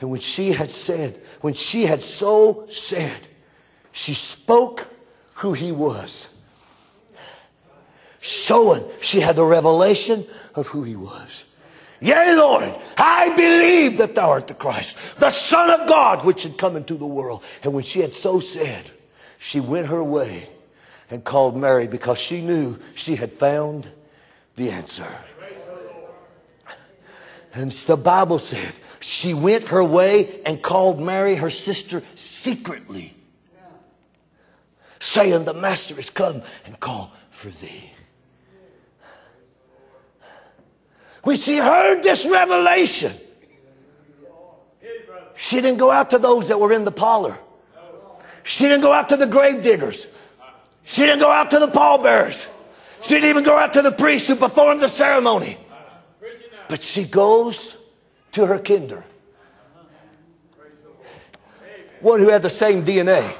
And 0.00 0.10
when 0.10 0.20
she 0.20 0.52
had 0.52 0.70
said, 0.70 1.20
when 1.40 1.54
she 1.54 1.84
had 1.84 2.02
so 2.02 2.66
said, 2.68 3.28
she 3.92 4.14
spoke 4.14 4.88
who 5.36 5.52
he 5.52 5.70
was. 5.70 6.28
Showing 8.20 8.84
she 9.00 9.20
had 9.20 9.36
the 9.36 9.44
revelation 9.44 10.24
of 10.54 10.68
who 10.68 10.82
he 10.82 10.96
was. 10.96 11.44
Yea, 12.02 12.34
Lord, 12.34 12.74
I 12.98 13.28
believe 13.36 13.98
that 13.98 14.16
thou 14.16 14.30
art 14.30 14.48
the 14.48 14.54
Christ, 14.54 14.98
the 15.18 15.30
Son 15.30 15.70
of 15.70 15.86
God, 15.86 16.24
which 16.24 16.40
should 16.40 16.58
come 16.58 16.76
into 16.76 16.96
the 16.96 17.06
world. 17.06 17.44
And 17.62 17.72
when 17.72 17.84
she 17.84 18.00
had 18.00 18.12
so 18.12 18.40
said, 18.40 18.90
she 19.38 19.60
went 19.60 19.86
her 19.86 20.02
way 20.02 20.48
and 21.10 21.22
called 21.22 21.56
Mary 21.56 21.86
because 21.86 22.18
she 22.18 22.40
knew 22.42 22.76
she 22.96 23.14
had 23.14 23.32
found 23.32 23.88
the 24.56 24.70
answer. 24.70 25.06
And 27.54 27.70
the 27.70 27.96
Bible 27.96 28.40
said 28.40 28.72
she 28.98 29.32
went 29.32 29.68
her 29.68 29.84
way 29.84 30.40
and 30.44 30.60
called 30.60 31.00
Mary, 31.00 31.36
her 31.36 31.50
sister, 31.50 32.02
secretly, 32.16 33.14
saying, 34.98 35.44
The 35.44 35.54
Master 35.54 35.96
is 36.00 36.10
come 36.10 36.42
and 36.64 36.80
call 36.80 37.12
for 37.30 37.50
thee. 37.50 37.91
When 41.22 41.36
she 41.36 41.58
heard 41.58 42.02
this 42.02 42.26
revelation, 42.26 43.12
she 45.36 45.60
didn't 45.60 45.78
go 45.78 45.90
out 45.90 46.10
to 46.10 46.18
those 46.18 46.48
that 46.48 46.58
were 46.58 46.72
in 46.72 46.84
the 46.84 46.92
parlor. 46.92 47.38
She 48.42 48.64
didn't 48.64 48.82
go 48.82 48.92
out 48.92 49.08
to 49.10 49.16
the 49.16 49.26
grave 49.26 49.62
diggers. 49.62 50.06
She 50.84 51.02
didn't 51.02 51.20
go 51.20 51.30
out 51.30 51.52
to 51.52 51.60
the 51.60 51.68
pallbearers. 51.68 52.48
She 53.02 53.14
didn't 53.14 53.30
even 53.30 53.44
go 53.44 53.56
out 53.56 53.74
to 53.74 53.82
the 53.82 53.92
priest 53.92 54.28
who 54.28 54.34
performed 54.34 54.80
the 54.80 54.88
ceremony. 54.88 55.56
But 56.68 56.82
she 56.82 57.04
goes 57.04 57.76
to 58.32 58.46
her 58.46 58.58
kinder. 58.58 59.04
One 62.00 62.18
who 62.18 62.30
had 62.30 62.42
the 62.42 62.50
same 62.50 62.84
DNA. 62.84 63.36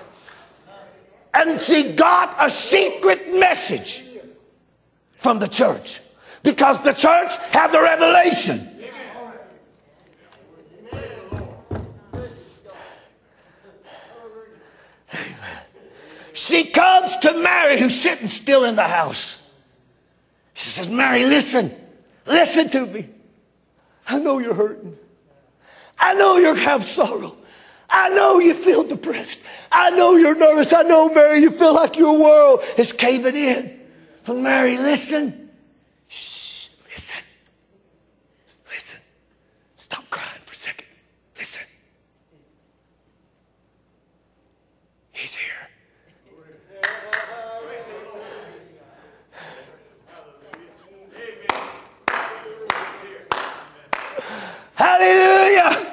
And 1.34 1.60
she 1.60 1.94
got 1.94 2.36
a 2.38 2.48
secret 2.48 3.34
message 3.34 4.04
from 5.16 5.40
the 5.40 5.48
church 5.48 6.00
because 6.42 6.80
the 6.82 6.92
church 6.92 7.36
had 7.50 7.68
the 7.68 7.80
revelation. 7.80 8.68
She 16.34 16.64
comes 16.64 17.16
to 17.18 17.34
Mary, 17.34 17.78
who's 17.78 17.98
sitting 17.98 18.26
still 18.26 18.64
in 18.64 18.74
the 18.74 18.82
house. 18.82 19.48
She 20.54 20.68
says, 20.68 20.88
Mary, 20.88 21.24
listen, 21.24 21.72
listen 22.26 22.68
to 22.70 22.86
me. 22.86 23.08
I 24.08 24.18
know 24.18 24.38
you're 24.38 24.54
hurting. 24.54 24.96
I 25.98 26.14
know 26.14 26.36
you 26.38 26.54
have 26.54 26.84
sorrow. 26.84 27.36
I 27.88 28.08
know 28.08 28.38
you 28.38 28.54
feel 28.54 28.84
depressed. 28.84 29.40
I 29.70 29.90
know 29.90 30.16
you're 30.16 30.34
nervous. 30.34 30.72
I 30.72 30.82
know, 30.82 31.12
Mary, 31.12 31.40
you 31.40 31.50
feel 31.50 31.74
like 31.74 31.96
your 31.96 32.18
world 32.18 32.60
is 32.76 32.92
caving 32.92 33.36
in. 33.36 33.80
But 34.24 34.36
Mary, 34.36 34.78
listen. 34.78 35.50
Shh, 36.08 36.70
listen. 36.84 37.22
Listen. 38.66 38.98
Stop 39.76 40.08
crying 40.10 40.40
for 40.44 40.52
a 40.52 40.56
second. 40.56 40.86
Listen. 41.36 41.62
He's 45.12 45.34
here. 45.34 45.52
Hallelujah. 55.02 55.92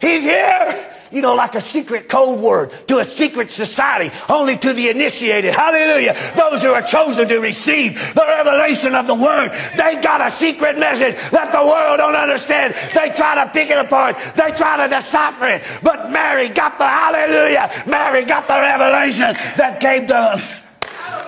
He's 0.00 0.22
here. 0.22 0.86
You 1.10 1.22
know, 1.22 1.34
like 1.34 1.56
a 1.56 1.60
secret 1.60 2.08
code 2.08 2.38
word 2.38 2.70
to 2.86 2.98
a 2.98 3.04
secret 3.04 3.50
society, 3.50 4.14
only 4.28 4.56
to 4.58 4.72
the 4.72 4.90
initiated. 4.90 5.56
Hallelujah. 5.56 6.14
Those 6.36 6.62
who 6.62 6.70
are 6.70 6.82
chosen 6.82 7.26
to 7.26 7.38
receive 7.40 7.94
the 8.14 8.24
revelation 8.24 8.94
of 8.94 9.08
the 9.08 9.16
word. 9.16 9.50
They 9.76 10.00
got 10.00 10.20
a 10.20 10.30
secret 10.30 10.78
message 10.78 11.16
that 11.32 11.50
the 11.50 11.66
world 11.66 11.98
don't 11.98 12.14
understand. 12.14 12.74
They 12.94 13.10
try 13.10 13.44
to 13.44 13.50
pick 13.50 13.70
it 13.70 13.78
apart. 13.78 14.16
They 14.36 14.52
try 14.52 14.86
to 14.86 14.94
decipher 14.94 15.46
it. 15.46 15.62
But 15.82 16.12
Mary 16.12 16.48
got 16.48 16.78
the 16.78 16.86
hallelujah. 16.86 17.84
Mary 17.88 18.24
got 18.24 18.46
the 18.46 18.54
revelation 18.54 19.34
that 19.56 19.80
came 19.80 20.06
to 20.06 20.16
us. 20.16 20.62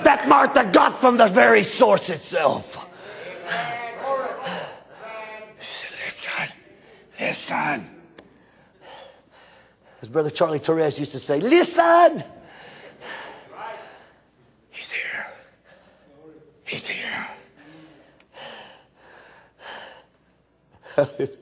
That 0.05 0.29
Martha 0.29 0.71
got 0.73 1.01
from 1.01 1.17
the 1.17 1.27
very 1.27 1.65
source 1.65 2.09
itself. 2.09 2.89
Listen. 7.33 7.89
As 10.03 10.11
Brother 10.11 10.29
Charlie 10.29 10.59
Torres 10.59 10.99
used 10.99 11.13
to 11.13 11.19
say, 11.19 11.41
listen. 11.41 12.23
He's 14.71 14.93
here. 14.93 15.27
He's 16.65 16.89
here. 16.89 17.27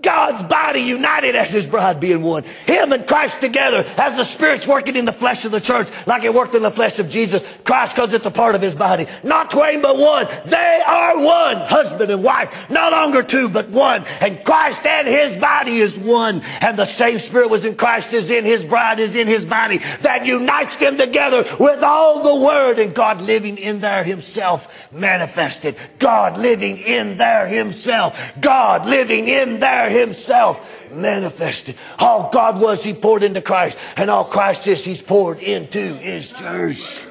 God's 0.00 0.42
body 0.42 0.80
united 0.80 1.36
as 1.36 1.52
his 1.52 1.66
bride 1.66 2.00
being 2.00 2.22
one. 2.22 2.44
Him 2.64 2.92
and 2.92 3.06
Christ 3.06 3.42
together 3.42 3.84
as 3.98 4.16
the 4.16 4.24
Spirit's 4.24 4.66
working 4.66 4.96
in 4.96 5.04
the 5.04 5.12
flesh 5.12 5.44
of 5.44 5.52
the 5.52 5.60
church 5.60 5.88
like 6.06 6.24
it 6.24 6.32
worked 6.32 6.54
in 6.54 6.62
the 6.62 6.70
flesh 6.70 6.98
of 6.98 7.10
Jesus. 7.10 7.44
Christ 7.64 7.94
because 7.94 8.14
it's 8.14 8.24
a 8.24 8.30
part 8.30 8.54
of 8.54 8.62
his 8.62 8.74
body. 8.74 9.04
Not 9.22 9.50
twain 9.50 9.82
but 9.82 9.98
one. 9.98 10.26
They 10.46 10.82
are 10.86 11.22
one. 11.22 11.56
Husband 11.56 12.10
and 12.10 12.24
wife. 12.24 12.70
No 12.70 12.88
longer 12.90 13.22
two 13.22 13.50
but 13.50 13.68
one. 13.68 14.04
And 14.22 14.42
Christ 14.42 14.86
and 14.86 15.06
his 15.06 15.36
body 15.36 15.76
is 15.76 15.98
one. 15.98 16.40
And 16.62 16.78
the 16.78 16.86
same 16.86 17.18
Spirit 17.18 17.50
was 17.50 17.66
in 17.66 17.76
Christ 17.76 18.14
is 18.14 18.30
in 18.30 18.44
his 18.44 18.64
bride 18.64 18.98
is 18.98 19.14
in 19.14 19.26
his 19.26 19.44
body. 19.44 19.78
That 20.00 20.24
unites 20.24 20.76
them 20.76 20.96
together 20.96 21.44
with 21.60 21.82
all 21.82 22.22
the 22.22 22.46
Word 22.46 22.78
and 22.78 22.94
God 22.94 23.20
living 23.20 23.58
in 23.58 23.80
there 23.80 24.04
himself 24.04 24.90
manifested. 24.90 25.76
God 25.98 26.38
living 26.38 26.78
in 26.78 27.18
there 27.18 27.46
himself. 27.46 28.40
God 28.40 28.86
living 28.86 29.28
in 29.28 29.58
there 29.58 29.81
himself 29.90 30.90
manifested. 30.90 31.76
All 31.98 32.30
God 32.32 32.60
was, 32.60 32.84
he 32.84 32.92
poured 32.92 33.22
into 33.22 33.40
Christ. 33.40 33.78
And 33.96 34.10
all 34.10 34.24
Christ 34.24 34.66
is, 34.66 34.84
he's 34.84 35.02
poured 35.02 35.42
into 35.42 35.94
his 35.96 36.32
church. 36.32 37.06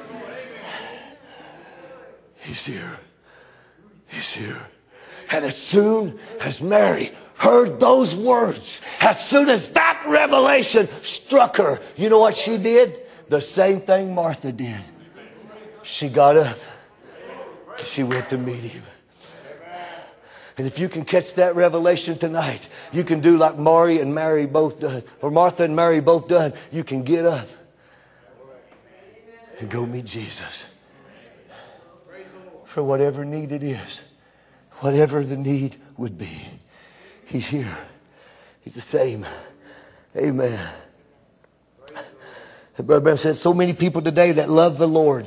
He's 2.41 2.65
here. 2.65 2.99
He's 4.07 4.33
here. 4.33 4.67
And 5.31 5.45
as 5.45 5.57
soon 5.57 6.19
as 6.41 6.61
Mary 6.61 7.11
heard 7.35 7.79
those 7.79 8.15
words, 8.15 8.81
as 8.99 9.25
soon 9.25 9.49
as 9.49 9.69
that 9.69 10.03
revelation 10.05 10.87
struck 11.01 11.57
her, 11.57 11.79
you 11.95 12.09
know 12.09 12.19
what 12.19 12.35
she 12.35 12.57
did? 12.57 12.99
The 13.29 13.41
same 13.41 13.81
thing 13.81 14.13
Martha 14.13 14.51
did. 14.51 14.81
She 15.83 16.09
got 16.09 16.35
up. 16.37 16.57
She 17.85 18.03
went 18.03 18.29
to 18.29 18.37
meet 18.37 18.59
him. 18.59 18.83
And 20.61 20.67
if 20.67 20.77
you 20.77 20.89
can 20.89 21.05
catch 21.05 21.33
that 21.33 21.55
revelation 21.55 22.19
tonight, 22.19 22.69
you 22.93 23.03
can 23.03 23.19
do 23.19 23.35
like 23.35 23.57
Mary 23.57 23.99
and 23.99 24.13
Mary 24.13 24.45
both 24.45 24.79
done, 24.79 25.01
or 25.19 25.31
Martha 25.31 25.63
and 25.63 25.75
Mary 25.75 26.01
both 26.01 26.27
done. 26.27 26.53
You 26.71 26.83
can 26.83 27.01
get 27.01 27.25
up 27.25 27.47
and 29.57 29.71
go 29.71 29.87
meet 29.87 30.05
Jesus 30.05 30.67
for 32.63 32.83
whatever 32.83 33.25
need 33.25 33.51
it 33.51 33.63
is, 33.63 34.03
whatever 34.81 35.23
the 35.23 35.35
need 35.35 35.77
would 35.97 36.19
be. 36.19 36.45
He's 37.25 37.47
here. 37.47 37.79
He's 38.59 38.75
the 38.75 38.81
same. 38.81 39.25
Amen. 40.15 40.59
Brother 42.77 43.01
Branham 43.01 43.17
said, 43.17 43.35
so 43.35 43.51
many 43.51 43.73
people 43.73 44.03
today 44.03 44.31
that 44.33 44.47
love 44.47 44.77
the 44.77 44.87
Lord 44.87 45.25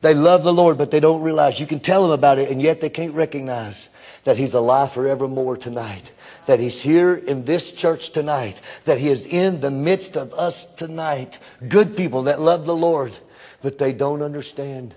They 0.00 0.14
love 0.14 0.44
the 0.44 0.52
Lord, 0.52 0.78
but 0.78 0.90
they 0.90 1.00
don't 1.00 1.22
realize. 1.22 1.58
You 1.58 1.66
can 1.66 1.80
tell 1.80 2.02
them 2.02 2.10
about 2.10 2.38
it, 2.38 2.50
and 2.50 2.60
yet 2.60 2.80
they 2.80 2.90
can't 2.90 3.14
recognize 3.14 3.88
that 4.26 4.36
He's 4.36 4.54
alive 4.54 4.90
forevermore 4.90 5.56
tonight. 5.56 6.12
That 6.46 6.58
He's 6.58 6.82
here 6.82 7.14
in 7.14 7.44
this 7.44 7.70
church 7.70 8.10
tonight. 8.10 8.60
That 8.84 8.98
He 8.98 9.08
is 9.08 9.24
in 9.24 9.60
the 9.60 9.70
midst 9.70 10.16
of 10.16 10.34
us 10.34 10.66
tonight. 10.66 11.38
Good 11.66 11.96
people 11.96 12.22
that 12.24 12.40
love 12.40 12.66
the 12.66 12.74
Lord, 12.74 13.16
but 13.62 13.78
they 13.78 13.92
don't 13.92 14.22
understand. 14.22 14.96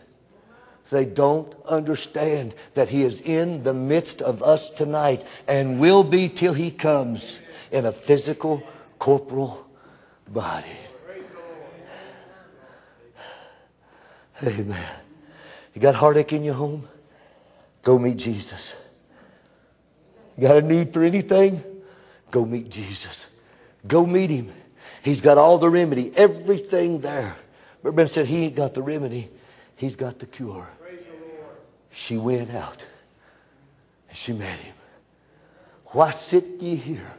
They 0.89 1.05
don't 1.05 1.53
understand 1.67 2.55
that 2.73 2.89
He 2.89 3.03
is 3.03 3.21
in 3.21 3.61
the 3.61 3.73
midst 3.73 4.19
of 4.19 4.41
us 4.41 4.67
tonight 4.67 5.23
and 5.47 5.79
will 5.79 6.03
be 6.03 6.27
till 6.27 6.53
He 6.53 6.71
comes 6.71 7.39
in 7.71 7.85
a 7.85 7.91
physical, 7.91 8.63
corporal 8.97 9.67
body. 10.27 10.65
Amen. 14.41 14.95
You 15.75 15.81
got 15.81 15.93
heartache 15.93 16.33
in 16.33 16.43
your 16.43 16.55
home? 16.55 16.87
Go 17.83 17.99
meet 17.99 18.17
Jesus. 18.17 18.88
Got 20.39 20.57
a 20.57 20.61
need 20.61 20.93
for 20.93 21.03
anything? 21.03 21.63
Go 22.31 22.45
meet 22.45 22.69
Jesus. 22.69 23.27
Go 23.87 24.05
meet 24.05 24.29
him. 24.29 24.53
He's 25.03 25.21
got 25.21 25.37
all 25.37 25.57
the 25.57 25.69
remedy, 25.69 26.11
everything 26.15 26.99
there. 27.01 27.35
But 27.81 27.95
Ben 27.95 28.07
said 28.07 28.25
he 28.25 28.45
ain't 28.45 28.55
got 28.55 28.73
the 28.73 28.81
remedy. 28.81 29.29
He's 29.75 29.95
got 29.95 30.19
the 30.19 30.25
cure. 30.25 30.67
She 31.91 32.17
went 32.17 32.53
out 32.53 32.85
and 34.09 34.17
she 34.17 34.33
met 34.33 34.57
him. 34.59 34.73
Why 35.85 36.11
sit 36.11 36.43
ye 36.59 36.75
here? 36.75 37.11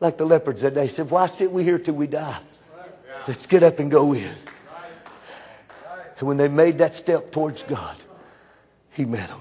Like 0.00 0.18
the 0.18 0.26
leopards 0.26 0.62
that 0.62 0.74
day 0.74 0.88
said, 0.88 1.08
Why 1.10 1.26
sit 1.26 1.50
we 1.50 1.62
here 1.62 1.78
till 1.78 1.94
we 1.94 2.06
die? 2.06 2.38
Let's 3.26 3.46
get 3.46 3.62
up 3.62 3.78
and 3.78 3.90
go 3.90 4.12
in. 4.12 4.34
And 6.18 6.28
when 6.28 6.36
they 6.36 6.48
made 6.48 6.78
that 6.78 6.94
step 6.94 7.32
towards 7.32 7.62
God, 7.62 7.96
He 8.90 9.04
met 9.04 9.28
them. 9.28 9.40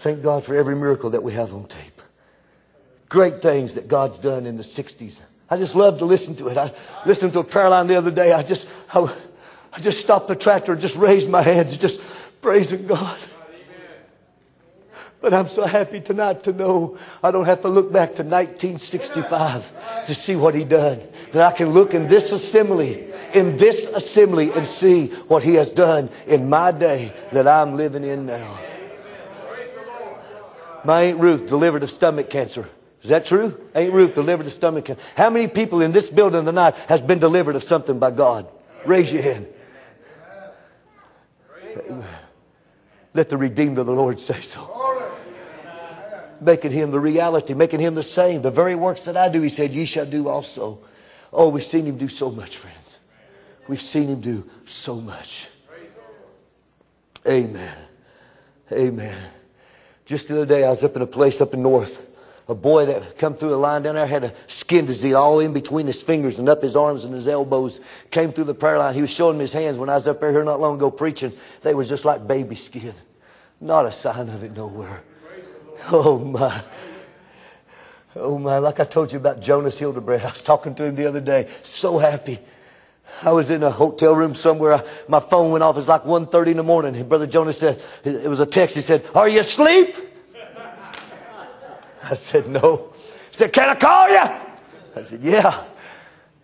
Thank 0.00 0.22
God 0.22 0.46
for 0.46 0.54
every 0.54 0.74
miracle 0.74 1.10
that 1.10 1.22
we 1.22 1.34
have 1.34 1.52
on 1.52 1.66
tape. 1.66 2.00
Great 3.10 3.42
things 3.42 3.74
that 3.74 3.86
God's 3.86 4.18
done 4.18 4.46
in 4.46 4.56
the 4.56 4.62
60s. 4.62 5.20
I 5.50 5.58
just 5.58 5.74
love 5.74 5.98
to 5.98 6.06
listen 6.06 6.34
to 6.36 6.48
it. 6.48 6.56
I 6.56 6.72
listened 7.04 7.34
to 7.34 7.40
a 7.40 7.44
prayer 7.44 7.68
line 7.68 7.86
the 7.86 7.96
other 7.96 8.10
day. 8.10 8.32
I 8.32 8.42
just, 8.42 8.66
I, 8.94 9.14
I 9.74 9.80
just 9.80 10.00
stopped 10.00 10.28
the 10.28 10.36
tractor 10.36 10.72
and 10.72 10.80
just 10.80 10.96
raised 10.96 11.28
my 11.28 11.42
hands, 11.42 11.76
just 11.76 12.00
praising 12.40 12.86
God. 12.86 13.18
But 15.20 15.34
I'm 15.34 15.48
so 15.48 15.66
happy 15.66 16.00
tonight 16.00 16.44
to 16.44 16.54
know 16.54 16.96
I 17.22 17.30
don't 17.30 17.44
have 17.44 17.60
to 17.60 17.68
look 17.68 17.92
back 17.92 18.14
to 18.14 18.22
1965 18.22 20.06
to 20.06 20.14
see 20.14 20.34
what 20.34 20.54
he 20.54 20.64
done. 20.64 20.98
That 21.32 21.52
I 21.52 21.54
can 21.54 21.74
look 21.74 21.92
in 21.92 22.06
this 22.06 22.32
assembly, 22.32 23.04
in 23.34 23.58
this 23.58 23.86
assembly 23.88 24.50
and 24.52 24.66
see 24.66 25.08
what 25.28 25.42
he 25.42 25.56
has 25.56 25.68
done 25.68 26.08
in 26.26 26.48
my 26.48 26.72
day 26.72 27.12
that 27.32 27.46
I'm 27.46 27.76
living 27.76 28.02
in 28.02 28.24
now. 28.24 28.58
My 30.84 31.02
Aunt 31.02 31.20
Ruth 31.20 31.46
delivered 31.46 31.82
of 31.82 31.90
stomach 31.90 32.30
cancer. 32.30 32.68
Is 33.02 33.10
that 33.10 33.26
true? 33.26 33.58
Aunt 33.74 33.92
Ruth 33.92 34.14
delivered 34.14 34.46
of 34.46 34.52
stomach 34.52 34.86
cancer. 34.86 35.02
How 35.16 35.30
many 35.30 35.48
people 35.48 35.80
in 35.80 35.92
this 35.92 36.10
building 36.10 36.44
tonight 36.44 36.74
has 36.88 37.00
been 37.00 37.18
delivered 37.18 37.56
of 37.56 37.62
something 37.62 37.98
by 37.98 38.10
God? 38.10 38.46
Raise 38.84 39.12
your 39.12 39.22
hand. 39.22 39.46
Let 43.14 43.28
the 43.28 43.36
redeemed 43.36 43.78
of 43.78 43.86
the 43.86 43.92
Lord 43.92 44.20
say 44.20 44.40
so 44.40 44.80
making 46.40 46.72
him 46.72 46.90
the 46.90 47.00
reality, 47.00 47.54
making 47.54 47.80
him 47.80 47.94
the 47.94 48.02
same. 48.02 48.42
The 48.42 48.50
very 48.50 48.74
works 48.74 49.04
that 49.04 49.16
I 49.16 49.28
do, 49.28 49.40
he 49.42 49.48
said, 49.48 49.70
ye 49.70 49.84
shall 49.84 50.06
do 50.06 50.28
also. 50.28 50.78
Oh, 51.32 51.48
we've 51.48 51.64
seen 51.64 51.86
him 51.86 51.96
do 51.96 52.08
so 52.08 52.30
much, 52.30 52.56
friends. 52.56 52.98
We've 53.68 53.80
seen 53.80 54.08
him 54.08 54.20
do 54.20 54.48
so 54.64 54.96
much. 54.96 55.48
Amen. 57.26 57.76
Amen. 58.72 59.22
Just 60.10 60.26
the 60.26 60.34
other 60.34 60.46
day, 60.46 60.64
I 60.64 60.70
was 60.70 60.82
up 60.82 60.96
in 60.96 61.02
a 61.02 61.06
place 61.06 61.40
up 61.40 61.54
in 61.54 61.62
north. 61.62 62.04
A 62.48 62.54
boy 62.56 62.84
that 62.86 63.16
come 63.16 63.34
through 63.34 63.50
the 63.50 63.56
line 63.56 63.82
down 63.82 63.94
there 63.94 64.06
had 64.06 64.24
a 64.24 64.34
skin 64.48 64.84
disease 64.84 65.14
all 65.14 65.38
in 65.38 65.52
between 65.52 65.86
his 65.86 66.02
fingers 66.02 66.40
and 66.40 66.48
up 66.48 66.62
his 66.64 66.74
arms 66.74 67.04
and 67.04 67.14
his 67.14 67.28
elbows. 67.28 67.78
Came 68.10 68.32
through 68.32 68.46
the 68.46 68.54
prayer 68.54 68.76
line. 68.76 68.92
He 68.92 69.02
was 69.02 69.10
showing 69.10 69.38
me 69.38 69.44
his 69.44 69.52
hands 69.52 69.78
when 69.78 69.88
I 69.88 69.94
was 69.94 70.08
up 70.08 70.18
there 70.18 70.32
here 70.32 70.42
not 70.42 70.58
long 70.58 70.74
ago 70.74 70.90
preaching. 70.90 71.32
They 71.62 71.74
was 71.74 71.88
just 71.88 72.04
like 72.04 72.26
baby 72.26 72.56
skin. 72.56 72.92
Not 73.60 73.86
a 73.86 73.92
sign 73.92 74.28
of 74.28 74.42
it 74.42 74.50
nowhere. 74.50 75.04
Oh 75.92 76.18
my. 76.18 76.60
Oh 78.16 78.36
my. 78.36 78.58
Like 78.58 78.80
I 78.80 78.84
told 78.86 79.12
you 79.12 79.20
about 79.20 79.40
Jonas 79.40 79.78
Hildebrandt. 79.78 80.24
I 80.24 80.30
was 80.30 80.42
talking 80.42 80.74
to 80.74 80.84
him 80.86 80.96
the 80.96 81.06
other 81.06 81.20
day. 81.20 81.48
So 81.62 81.98
happy. 81.98 82.40
I 83.22 83.32
was 83.32 83.50
in 83.50 83.62
a 83.62 83.70
hotel 83.70 84.14
room 84.14 84.34
somewhere. 84.34 84.82
My 85.08 85.20
phone 85.20 85.52
went 85.52 85.62
off. 85.62 85.76
It 85.76 85.78
was 85.78 85.88
like 85.88 86.04
1.30 86.04 86.52
in 86.52 86.56
the 86.56 86.62
morning. 86.62 86.96
And 86.96 87.08
Brother 87.08 87.26
Jonas 87.26 87.58
said, 87.58 87.82
it 88.04 88.28
was 88.28 88.40
a 88.40 88.46
text. 88.46 88.76
He 88.76 88.80
said, 88.80 89.04
are 89.14 89.28
you 89.28 89.40
asleep? 89.40 89.94
I 92.02 92.14
said, 92.14 92.48
no. 92.48 92.92
He 93.28 93.34
said, 93.34 93.52
can 93.52 93.68
I 93.68 93.74
call 93.74 94.08
you? 94.08 94.16
I 94.96 95.02
said, 95.02 95.20
yeah. 95.20 95.62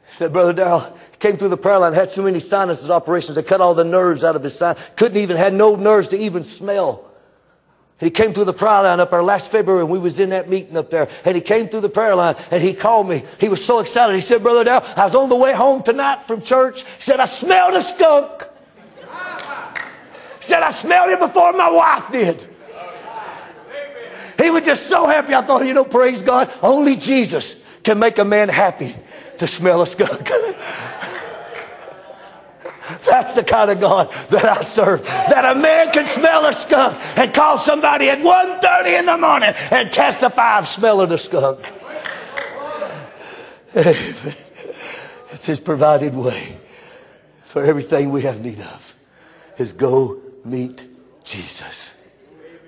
He 0.09 0.15
said, 0.15 0.33
Brother 0.33 0.53
Darrell, 0.53 0.97
came 1.19 1.37
through 1.37 1.49
the 1.49 1.57
prayer 1.57 1.79
line, 1.79 1.93
had 1.95 2.11
so 2.11 2.23
many 2.23 2.41
sinuses 2.41 2.91
operations. 2.91 3.37
They 3.37 3.43
cut 3.43 3.61
all 3.61 3.75
the 3.75 3.85
nerves 3.85 4.23
out 4.23 4.37
of 4.37 4.43
his 4.43 4.57
sinus. 4.57 4.83
Couldn't 4.97 5.17
even, 5.17 5.37
had 5.37 5.55
no 5.55 5.77
nerves 5.77 6.09
to 6.09 6.19
even 6.19 6.45
smell. 6.45 7.06
He 7.99 8.11
came 8.11 8.35
through 8.35 8.45
the 8.45 8.53
prayer 8.53 8.83
line 8.83 9.01
up 9.01 9.11
there 9.11 9.23
last 9.23 9.51
February 9.51 9.81
and 9.81 9.91
we 9.91 9.99
was 9.99 10.21
in 10.21 10.29
that 10.31 10.51
meeting 10.51 10.77
up 10.77 10.91
there. 10.91 11.09
And 11.25 11.35
he 11.35 11.41
came 11.41 11.69
through 11.69 11.81
the 11.81 11.89
prayer 11.89 12.15
line 12.15 12.37
and 12.51 12.63
he 12.63 12.75
called 12.75 13.09
me. 13.09 13.25
He 13.41 13.49
was 13.49 13.65
so 13.65 13.81
excited. 13.81 14.15
He 14.15 14.21
said, 14.21 14.43
Brother 14.43 14.65
Dow, 14.65 14.83
I 14.97 15.05
was 15.05 15.15
on 15.15 15.31
the 15.31 15.37
way 15.37 15.55
home 15.55 15.83
tonight 15.83 16.23
from 16.25 16.43
church. 16.43 16.83
He 16.83 17.03
said, 17.03 17.21
I 17.21 17.25
smelled 17.25 17.75
a 17.75 17.81
skunk. 17.81 18.43
He 20.39 20.43
said, 20.43 20.63
I 20.63 20.71
smelled 20.71 21.11
it 21.11 21.21
before 21.21 21.55
my 21.55 21.71
wife 21.71 22.13
did. 22.13 22.47
He 24.39 24.51
was 24.51 24.65
just 24.65 24.89
so 24.89 25.07
happy. 25.07 25.35
I 25.35 25.41
thought, 25.41 25.65
you 25.65 25.73
know, 25.73 25.85
praise 25.85 26.21
God, 26.21 26.53
only 26.63 26.97
Jesus 26.97 27.65
can 27.83 27.99
make 27.99 28.19
a 28.19 28.25
man 28.25 28.51
happy 28.51 28.95
to 29.39 29.47
smell 29.47 29.81
a 29.81 29.87
skunk. 29.87 30.31
That's 33.09 33.33
the 33.35 33.45
kind 33.45 33.71
of 33.71 33.81
God 33.81 34.13
that 34.31 34.45
I 34.45 34.63
serve. 34.63 35.05
That 35.05 35.57
a 35.57 35.59
man 35.59 35.93
can 35.93 36.07
smell 36.07 36.47
a 36.47 36.53
skunk 36.53 36.97
and 37.17 37.33
call 37.33 37.59
somebody 37.59 38.11
at 38.11 38.19
1.30 38.19 38.99
in 38.99 39.07
the 39.07 39.19
morning 39.19 39.53
and 39.71 39.93
testify 39.93 40.59
of 40.59 40.69
smelling 40.69 41.13
a 41.13 41.19
skunk. 41.19 41.61
It's 45.37 45.45
his 45.45 45.61
provided 45.61 46.15
way 46.15 46.57
for 47.45 47.63
everything 47.63 48.11
we 48.11 48.23
have 48.23 48.41
need 48.41 48.59
of. 48.59 48.95
Is 49.59 49.75
go 49.75 50.19
meet 50.47 50.87
Jesus. 51.25 51.95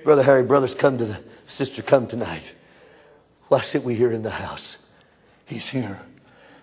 Brother 0.04 0.22
Harry, 0.22 0.42
brothers, 0.42 0.74
come 0.74 0.98
to 0.98 1.06
the 1.06 1.20
sister, 1.46 1.80
come 1.80 2.06
tonight. 2.06 2.54
Why 3.48 3.60
sit 3.60 3.84
we 3.84 3.94
here 3.94 4.12
in 4.12 4.22
the 4.22 4.30
house? 4.30 4.86
He's 5.46 5.70
here. 5.70 6.02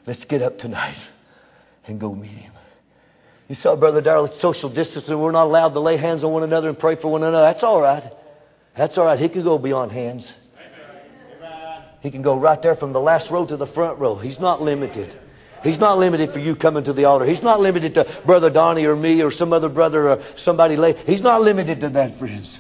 Let's 0.05 0.25
get 0.25 0.43
up 0.43 0.59
tonight 0.59 1.09
and 1.87 1.99
go 1.99 2.13
meet 2.13 2.29
him. 2.29 2.53
You 3.47 3.55
saw, 3.55 3.75
Brother 3.75 4.01
Darrell, 4.01 4.25
it's 4.25 4.37
social 4.37 4.69
distancing. 4.69 5.19
We're 5.19 5.31
not 5.31 5.45
allowed 5.45 5.73
to 5.73 5.79
lay 5.79 5.97
hands 5.97 6.23
on 6.23 6.31
one 6.31 6.43
another 6.43 6.67
and 6.69 6.77
pray 6.77 6.95
for 6.95 7.11
one 7.11 7.21
another. 7.21 7.45
That's 7.45 7.63
all 7.63 7.79
right. 7.79 8.03
That's 8.75 8.97
all 8.97 9.05
right. 9.05 9.19
He 9.19 9.29
can 9.29 9.43
go 9.43 9.57
beyond 9.57 9.91
hands. 9.91 10.33
He 12.01 12.11
can 12.11 12.21
go 12.21 12.37
right 12.37 12.61
there 12.61 12.75
from 12.75 12.93
the 12.93 12.99
last 12.99 13.31
row 13.31 13.45
to 13.45 13.57
the 13.57 13.67
front 13.67 13.99
row. 13.99 14.15
He's 14.15 14.39
not 14.39 14.61
limited. 14.61 15.15
He's 15.63 15.79
not 15.79 15.97
limited 15.97 16.29
for 16.29 16.37
you 16.37 16.55
coming 16.55 16.83
to 16.83 16.93
the 16.93 17.05
altar. 17.05 17.25
He's 17.25 17.41
not 17.41 17.59
limited 17.59 17.95
to 17.95 18.07
Brother 18.25 18.51
Donnie 18.51 18.85
or 18.85 18.95
me 18.95 19.23
or 19.23 19.31
some 19.31 19.51
other 19.53 19.69
brother 19.69 20.09
or 20.09 20.21
somebody 20.35 20.75
lay. 20.75 20.93
He's 21.07 21.23
not 21.23 21.41
limited 21.41 21.81
to 21.81 21.89
that, 21.89 22.13
friends. 22.15 22.59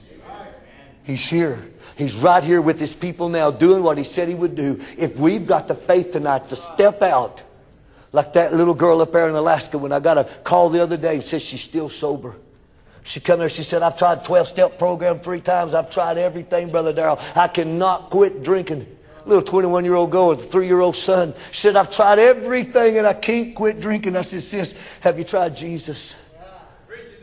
He's 1.03 1.29
here. 1.29 1.63
He's 1.95 2.15
right 2.15 2.43
here 2.43 2.61
with 2.61 2.79
his 2.79 2.95
people 2.95 3.29
now 3.29 3.51
doing 3.51 3.83
what 3.83 3.99
he 3.99 4.03
said 4.03 4.27
he 4.27 4.33
would 4.33 4.55
do. 4.55 4.83
If 4.97 5.17
we've 5.17 5.45
got 5.45 5.67
the 5.67 5.75
faith 5.75 6.11
tonight 6.11 6.49
to 6.49 6.55
step 6.55 7.03
out 7.03 7.43
like 8.15 8.31
that 8.33 8.53
little 8.53 8.73
girl 8.73 9.01
up 9.01 9.11
there 9.11 9.27
in 9.27 9.35
Alaska 9.35 9.77
when 9.77 9.91
I 9.91 9.99
got 9.99 10.17
a 10.17 10.23
call 10.23 10.69
the 10.69 10.81
other 10.81 10.95
day 10.95 11.15
and 11.15 11.23
said 11.23 11.41
she's 11.41 11.61
still 11.61 11.89
sober. 11.89 12.37
She 13.03 13.19
come 13.19 13.39
there, 13.39 13.49
she 13.49 13.61
said, 13.61 13.81
I've 13.83 13.97
tried 13.97 14.23
12 14.23 14.47
step 14.47 14.79
program 14.79 15.19
three 15.19 15.41
times. 15.41 15.73
I've 15.73 15.91
tried 15.91 16.17
everything, 16.17 16.71
Brother 16.71 16.93
Darrell. 16.93 17.19
I 17.35 17.49
cannot 17.49 18.09
quit 18.09 18.41
drinking. 18.41 18.87
Little 19.25 19.43
21 19.43 19.83
year 19.83 19.95
old 19.95 20.11
girl 20.11 20.29
with 20.29 20.45
a 20.45 20.47
three 20.47 20.65
year 20.65 20.79
old 20.79 20.95
son. 20.95 21.33
She 21.51 21.61
said, 21.61 21.75
I've 21.75 21.91
tried 21.91 22.17
everything 22.17 22.97
and 22.97 23.05
I 23.05 23.13
can't 23.13 23.53
quit 23.53 23.81
drinking. 23.81 24.15
I 24.15 24.21
said, 24.21 24.43
sis, 24.43 24.75
have 25.01 25.19
you 25.19 25.25
tried 25.25 25.57
Jesus? 25.57 26.15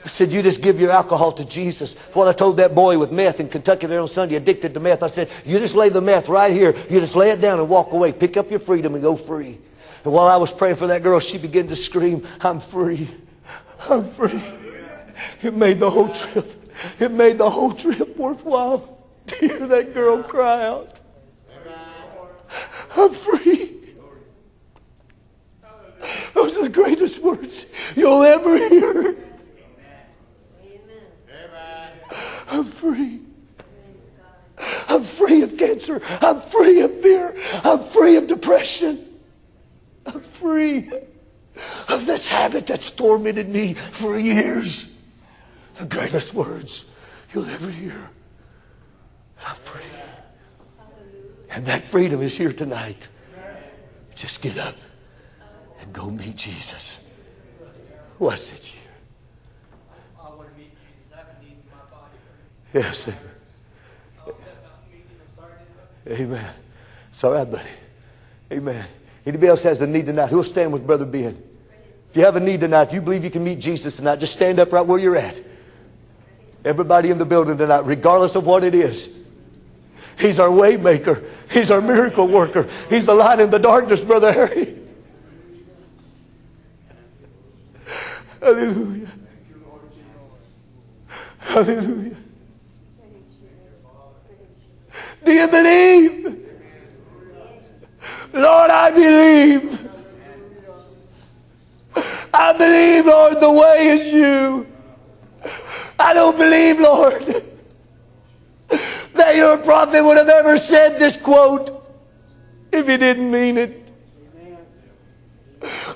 I 0.04 0.08
said, 0.08 0.30
you 0.30 0.42
just 0.42 0.60
give 0.62 0.78
your 0.78 0.90
alcohol 0.90 1.32
to 1.32 1.44
Jesus. 1.44 1.94
What 2.12 2.28
I 2.28 2.32
told 2.34 2.58
that 2.58 2.74
boy 2.74 2.98
with 2.98 3.12
meth 3.12 3.40
in 3.40 3.48
Kentucky 3.48 3.86
there 3.86 4.00
on 4.00 4.08
Sunday, 4.08 4.34
addicted 4.34 4.74
to 4.74 4.80
meth, 4.80 5.02
I 5.02 5.06
said, 5.06 5.30
you 5.46 5.58
just 5.58 5.74
lay 5.74 5.88
the 5.88 6.00
meth 6.02 6.28
right 6.28 6.52
here. 6.52 6.74
You 6.90 7.00
just 7.00 7.16
lay 7.16 7.30
it 7.30 7.40
down 7.40 7.60
and 7.60 7.68
walk 7.68 7.92
away. 7.92 8.12
Pick 8.12 8.36
up 8.36 8.50
your 8.50 8.60
freedom 8.60 8.92
and 8.92 9.02
go 9.02 9.16
free. 9.16 9.58
And 10.04 10.12
while 10.12 10.26
I 10.26 10.36
was 10.36 10.52
praying 10.52 10.76
for 10.76 10.88
that 10.88 11.02
girl, 11.02 11.20
she 11.20 11.38
began 11.38 11.68
to 11.68 11.76
scream, 11.76 12.26
I'm 12.40 12.60
free. 12.60 13.08
I'm 13.88 14.04
free. 14.04 14.42
It 15.42 15.54
made 15.54 15.78
the 15.78 15.90
whole 15.90 16.08
trip, 16.08 16.74
it 16.98 17.12
made 17.12 17.38
the 17.38 17.50
whole 17.50 17.72
trip 17.72 18.16
worthwhile 18.16 18.98
to 19.26 19.36
hear 19.36 19.66
that 19.66 19.94
girl 19.94 20.22
cry 20.22 20.64
out. 20.64 20.98
I'm 22.96 23.12
free. 23.12 23.76
Those 26.34 26.56
are 26.56 26.62
the 26.62 26.68
greatest 26.68 27.22
words 27.22 27.66
you'll 27.94 28.22
ever 28.22 28.56
hear. 28.56 29.16
I'm 32.50 32.64
free. 32.64 33.20
I'm 34.88 35.02
free 35.02 35.42
of 35.42 35.56
cancer. 35.56 36.02
I'm 36.20 36.40
free 36.40 36.82
of 36.82 37.00
fear. 37.00 37.34
I'm 37.64 37.82
free 37.82 38.16
of 38.16 38.26
depression. 38.26 39.11
I'm 40.06 40.20
free 40.20 40.90
of 41.88 42.06
this 42.06 42.28
habit 42.28 42.66
that's 42.66 42.90
tormented 42.90 43.48
me 43.48 43.74
for 43.74 44.18
years. 44.18 44.98
The 45.74 45.84
greatest 45.84 46.34
words 46.34 46.84
you'll 47.32 47.48
ever 47.48 47.70
hear. 47.70 48.10
I'm 49.46 49.56
free. 49.56 49.82
And 51.50 51.66
that 51.66 51.84
freedom 51.84 52.22
is 52.22 52.36
here 52.36 52.52
tonight. 52.52 53.08
Just 54.14 54.40
get 54.42 54.58
up 54.58 54.76
and 55.80 55.92
go 55.92 56.08
meet 56.10 56.36
Jesus. 56.36 57.08
What's 58.18 58.52
it 58.52 58.64
here? 58.64 58.80
I 60.18 60.28
want 60.28 60.52
to 60.52 60.58
meet 60.58 60.70
Jesus. 60.70 61.12
I 61.12 61.16
have 61.16 61.26
a 61.40 61.44
need 61.44 61.56
my 61.70 61.78
body. 61.90 62.16
Yes. 62.72 63.10
Amen. 66.08 66.50
Right, 67.22 67.50
buddy. 67.50 67.68
Amen. 68.52 68.84
Anybody 69.24 69.48
else 69.48 69.62
has 69.62 69.80
a 69.80 69.86
need 69.86 70.06
tonight? 70.06 70.28
Who'll 70.30 70.42
stand 70.42 70.72
with 70.72 70.86
Brother 70.86 71.04
Ben? 71.04 71.40
If 72.10 72.16
you 72.16 72.24
have 72.24 72.36
a 72.36 72.40
need 72.40 72.60
tonight, 72.60 72.92
you 72.92 73.00
believe 73.00 73.24
you 73.24 73.30
can 73.30 73.44
meet 73.44 73.58
Jesus 73.58 73.96
tonight, 73.96 74.16
just 74.16 74.32
stand 74.32 74.58
up 74.58 74.72
right 74.72 74.84
where 74.84 74.98
you're 74.98 75.16
at. 75.16 75.40
Everybody 76.64 77.10
in 77.10 77.18
the 77.18 77.24
building 77.24 77.56
tonight, 77.56 77.86
regardless 77.86 78.34
of 78.34 78.46
what 78.46 78.64
it 78.64 78.74
is. 78.74 79.16
He's 80.18 80.38
our 80.38 80.50
way 80.50 80.76
maker. 80.76 81.22
He's 81.50 81.70
our 81.70 81.80
miracle 81.80 82.28
worker. 82.28 82.68
He's 82.90 83.06
the 83.06 83.14
light 83.14 83.40
in 83.40 83.50
the 83.50 83.58
darkness, 83.58 84.04
Brother 84.04 84.32
Harry. 84.32 84.76
Hallelujah. 88.40 89.08
Hallelujah. 91.38 92.16
Do 95.24 95.32
you 95.32 95.48
believe? 95.48 96.41
Lord, 98.32 98.70
I 98.70 98.90
believe. 98.90 99.88
I 102.34 102.52
believe, 102.54 103.06
Lord, 103.06 103.40
the 103.40 103.52
way 103.52 103.88
is 103.88 104.12
you. 104.12 104.66
I 105.98 106.14
don't 106.14 106.36
believe, 106.36 106.80
Lord, 106.80 107.44
that 109.14 109.36
your 109.36 109.58
prophet 109.58 110.02
would 110.02 110.16
have 110.16 110.28
ever 110.28 110.56
said 110.56 110.98
this 110.98 111.16
quote 111.16 111.70
if 112.72 112.88
he 112.88 112.96
didn't 112.96 113.30
mean 113.30 113.58
it. 113.58 113.78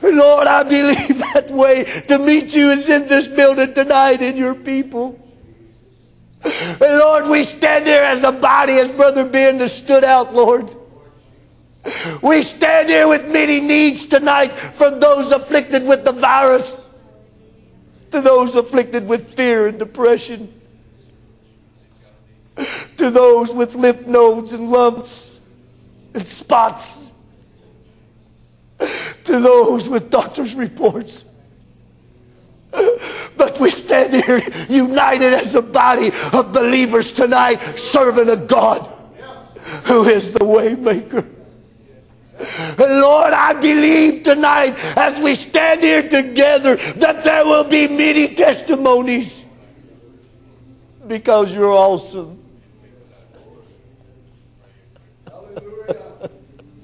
Lord, 0.02 0.46
I 0.46 0.62
believe 0.62 1.18
that 1.32 1.50
way 1.50 1.84
to 2.06 2.18
meet 2.18 2.54
you 2.54 2.70
is 2.70 2.88
in 2.88 3.06
this 3.08 3.26
building 3.26 3.74
tonight 3.74 4.20
in 4.22 4.36
your 4.36 4.54
people. 4.54 5.18
Lord, 6.80 7.26
we 7.26 7.42
stand 7.42 7.86
here 7.86 8.02
as 8.02 8.22
a 8.22 8.30
body, 8.30 8.74
as 8.74 8.92
Brother 8.92 9.24
Ben 9.24 9.58
has 9.58 9.74
stood 9.74 10.04
out, 10.04 10.32
Lord. 10.34 10.75
We 12.22 12.42
stand 12.42 12.88
here 12.88 13.06
with 13.06 13.30
many 13.30 13.60
needs 13.60 14.06
tonight 14.06 14.52
from 14.52 14.98
those 15.00 15.30
afflicted 15.32 15.86
with 15.86 16.04
the 16.04 16.12
virus 16.12 16.76
to 18.10 18.20
those 18.20 18.54
afflicted 18.54 19.06
with 19.06 19.34
fear 19.34 19.66
and 19.66 19.78
depression, 19.78 20.52
to 22.96 23.10
those 23.10 23.52
with 23.52 23.74
lymph 23.74 24.06
nodes 24.06 24.52
and 24.52 24.70
lumps 24.70 25.40
and 26.14 26.26
spots, 26.26 27.12
to 28.78 29.40
those 29.40 29.88
with 29.88 30.10
doctor's 30.10 30.54
reports. 30.54 31.24
But 33.36 33.58
we 33.60 33.70
stand 33.70 34.14
here 34.24 34.42
united 34.68 35.32
as 35.32 35.54
a 35.54 35.62
body 35.62 36.10
of 36.32 36.52
believers 36.52 37.12
tonight, 37.12 37.56
serving 37.78 38.28
a 38.28 38.36
God 38.36 38.80
who 39.84 40.04
is 40.04 40.32
the 40.32 40.44
way 40.44 40.74
maker. 40.74 41.18
And 41.18 41.35
Lord, 42.78 43.32
I 43.32 43.54
believe 43.54 44.22
tonight 44.22 44.74
as 44.96 45.18
we 45.20 45.34
stand 45.34 45.80
here 45.80 46.06
together 46.08 46.76
that 46.76 47.24
there 47.24 47.44
will 47.44 47.64
be 47.64 47.88
many 47.88 48.34
testimonies 48.34 49.42
because 51.06 51.54
you're 51.54 51.72
awesome. 51.72 52.42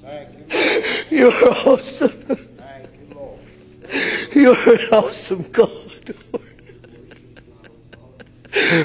Thank 0.01 1.11
You're 1.11 1.31
awesome. 1.31 2.09
Thank 2.09 2.89
You're 4.35 4.79
an 4.79 4.89
awesome 4.91 5.51
God. 5.51 6.15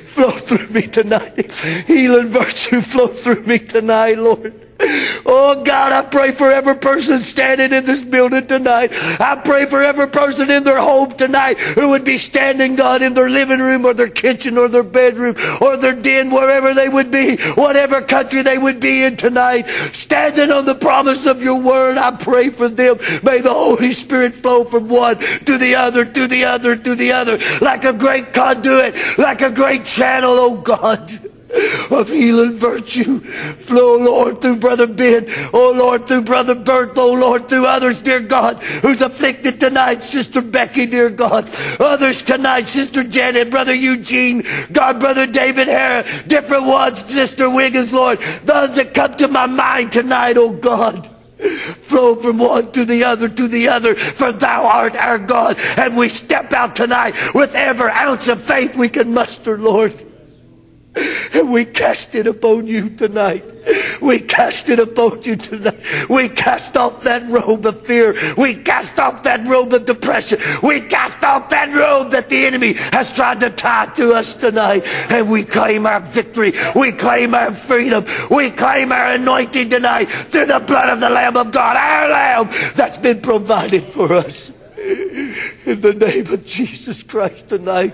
Flow 0.03 0.31
through 0.31 0.69
me 0.69 0.83
tonight. 0.83 1.53
Healing 1.87 2.29
virtue 2.29 2.81
flow 2.81 3.07
through 3.07 3.43
me 3.45 3.59
tonight, 3.59 4.19
Lord. 4.19 4.68
Oh 4.81 5.62
God, 5.64 5.93
I 5.93 6.09
pray 6.09 6.31
for 6.33 6.51
every 6.51 6.76
person 6.76 7.18
standing 7.18 7.72
in 7.72 7.85
this 7.85 8.05
building 8.05 8.47
tonight. 8.47 8.91
I 9.20 9.41
pray 9.45 9.66
for 9.66 9.83
every 9.83 10.09
person 10.09 10.51
in 10.51 10.62
their 10.62 10.81
home 10.81 11.11
tonight 11.12 11.59
who 11.59 11.91
would 11.91 12.05
be 12.05 12.16
standing, 12.16 12.76
God, 12.76 13.03
in 13.03 13.14
their 13.14 13.29
living 13.29 13.59
room 13.59 13.85
or 13.85 13.93
their 13.93 14.09
kitchen 14.09 14.57
or 14.57 14.68
their 14.68 14.85
bedroom 14.85 15.35
or 15.61 15.76
their 15.76 15.95
den, 15.95 16.31
wherever 16.31 16.74
they 16.74 16.89
would 16.89 17.11
be, 17.11 17.37
whatever 17.55 18.01
country 18.01 18.43
they 18.43 18.59
would 18.59 18.79
be 18.79 19.05
in 19.05 19.16
tonight, 19.16 19.66
standing 19.93 20.51
on 20.51 20.64
the 20.64 20.76
promise 20.76 21.26
of 21.26 21.43
your 21.43 21.61
word. 21.61 21.99
I 21.99 22.12
pray 22.12 22.49
for 22.51 22.68
them. 22.68 22.99
May 23.24 23.41
the 23.41 23.53
Holy 23.53 23.93
Spirit 23.93 24.35
flow 24.35 24.64
from 24.64 24.89
one 24.89 25.16
to 25.16 25.59
the 25.59 25.74
other, 25.74 26.05
to 26.05 26.26
the 26.26 26.45
other, 26.45 26.76
to 26.76 26.95
the 26.95 27.12
other, 27.12 27.39
like 27.61 27.85
a 27.85 27.93
great 27.93 28.33
conduit, 28.33 28.95
like 29.18 29.43
a 29.43 29.51
great 29.51 29.85
channel, 29.85 30.31
oh 30.31 30.57
God 30.57 31.28
of 31.90 32.09
healing 32.09 32.53
virtue. 32.53 33.20
Flow, 33.20 33.99
Lord, 33.99 34.40
through 34.40 34.57
Brother 34.57 34.86
Ben. 34.86 35.26
Oh, 35.53 35.74
Lord, 35.76 36.07
through 36.07 36.22
Brother 36.22 36.55
Bert. 36.55 36.90
Oh, 36.96 37.14
Lord, 37.14 37.49
through 37.49 37.66
others, 37.66 38.01
dear 38.01 38.20
God, 38.20 38.57
who's 38.82 39.01
afflicted 39.01 39.59
tonight. 39.61 40.03
Sister 40.03 40.42
Becky, 40.42 40.86
dear 40.86 41.11
God. 41.11 41.49
Others 41.80 42.22
tonight, 42.22 42.66
Sister 42.66 43.03
Janet, 43.05 43.51
Brother 43.51 43.74
Eugene, 43.74 44.42
God, 44.72 45.01
Brother 45.01 45.26
David 45.26 45.68
Hare, 45.68 46.05
different 46.26 46.66
ones, 46.66 47.05
Sister 47.05 47.49
Wiggins, 47.51 47.92
Lord. 47.92 48.18
Those 48.44 48.76
that 48.76 48.94
come 48.94 49.16
to 49.16 49.28
my 49.28 49.46
mind 49.46 49.92
tonight, 49.92 50.36
oh 50.36 50.53
God. 50.53 51.07
Flow 51.38 52.16
from 52.16 52.38
one 52.38 52.72
to 52.72 52.84
the 52.84 53.05
other 53.05 53.28
to 53.28 53.46
the 53.46 53.68
other, 53.68 53.94
for 53.94 54.32
thou 54.32 54.66
art 54.66 54.96
our 54.96 55.18
God. 55.18 55.57
And 55.76 55.96
we 55.96 56.09
step 56.09 56.53
out 56.53 56.74
tonight 56.74 57.14
with 57.32 57.55
every 57.55 57.90
ounce 57.90 58.26
of 58.26 58.42
faith 58.42 58.76
we 58.76 58.88
can 58.88 59.14
muster, 59.14 59.57
Lord. 59.57 60.08
And 61.34 61.53
we 61.53 61.64
cast 61.64 62.14
it 62.14 62.26
upon 62.26 62.66
you 62.66 62.91
tonight. 62.91 63.45
We 64.01 64.20
cast 64.20 64.68
it 64.68 64.80
upon 64.80 65.22
you 65.22 65.36
tonight. 65.36 65.78
We 66.09 66.28
cast 66.28 66.76
off 66.76 67.03
that 67.03 67.28
robe 67.30 67.66
of 67.66 67.80
fear. 67.86 68.14
We 68.36 68.55
cast 68.55 68.99
off 68.99 69.22
that 69.24 69.47
robe 69.47 69.72
of 69.72 69.84
depression. 69.84 70.39
We 70.62 70.80
cast 70.80 71.22
off 71.22 71.51
that 71.51 71.72
robe 71.74 72.12
that 72.12 72.28
the 72.28 72.47
enemy 72.47 72.72
has 72.72 73.14
tried 73.14 73.41
to 73.41 73.51
tie 73.51 73.86
to 73.95 74.12
us 74.12 74.34
tonight. 74.34 74.82
And 75.11 75.30
we 75.30 75.45
claim 75.45 75.86
our 75.86 76.01
victory. 76.01 76.53
We 76.74 76.93
claim 76.93 77.34
our 77.34 77.53
freedom. 77.53 78.05
We 78.30 78.51
claim 78.51 78.91
our 78.93 79.14
anointing 79.14 79.70
tonight 79.70 80.07
through 80.07 80.47
the 80.47 80.61
blood 80.61 80.89
of 80.91 81.01
the 81.01 81.11
Lamb 81.11 81.36
of 81.36 81.53
God, 81.53 81.76
our 81.76 82.09
Lamb 82.09 82.49
that's 82.74 82.99
been 82.99 83.20
provided 83.20 83.82
for 83.82 84.12
us. 84.12 84.58
In 84.89 85.80
the 85.80 85.93
name 85.93 86.32
of 86.32 86.47
Jesus 86.47 87.03
Christ 87.03 87.51
tonight, 87.51 87.93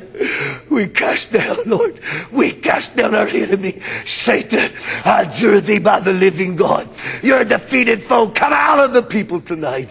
we 0.71 0.87
cast 0.87 1.33
down, 1.33 1.57
Lord, 1.67 1.99
we 2.31 2.53
cast 2.53 2.97
down 2.97 3.15
our 3.15 3.27
enemy. 3.27 3.81
Satan, 4.05 4.71
I 5.05 5.23
adjure 5.27 5.61
thee 5.61 5.81
by 5.81 6.01
the 6.01 6.13
living 6.13 6.55
God. 6.55 6.89
You're 7.23 7.41
a 7.41 7.45
defeated 7.45 8.01
foe. 8.01 8.29
Come 8.29 8.53
out 8.53 8.79
of 8.79 8.93
the 8.93 9.03
people 9.03 9.41
tonight. 9.41 9.91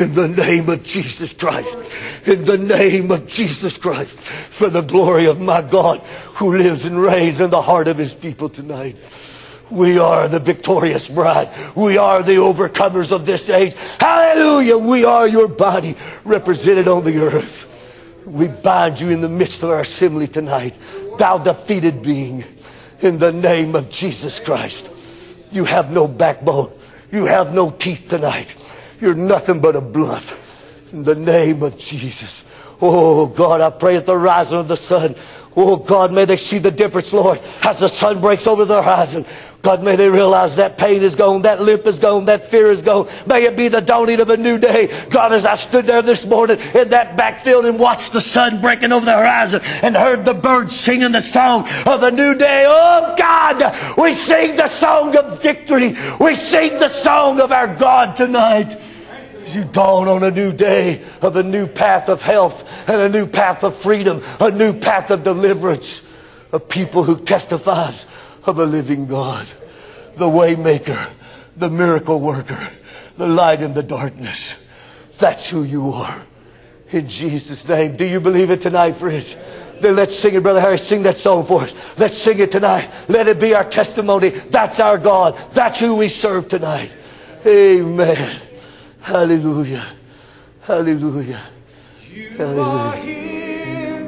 In 0.00 0.12
the 0.14 0.26
name 0.26 0.68
of 0.68 0.82
Jesus 0.82 1.32
Christ. 1.32 2.26
In 2.26 2.44
the 2.44 2.58
name 2.58 3.12
of 3.12 3.28
Jesus 3.28 3.78
Christ. 3.78 4.18
For 4.18 4.68
the 4.68 4.82
glory 4.82 5.26
of 5.26 5.40
my 5.40 5.62
God 5.62 6.00
who 6.34 6.56
lives 6.56 6.84
and 6.84 7.00
reigns 7.00 7.40
in 7.40 7.50
the 7.50 7.62
heart 7.62 7.86
of 7.86 7.96
his 7.96 8.12
people 8.12 8.48
tonight. 8.48 8.96
We 9.70 9.98
are 9.98 10.28
the 10.28 10.40
victorious 10.40 11.08
bride. 11.08 11.48
We 11.74 11.96
are 11.98 12.22
the 12.22 12.36
overcomers 12.36 13.12
of 13.12 13.26
this 13.26 13.48
age. 13.48 13.74
Hallelujah. 13.98 14.78
We 14.78 15.04
are 15.04 15.26
your 15.26 15.48
body 15.48 15.96
represented 16.24 16.86
on 16.86 17.04
the 17.04 17.18
earth. 17.18 17.70
We 18.26 18.48
bind 18.48 19.00
you 19.00 19.10
in 19.10 19.20
the 19.20 19.28
midst 19.28 19.62
of 19.62 19.70
our 19.70 19.80
assembly 19.80 20.28
tonight, 20.28 20.74
thou 21.18 21.38
defeated 21.38 22.02
being, 22.02 22.44
in 23.00 23.18
the 23.18 23.32
name 23.32 23.74
of 23.74 23.90
Jesus 23.90 24.40
Christ. 24.40 24.90
You 25.52 25.64
have 25.64 25.90
no 25.90 26.08
backbone. 26.08 26.72
You 27.12 27.26
have 27.26 27.54
no 27.54 27.70
teeth 27.70 28.08
tonight. 28.08 28.56
You're 29.00 29.14
nothing 29.14 29.60
but 29.60 29.76
a 29.76 29.80
bluff. 29.80 30.92
In 30.92 31.04
the 31.04 31.14
name 31.14 31.62
of 31.62 31.78
Jesus. 31.78 32.44
Oh 32.80 33.26
God, 33.26 33.60
I 33.60 33.70
pray 33.70 33.96
at 33.96 34.06
the 34.06 34.16
rising 34.16 34.58
of 34.58 34.68
the 34.68 34.76
sun 34.76 35.14
Oh 35.56 35.76
God, 35.76 36.12
may 36.12 36.24
they 36.24 36.36
see 36.36 36.58
the 36.58 36.70
difference, 36.70 37.12
Lord, 37.12 37.40
as 37.62 37.78
the 37.78 37.88
sun 37.88 38.20
breaks 38.20 38.46
over 38.46 38.64
the 38.64 38.82
horizon. 38.82 39.24
God, 39.62 39.82
may 39.82 39.96
they 39.96 40.10
realize 40.10 40.56
that 40.56 40.76
pain 40.76 41.02
is 41.02 41.16
gone, 41.16 41.42
that 41.42 41.58
limp 41.62 41.86
is 41.86 41.98
gone, 41.98 42.26
that 42.26 42.50
fear 42.50 42.70
is 42.70 42.82
gone. 42.82 43.08
May 43.26 43.44
it 43.44 43.56
be 43.56 43.68
the 43.68 43.80
dawning 43.80 44.20
of 44.20 44.28
a 44.28 44.36
new 44.36 44.58
day. 44.58 44.92
God, 45.08 45.32
as 45.32 45.46
I 45.46 45.54
stood 45.54 45.86
there 45.86 46.02
this 46.02 46.26
morning 46.26 46.58
in 46.74 46.90
that 46.90 47.16
backfield 47.16 47.64
and 47.64 47.78
watched 47.78 48.12
the 48.12 48.20
sun 48.20 48.60
breaking 48.60 48.92
over 48.92 49.06
the 49.06 49.16
horizon 49.16 49.62
and 49.82 49.96
heard 49.96 50.26
the 50.26 50.34
birds 50.34 50.78
singing 50.78 51.12
the 51.12 51.22
song 51.22 51.66
of 51.86 52.02
a 52.02 52.10
new 52.10 52.34
day. 52.34 52.64
Oh 52.66 53.14
God, 53.16 53.96
we 53.96 54.12
sing 54.12 54.56
the 54.56 54.68
song 54.68 55.16
of 55.16 55.40
victory. 55.42 55.96
We 56.20 56.34
sing 56.34 56.78
the 56.78 56.88
song 56.88 57.40
of 57.40 57.50
our 57.50 57.74
God 57.74 58.16
tonight. 58.16 58.76
You 59.54 59.64
dawn 59.64 60.08
on 60.08 60.22
a 60.22 60.30
new 60.30 60.52
day 60.52 61.02
of 61.22 61.36
a 61.36 61.42
new 61.42 61.66
path 61.66 62.08
of 62.08 62.22
health 62.22 62.88
and 62.88 63.00
a 63.00 63.08
new 63.08 63.26
path 63.26 63.62
of 63.62 63.76
freedom, 63.76 64.22
a 64.40 64.50
new 64.50 64.78
path 64.78 65.10
of 65.10 65.24
deliverance, 65.24 66.02
of 66.52 66.68
people 66.68 67.04
who 67.04 67.18
testifies 67.18 68.06
of 68.46 68.58
a 68.58 68.64
living 68.64 69.06
God, 69.06 69.46
the 70.14 70.26
waymaker, 70.26 71.10
the 71.56 71.70
miracle 71.70 72.20
worker, 72.20 72.68
the 73.16 73.26
light 73.26 73.62
in 73.62 73.74
the 73.74 73.82
darkness. 73.82 74.66
That's 75.18 75.48
who 75.48 75.62
you 75.62 75.90
are. 75.90 76.22
In 76.90 77.08
Jesus' 77.08 77.66
name. 77.68 77.96
Do 77.96 78.04
you 78.04 78.20
believe 78.20 78.50
it 78.50 78.60
tonight, 78.60 78.92
friends? 78.92 79.36
Then 79.80 79.96
let's 79.96 80.16
sing 80.16 80.34
it, 80.34 80.42
Brother 80.42 80.60
Harry. 80.60 80.78
Sing 80.78 81.02
that 81.04 81.16
song 81.16 81.44
for 81.44 81.62
us. 81.62 81.98
Let's 81.98 82.16
sing 82.16 82.38
it 82.38 82.52
tonight. 82.52 82.88
Let 83.08 83.26
it 83.26 83.40
be 83.40 83.54
our 83.54 83.64
testimony. 83.64 84.28
That's 84.30 84.80
our 84.80 84.98
God. 84.98 85.36
That's 85.52 85.80
who 85.80 85.96
we 85.96 86.08
serve 86.08 86.48
tonight. 86.48 86.96
Amen. 87.46 88.40
Hallelujah. 89.04 89.84
Hallelujah. 90.62 91.40
You 92.10 92.42
are 92.58 92.96
here, 92.96 94.00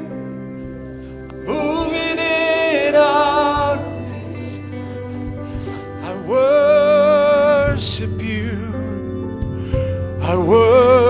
moving 1.45 2.17
in 2.17 2.95
our 2.95 3.77
midst. 3.77 4.65
I 6.01 6.15
worship 6.25 8.19
you. 8.19 8.57
I 10.19 10.35
worship 10.35 11.06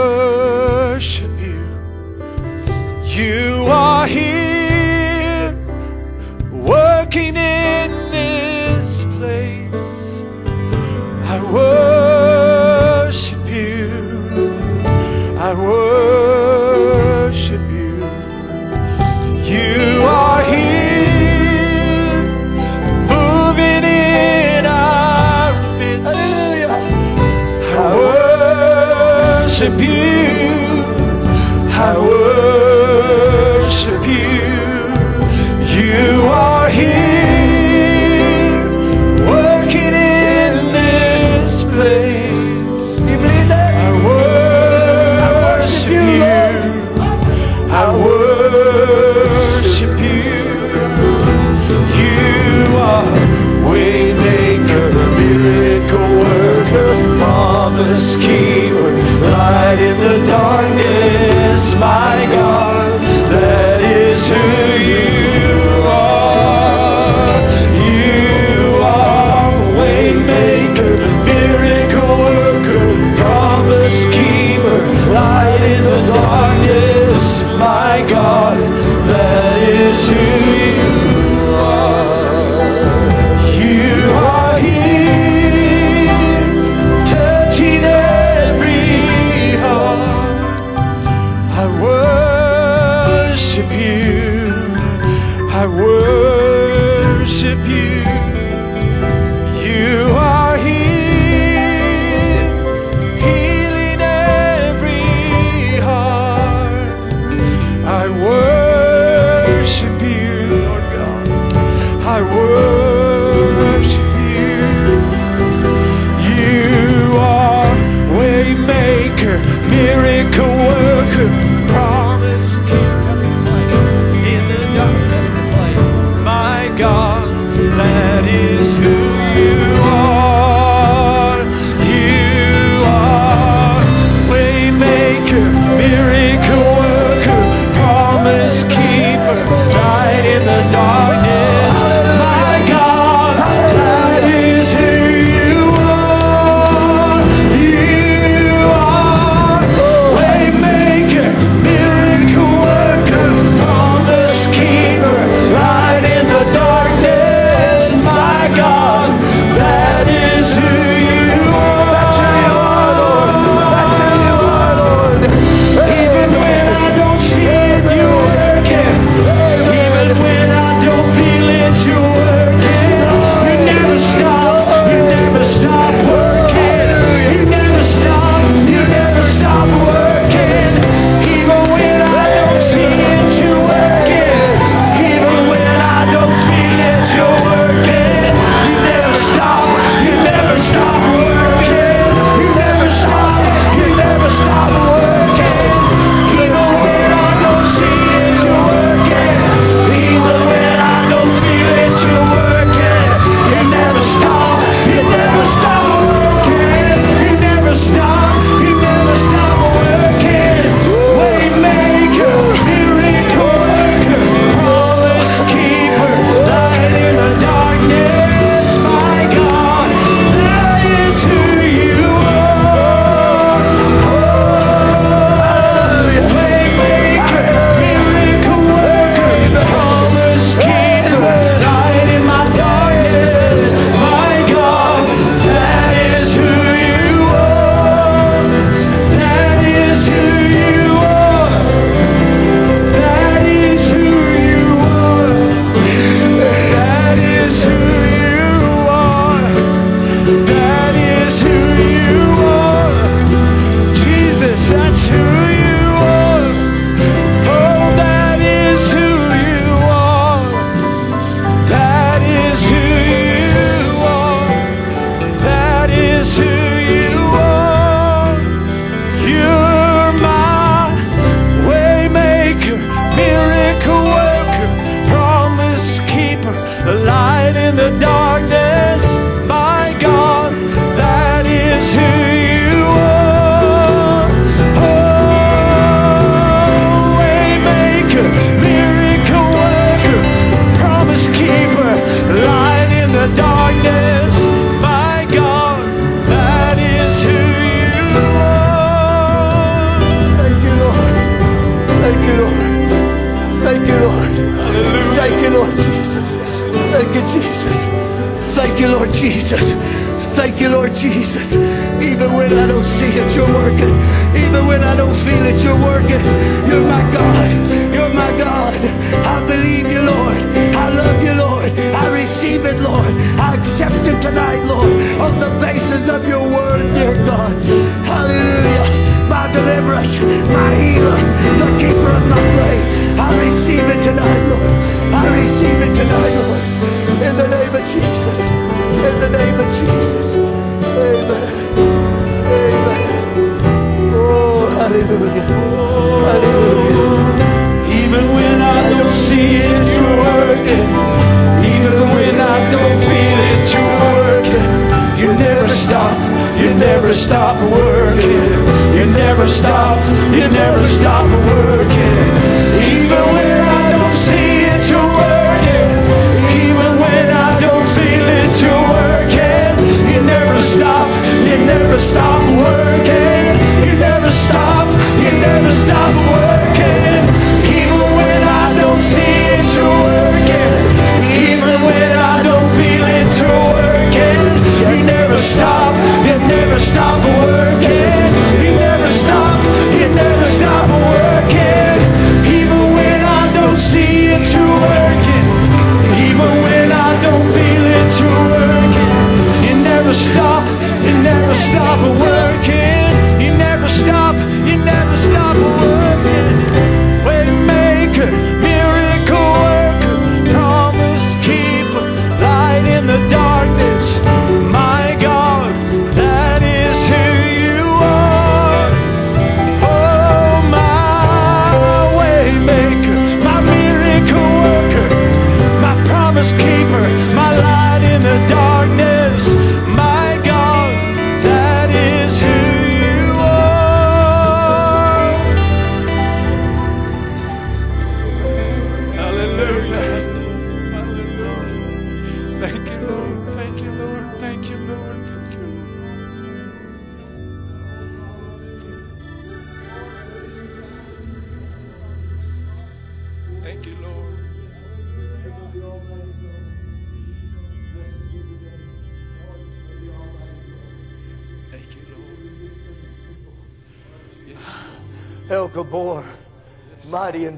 never 400.07 400.19
stop, 400.19 400.63
it 401.03 401.21
never 401.21 401.53
stop. 401.53 402.36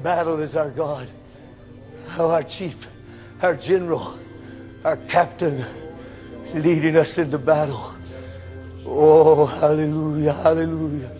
battle 0.02 0.40
is 0.40 0.56
our 0.56 0.70
God, 0.70 1.08
oh, 2.18 2.30
our 2.30 2.42
chief, 2.42 2.86
our 3.42 3.54
general, 3.54 4.18
our 4.84 4.96
captain, 4.96 5.64
leading 6.54 6.96
us 6.96 7.18
into 7.18 7.38
battle. 7.38 7.94
Oh, 8.86 9.46
hallelujah, 9.46 10.32
hallelujah. 10.32 11.10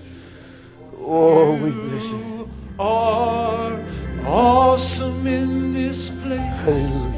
Oh, 0.98 1.54
we 1.62 1.70
bless 1.70 2.06
you. 2.06 2.50
are 2.78 3.84
awesome 4.26 5.26
in 5.26 5.72
this 5.72 6.10
place. 6.22 6.38
Hallelujah. 6.38 7.10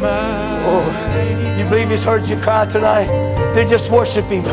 My 0.00 0.62
oh, 0.64 1.56
you 1.58 1.64
believe 1.68 1.90
He's 1.90 2.04
heard 2.04 2.26
you 2.26 2.36
cry 2.36 2.66
tonight? 2.66 3.06
Then 3.54 3.68
just 3.68 3.90
worship 3.90 4.26
Him. 4.26 4.44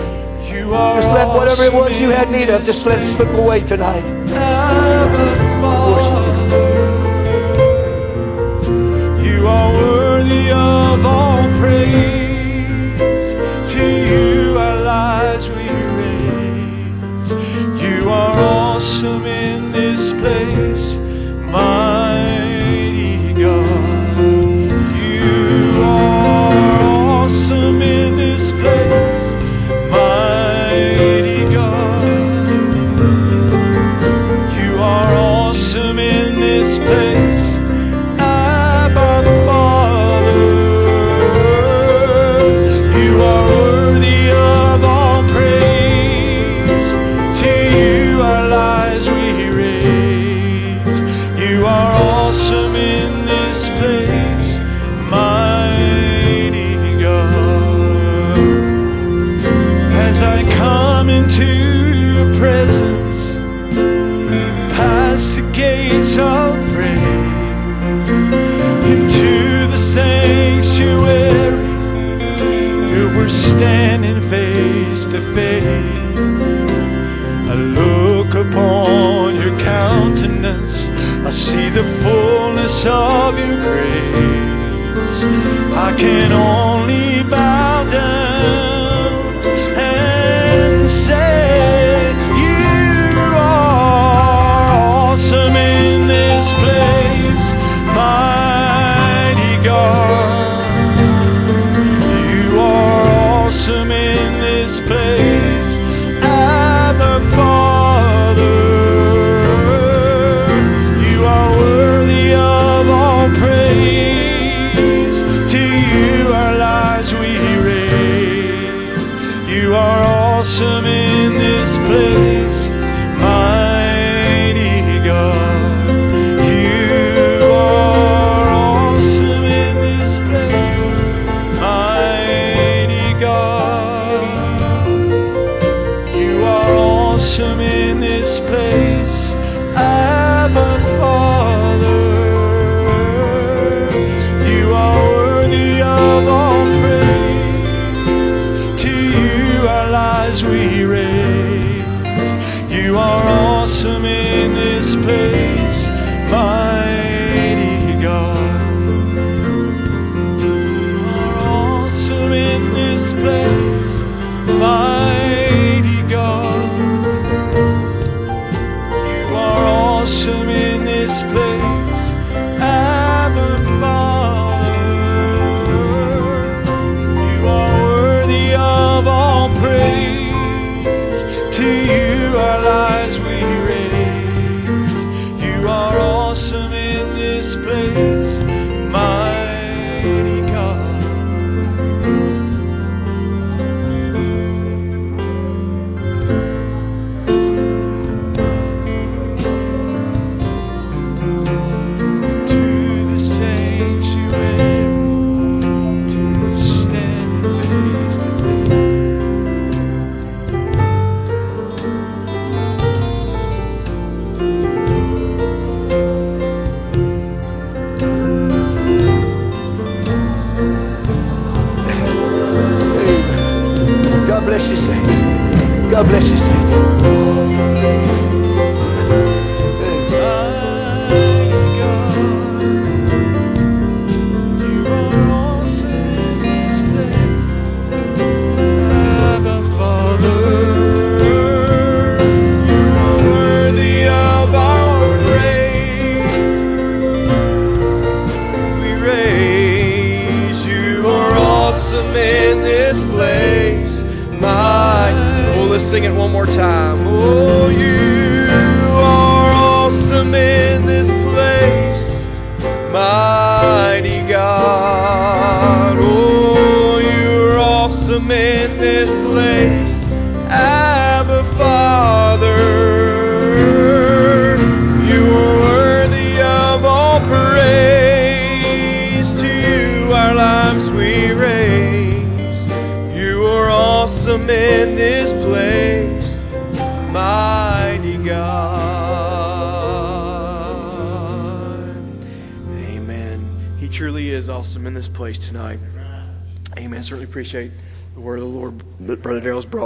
You 0.52 0.74
are 0.74 0.96
just 0.96 1.10
let 1.10 1.28
whatever 1.28 1.64
it 1.64 1.74
was 1.74 2.00
you 2.00 2.10
had 2.10 2.30
need 2.32 2.50
of, 2.50 2.64
just 2.64 2.86
let 2.86 3.02
it 3.02 3.08
slip 3.08 3.30
away 3.30 3.62
tonight. 3.62 4.04
Worship 5.62 6.29
You 9.40 9.48
are 9.48 9.72
worthy 9.72 10.52
of 10.52 11.06
all 11.06 11.44
praise. 11.62 13.00
To 13.74 13.86
you 14.12 14.58
our 14.58 14.82
lives 14.82 15.50
we 15.50 15.66
raise. 16.00 17.32
You 17.82 18.10
are 18.10 18.36
awesome 18.38 19.26
in 19.26 19.72
this 19.72 20.12
place. 20.12 20.98
My 21.54 21.89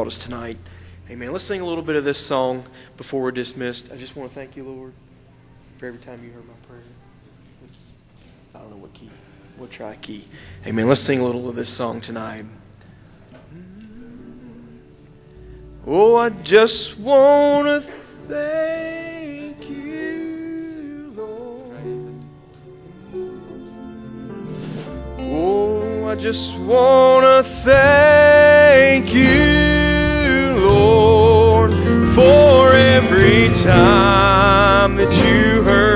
us 0.08 0.18
tonight. 0.18 0.58
Amen. 1.10 1.32
Let's 1.32 1.44
sing 1.44 1.62
a 1.62 1.66
little 1.66 1.84
bit 1.84 1.96
of 1.96 2.04
this 2.04 2.18
song 2.18 2.64
before 2.96 3.22
we're 3.22 3.32
dismissed. 3.32 3.92
I 3.92 3.98
just 3.98 4.16
want 4.16 4.30
to 4.30 4.36
thank 4.36 4.56
you, 4.56 4.64
Lord, 4.64 4.94
for 5.78 5.86
every 5.86 6.00
time 6.00 6.24
you 6.24 6.32
heard 6.32 6.48
my 6.48 6.54
prayer. 6.68 6.82
It's, 7.64 7.90
I 8.56 8.60
don't 8.60 8.70
know 8.70 8.78
what 8.78 8.94
key. 8.94 9.10
We'll 9.58 9.68
try 9.68 9.96
key. 9.96 10.26
Amen. 10.66 10.88
Let's 10.88 11.02
sing 11.02 11.20
a 11.20 11.24
little 11.24 11.50
of 11.50 11.56
this 11.56 11.70
song 11.70 12.02
tonight. 12.02 12.46
Oh, 15.86 16.16
I 16.16 16.30
just 16.30 16.98
want 16.98 17.68
to 17.68 17.82
thank 17.82 19.70
you, 19.70 21.14
Lord. 21.14 22.14
Oh, 25.20 26.08
I 26.08 26.16
just 26.16 26.58
want 26.60 27.26
to 27.26 27.44
thank 27.44 29.14
you. 29.14 29.63
time 33.54 34.96
that 34.96 35.14
you 35.24 35.62
heard. 35.62 35.93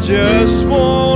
Just 0.00 0.64
want 0.64 1.09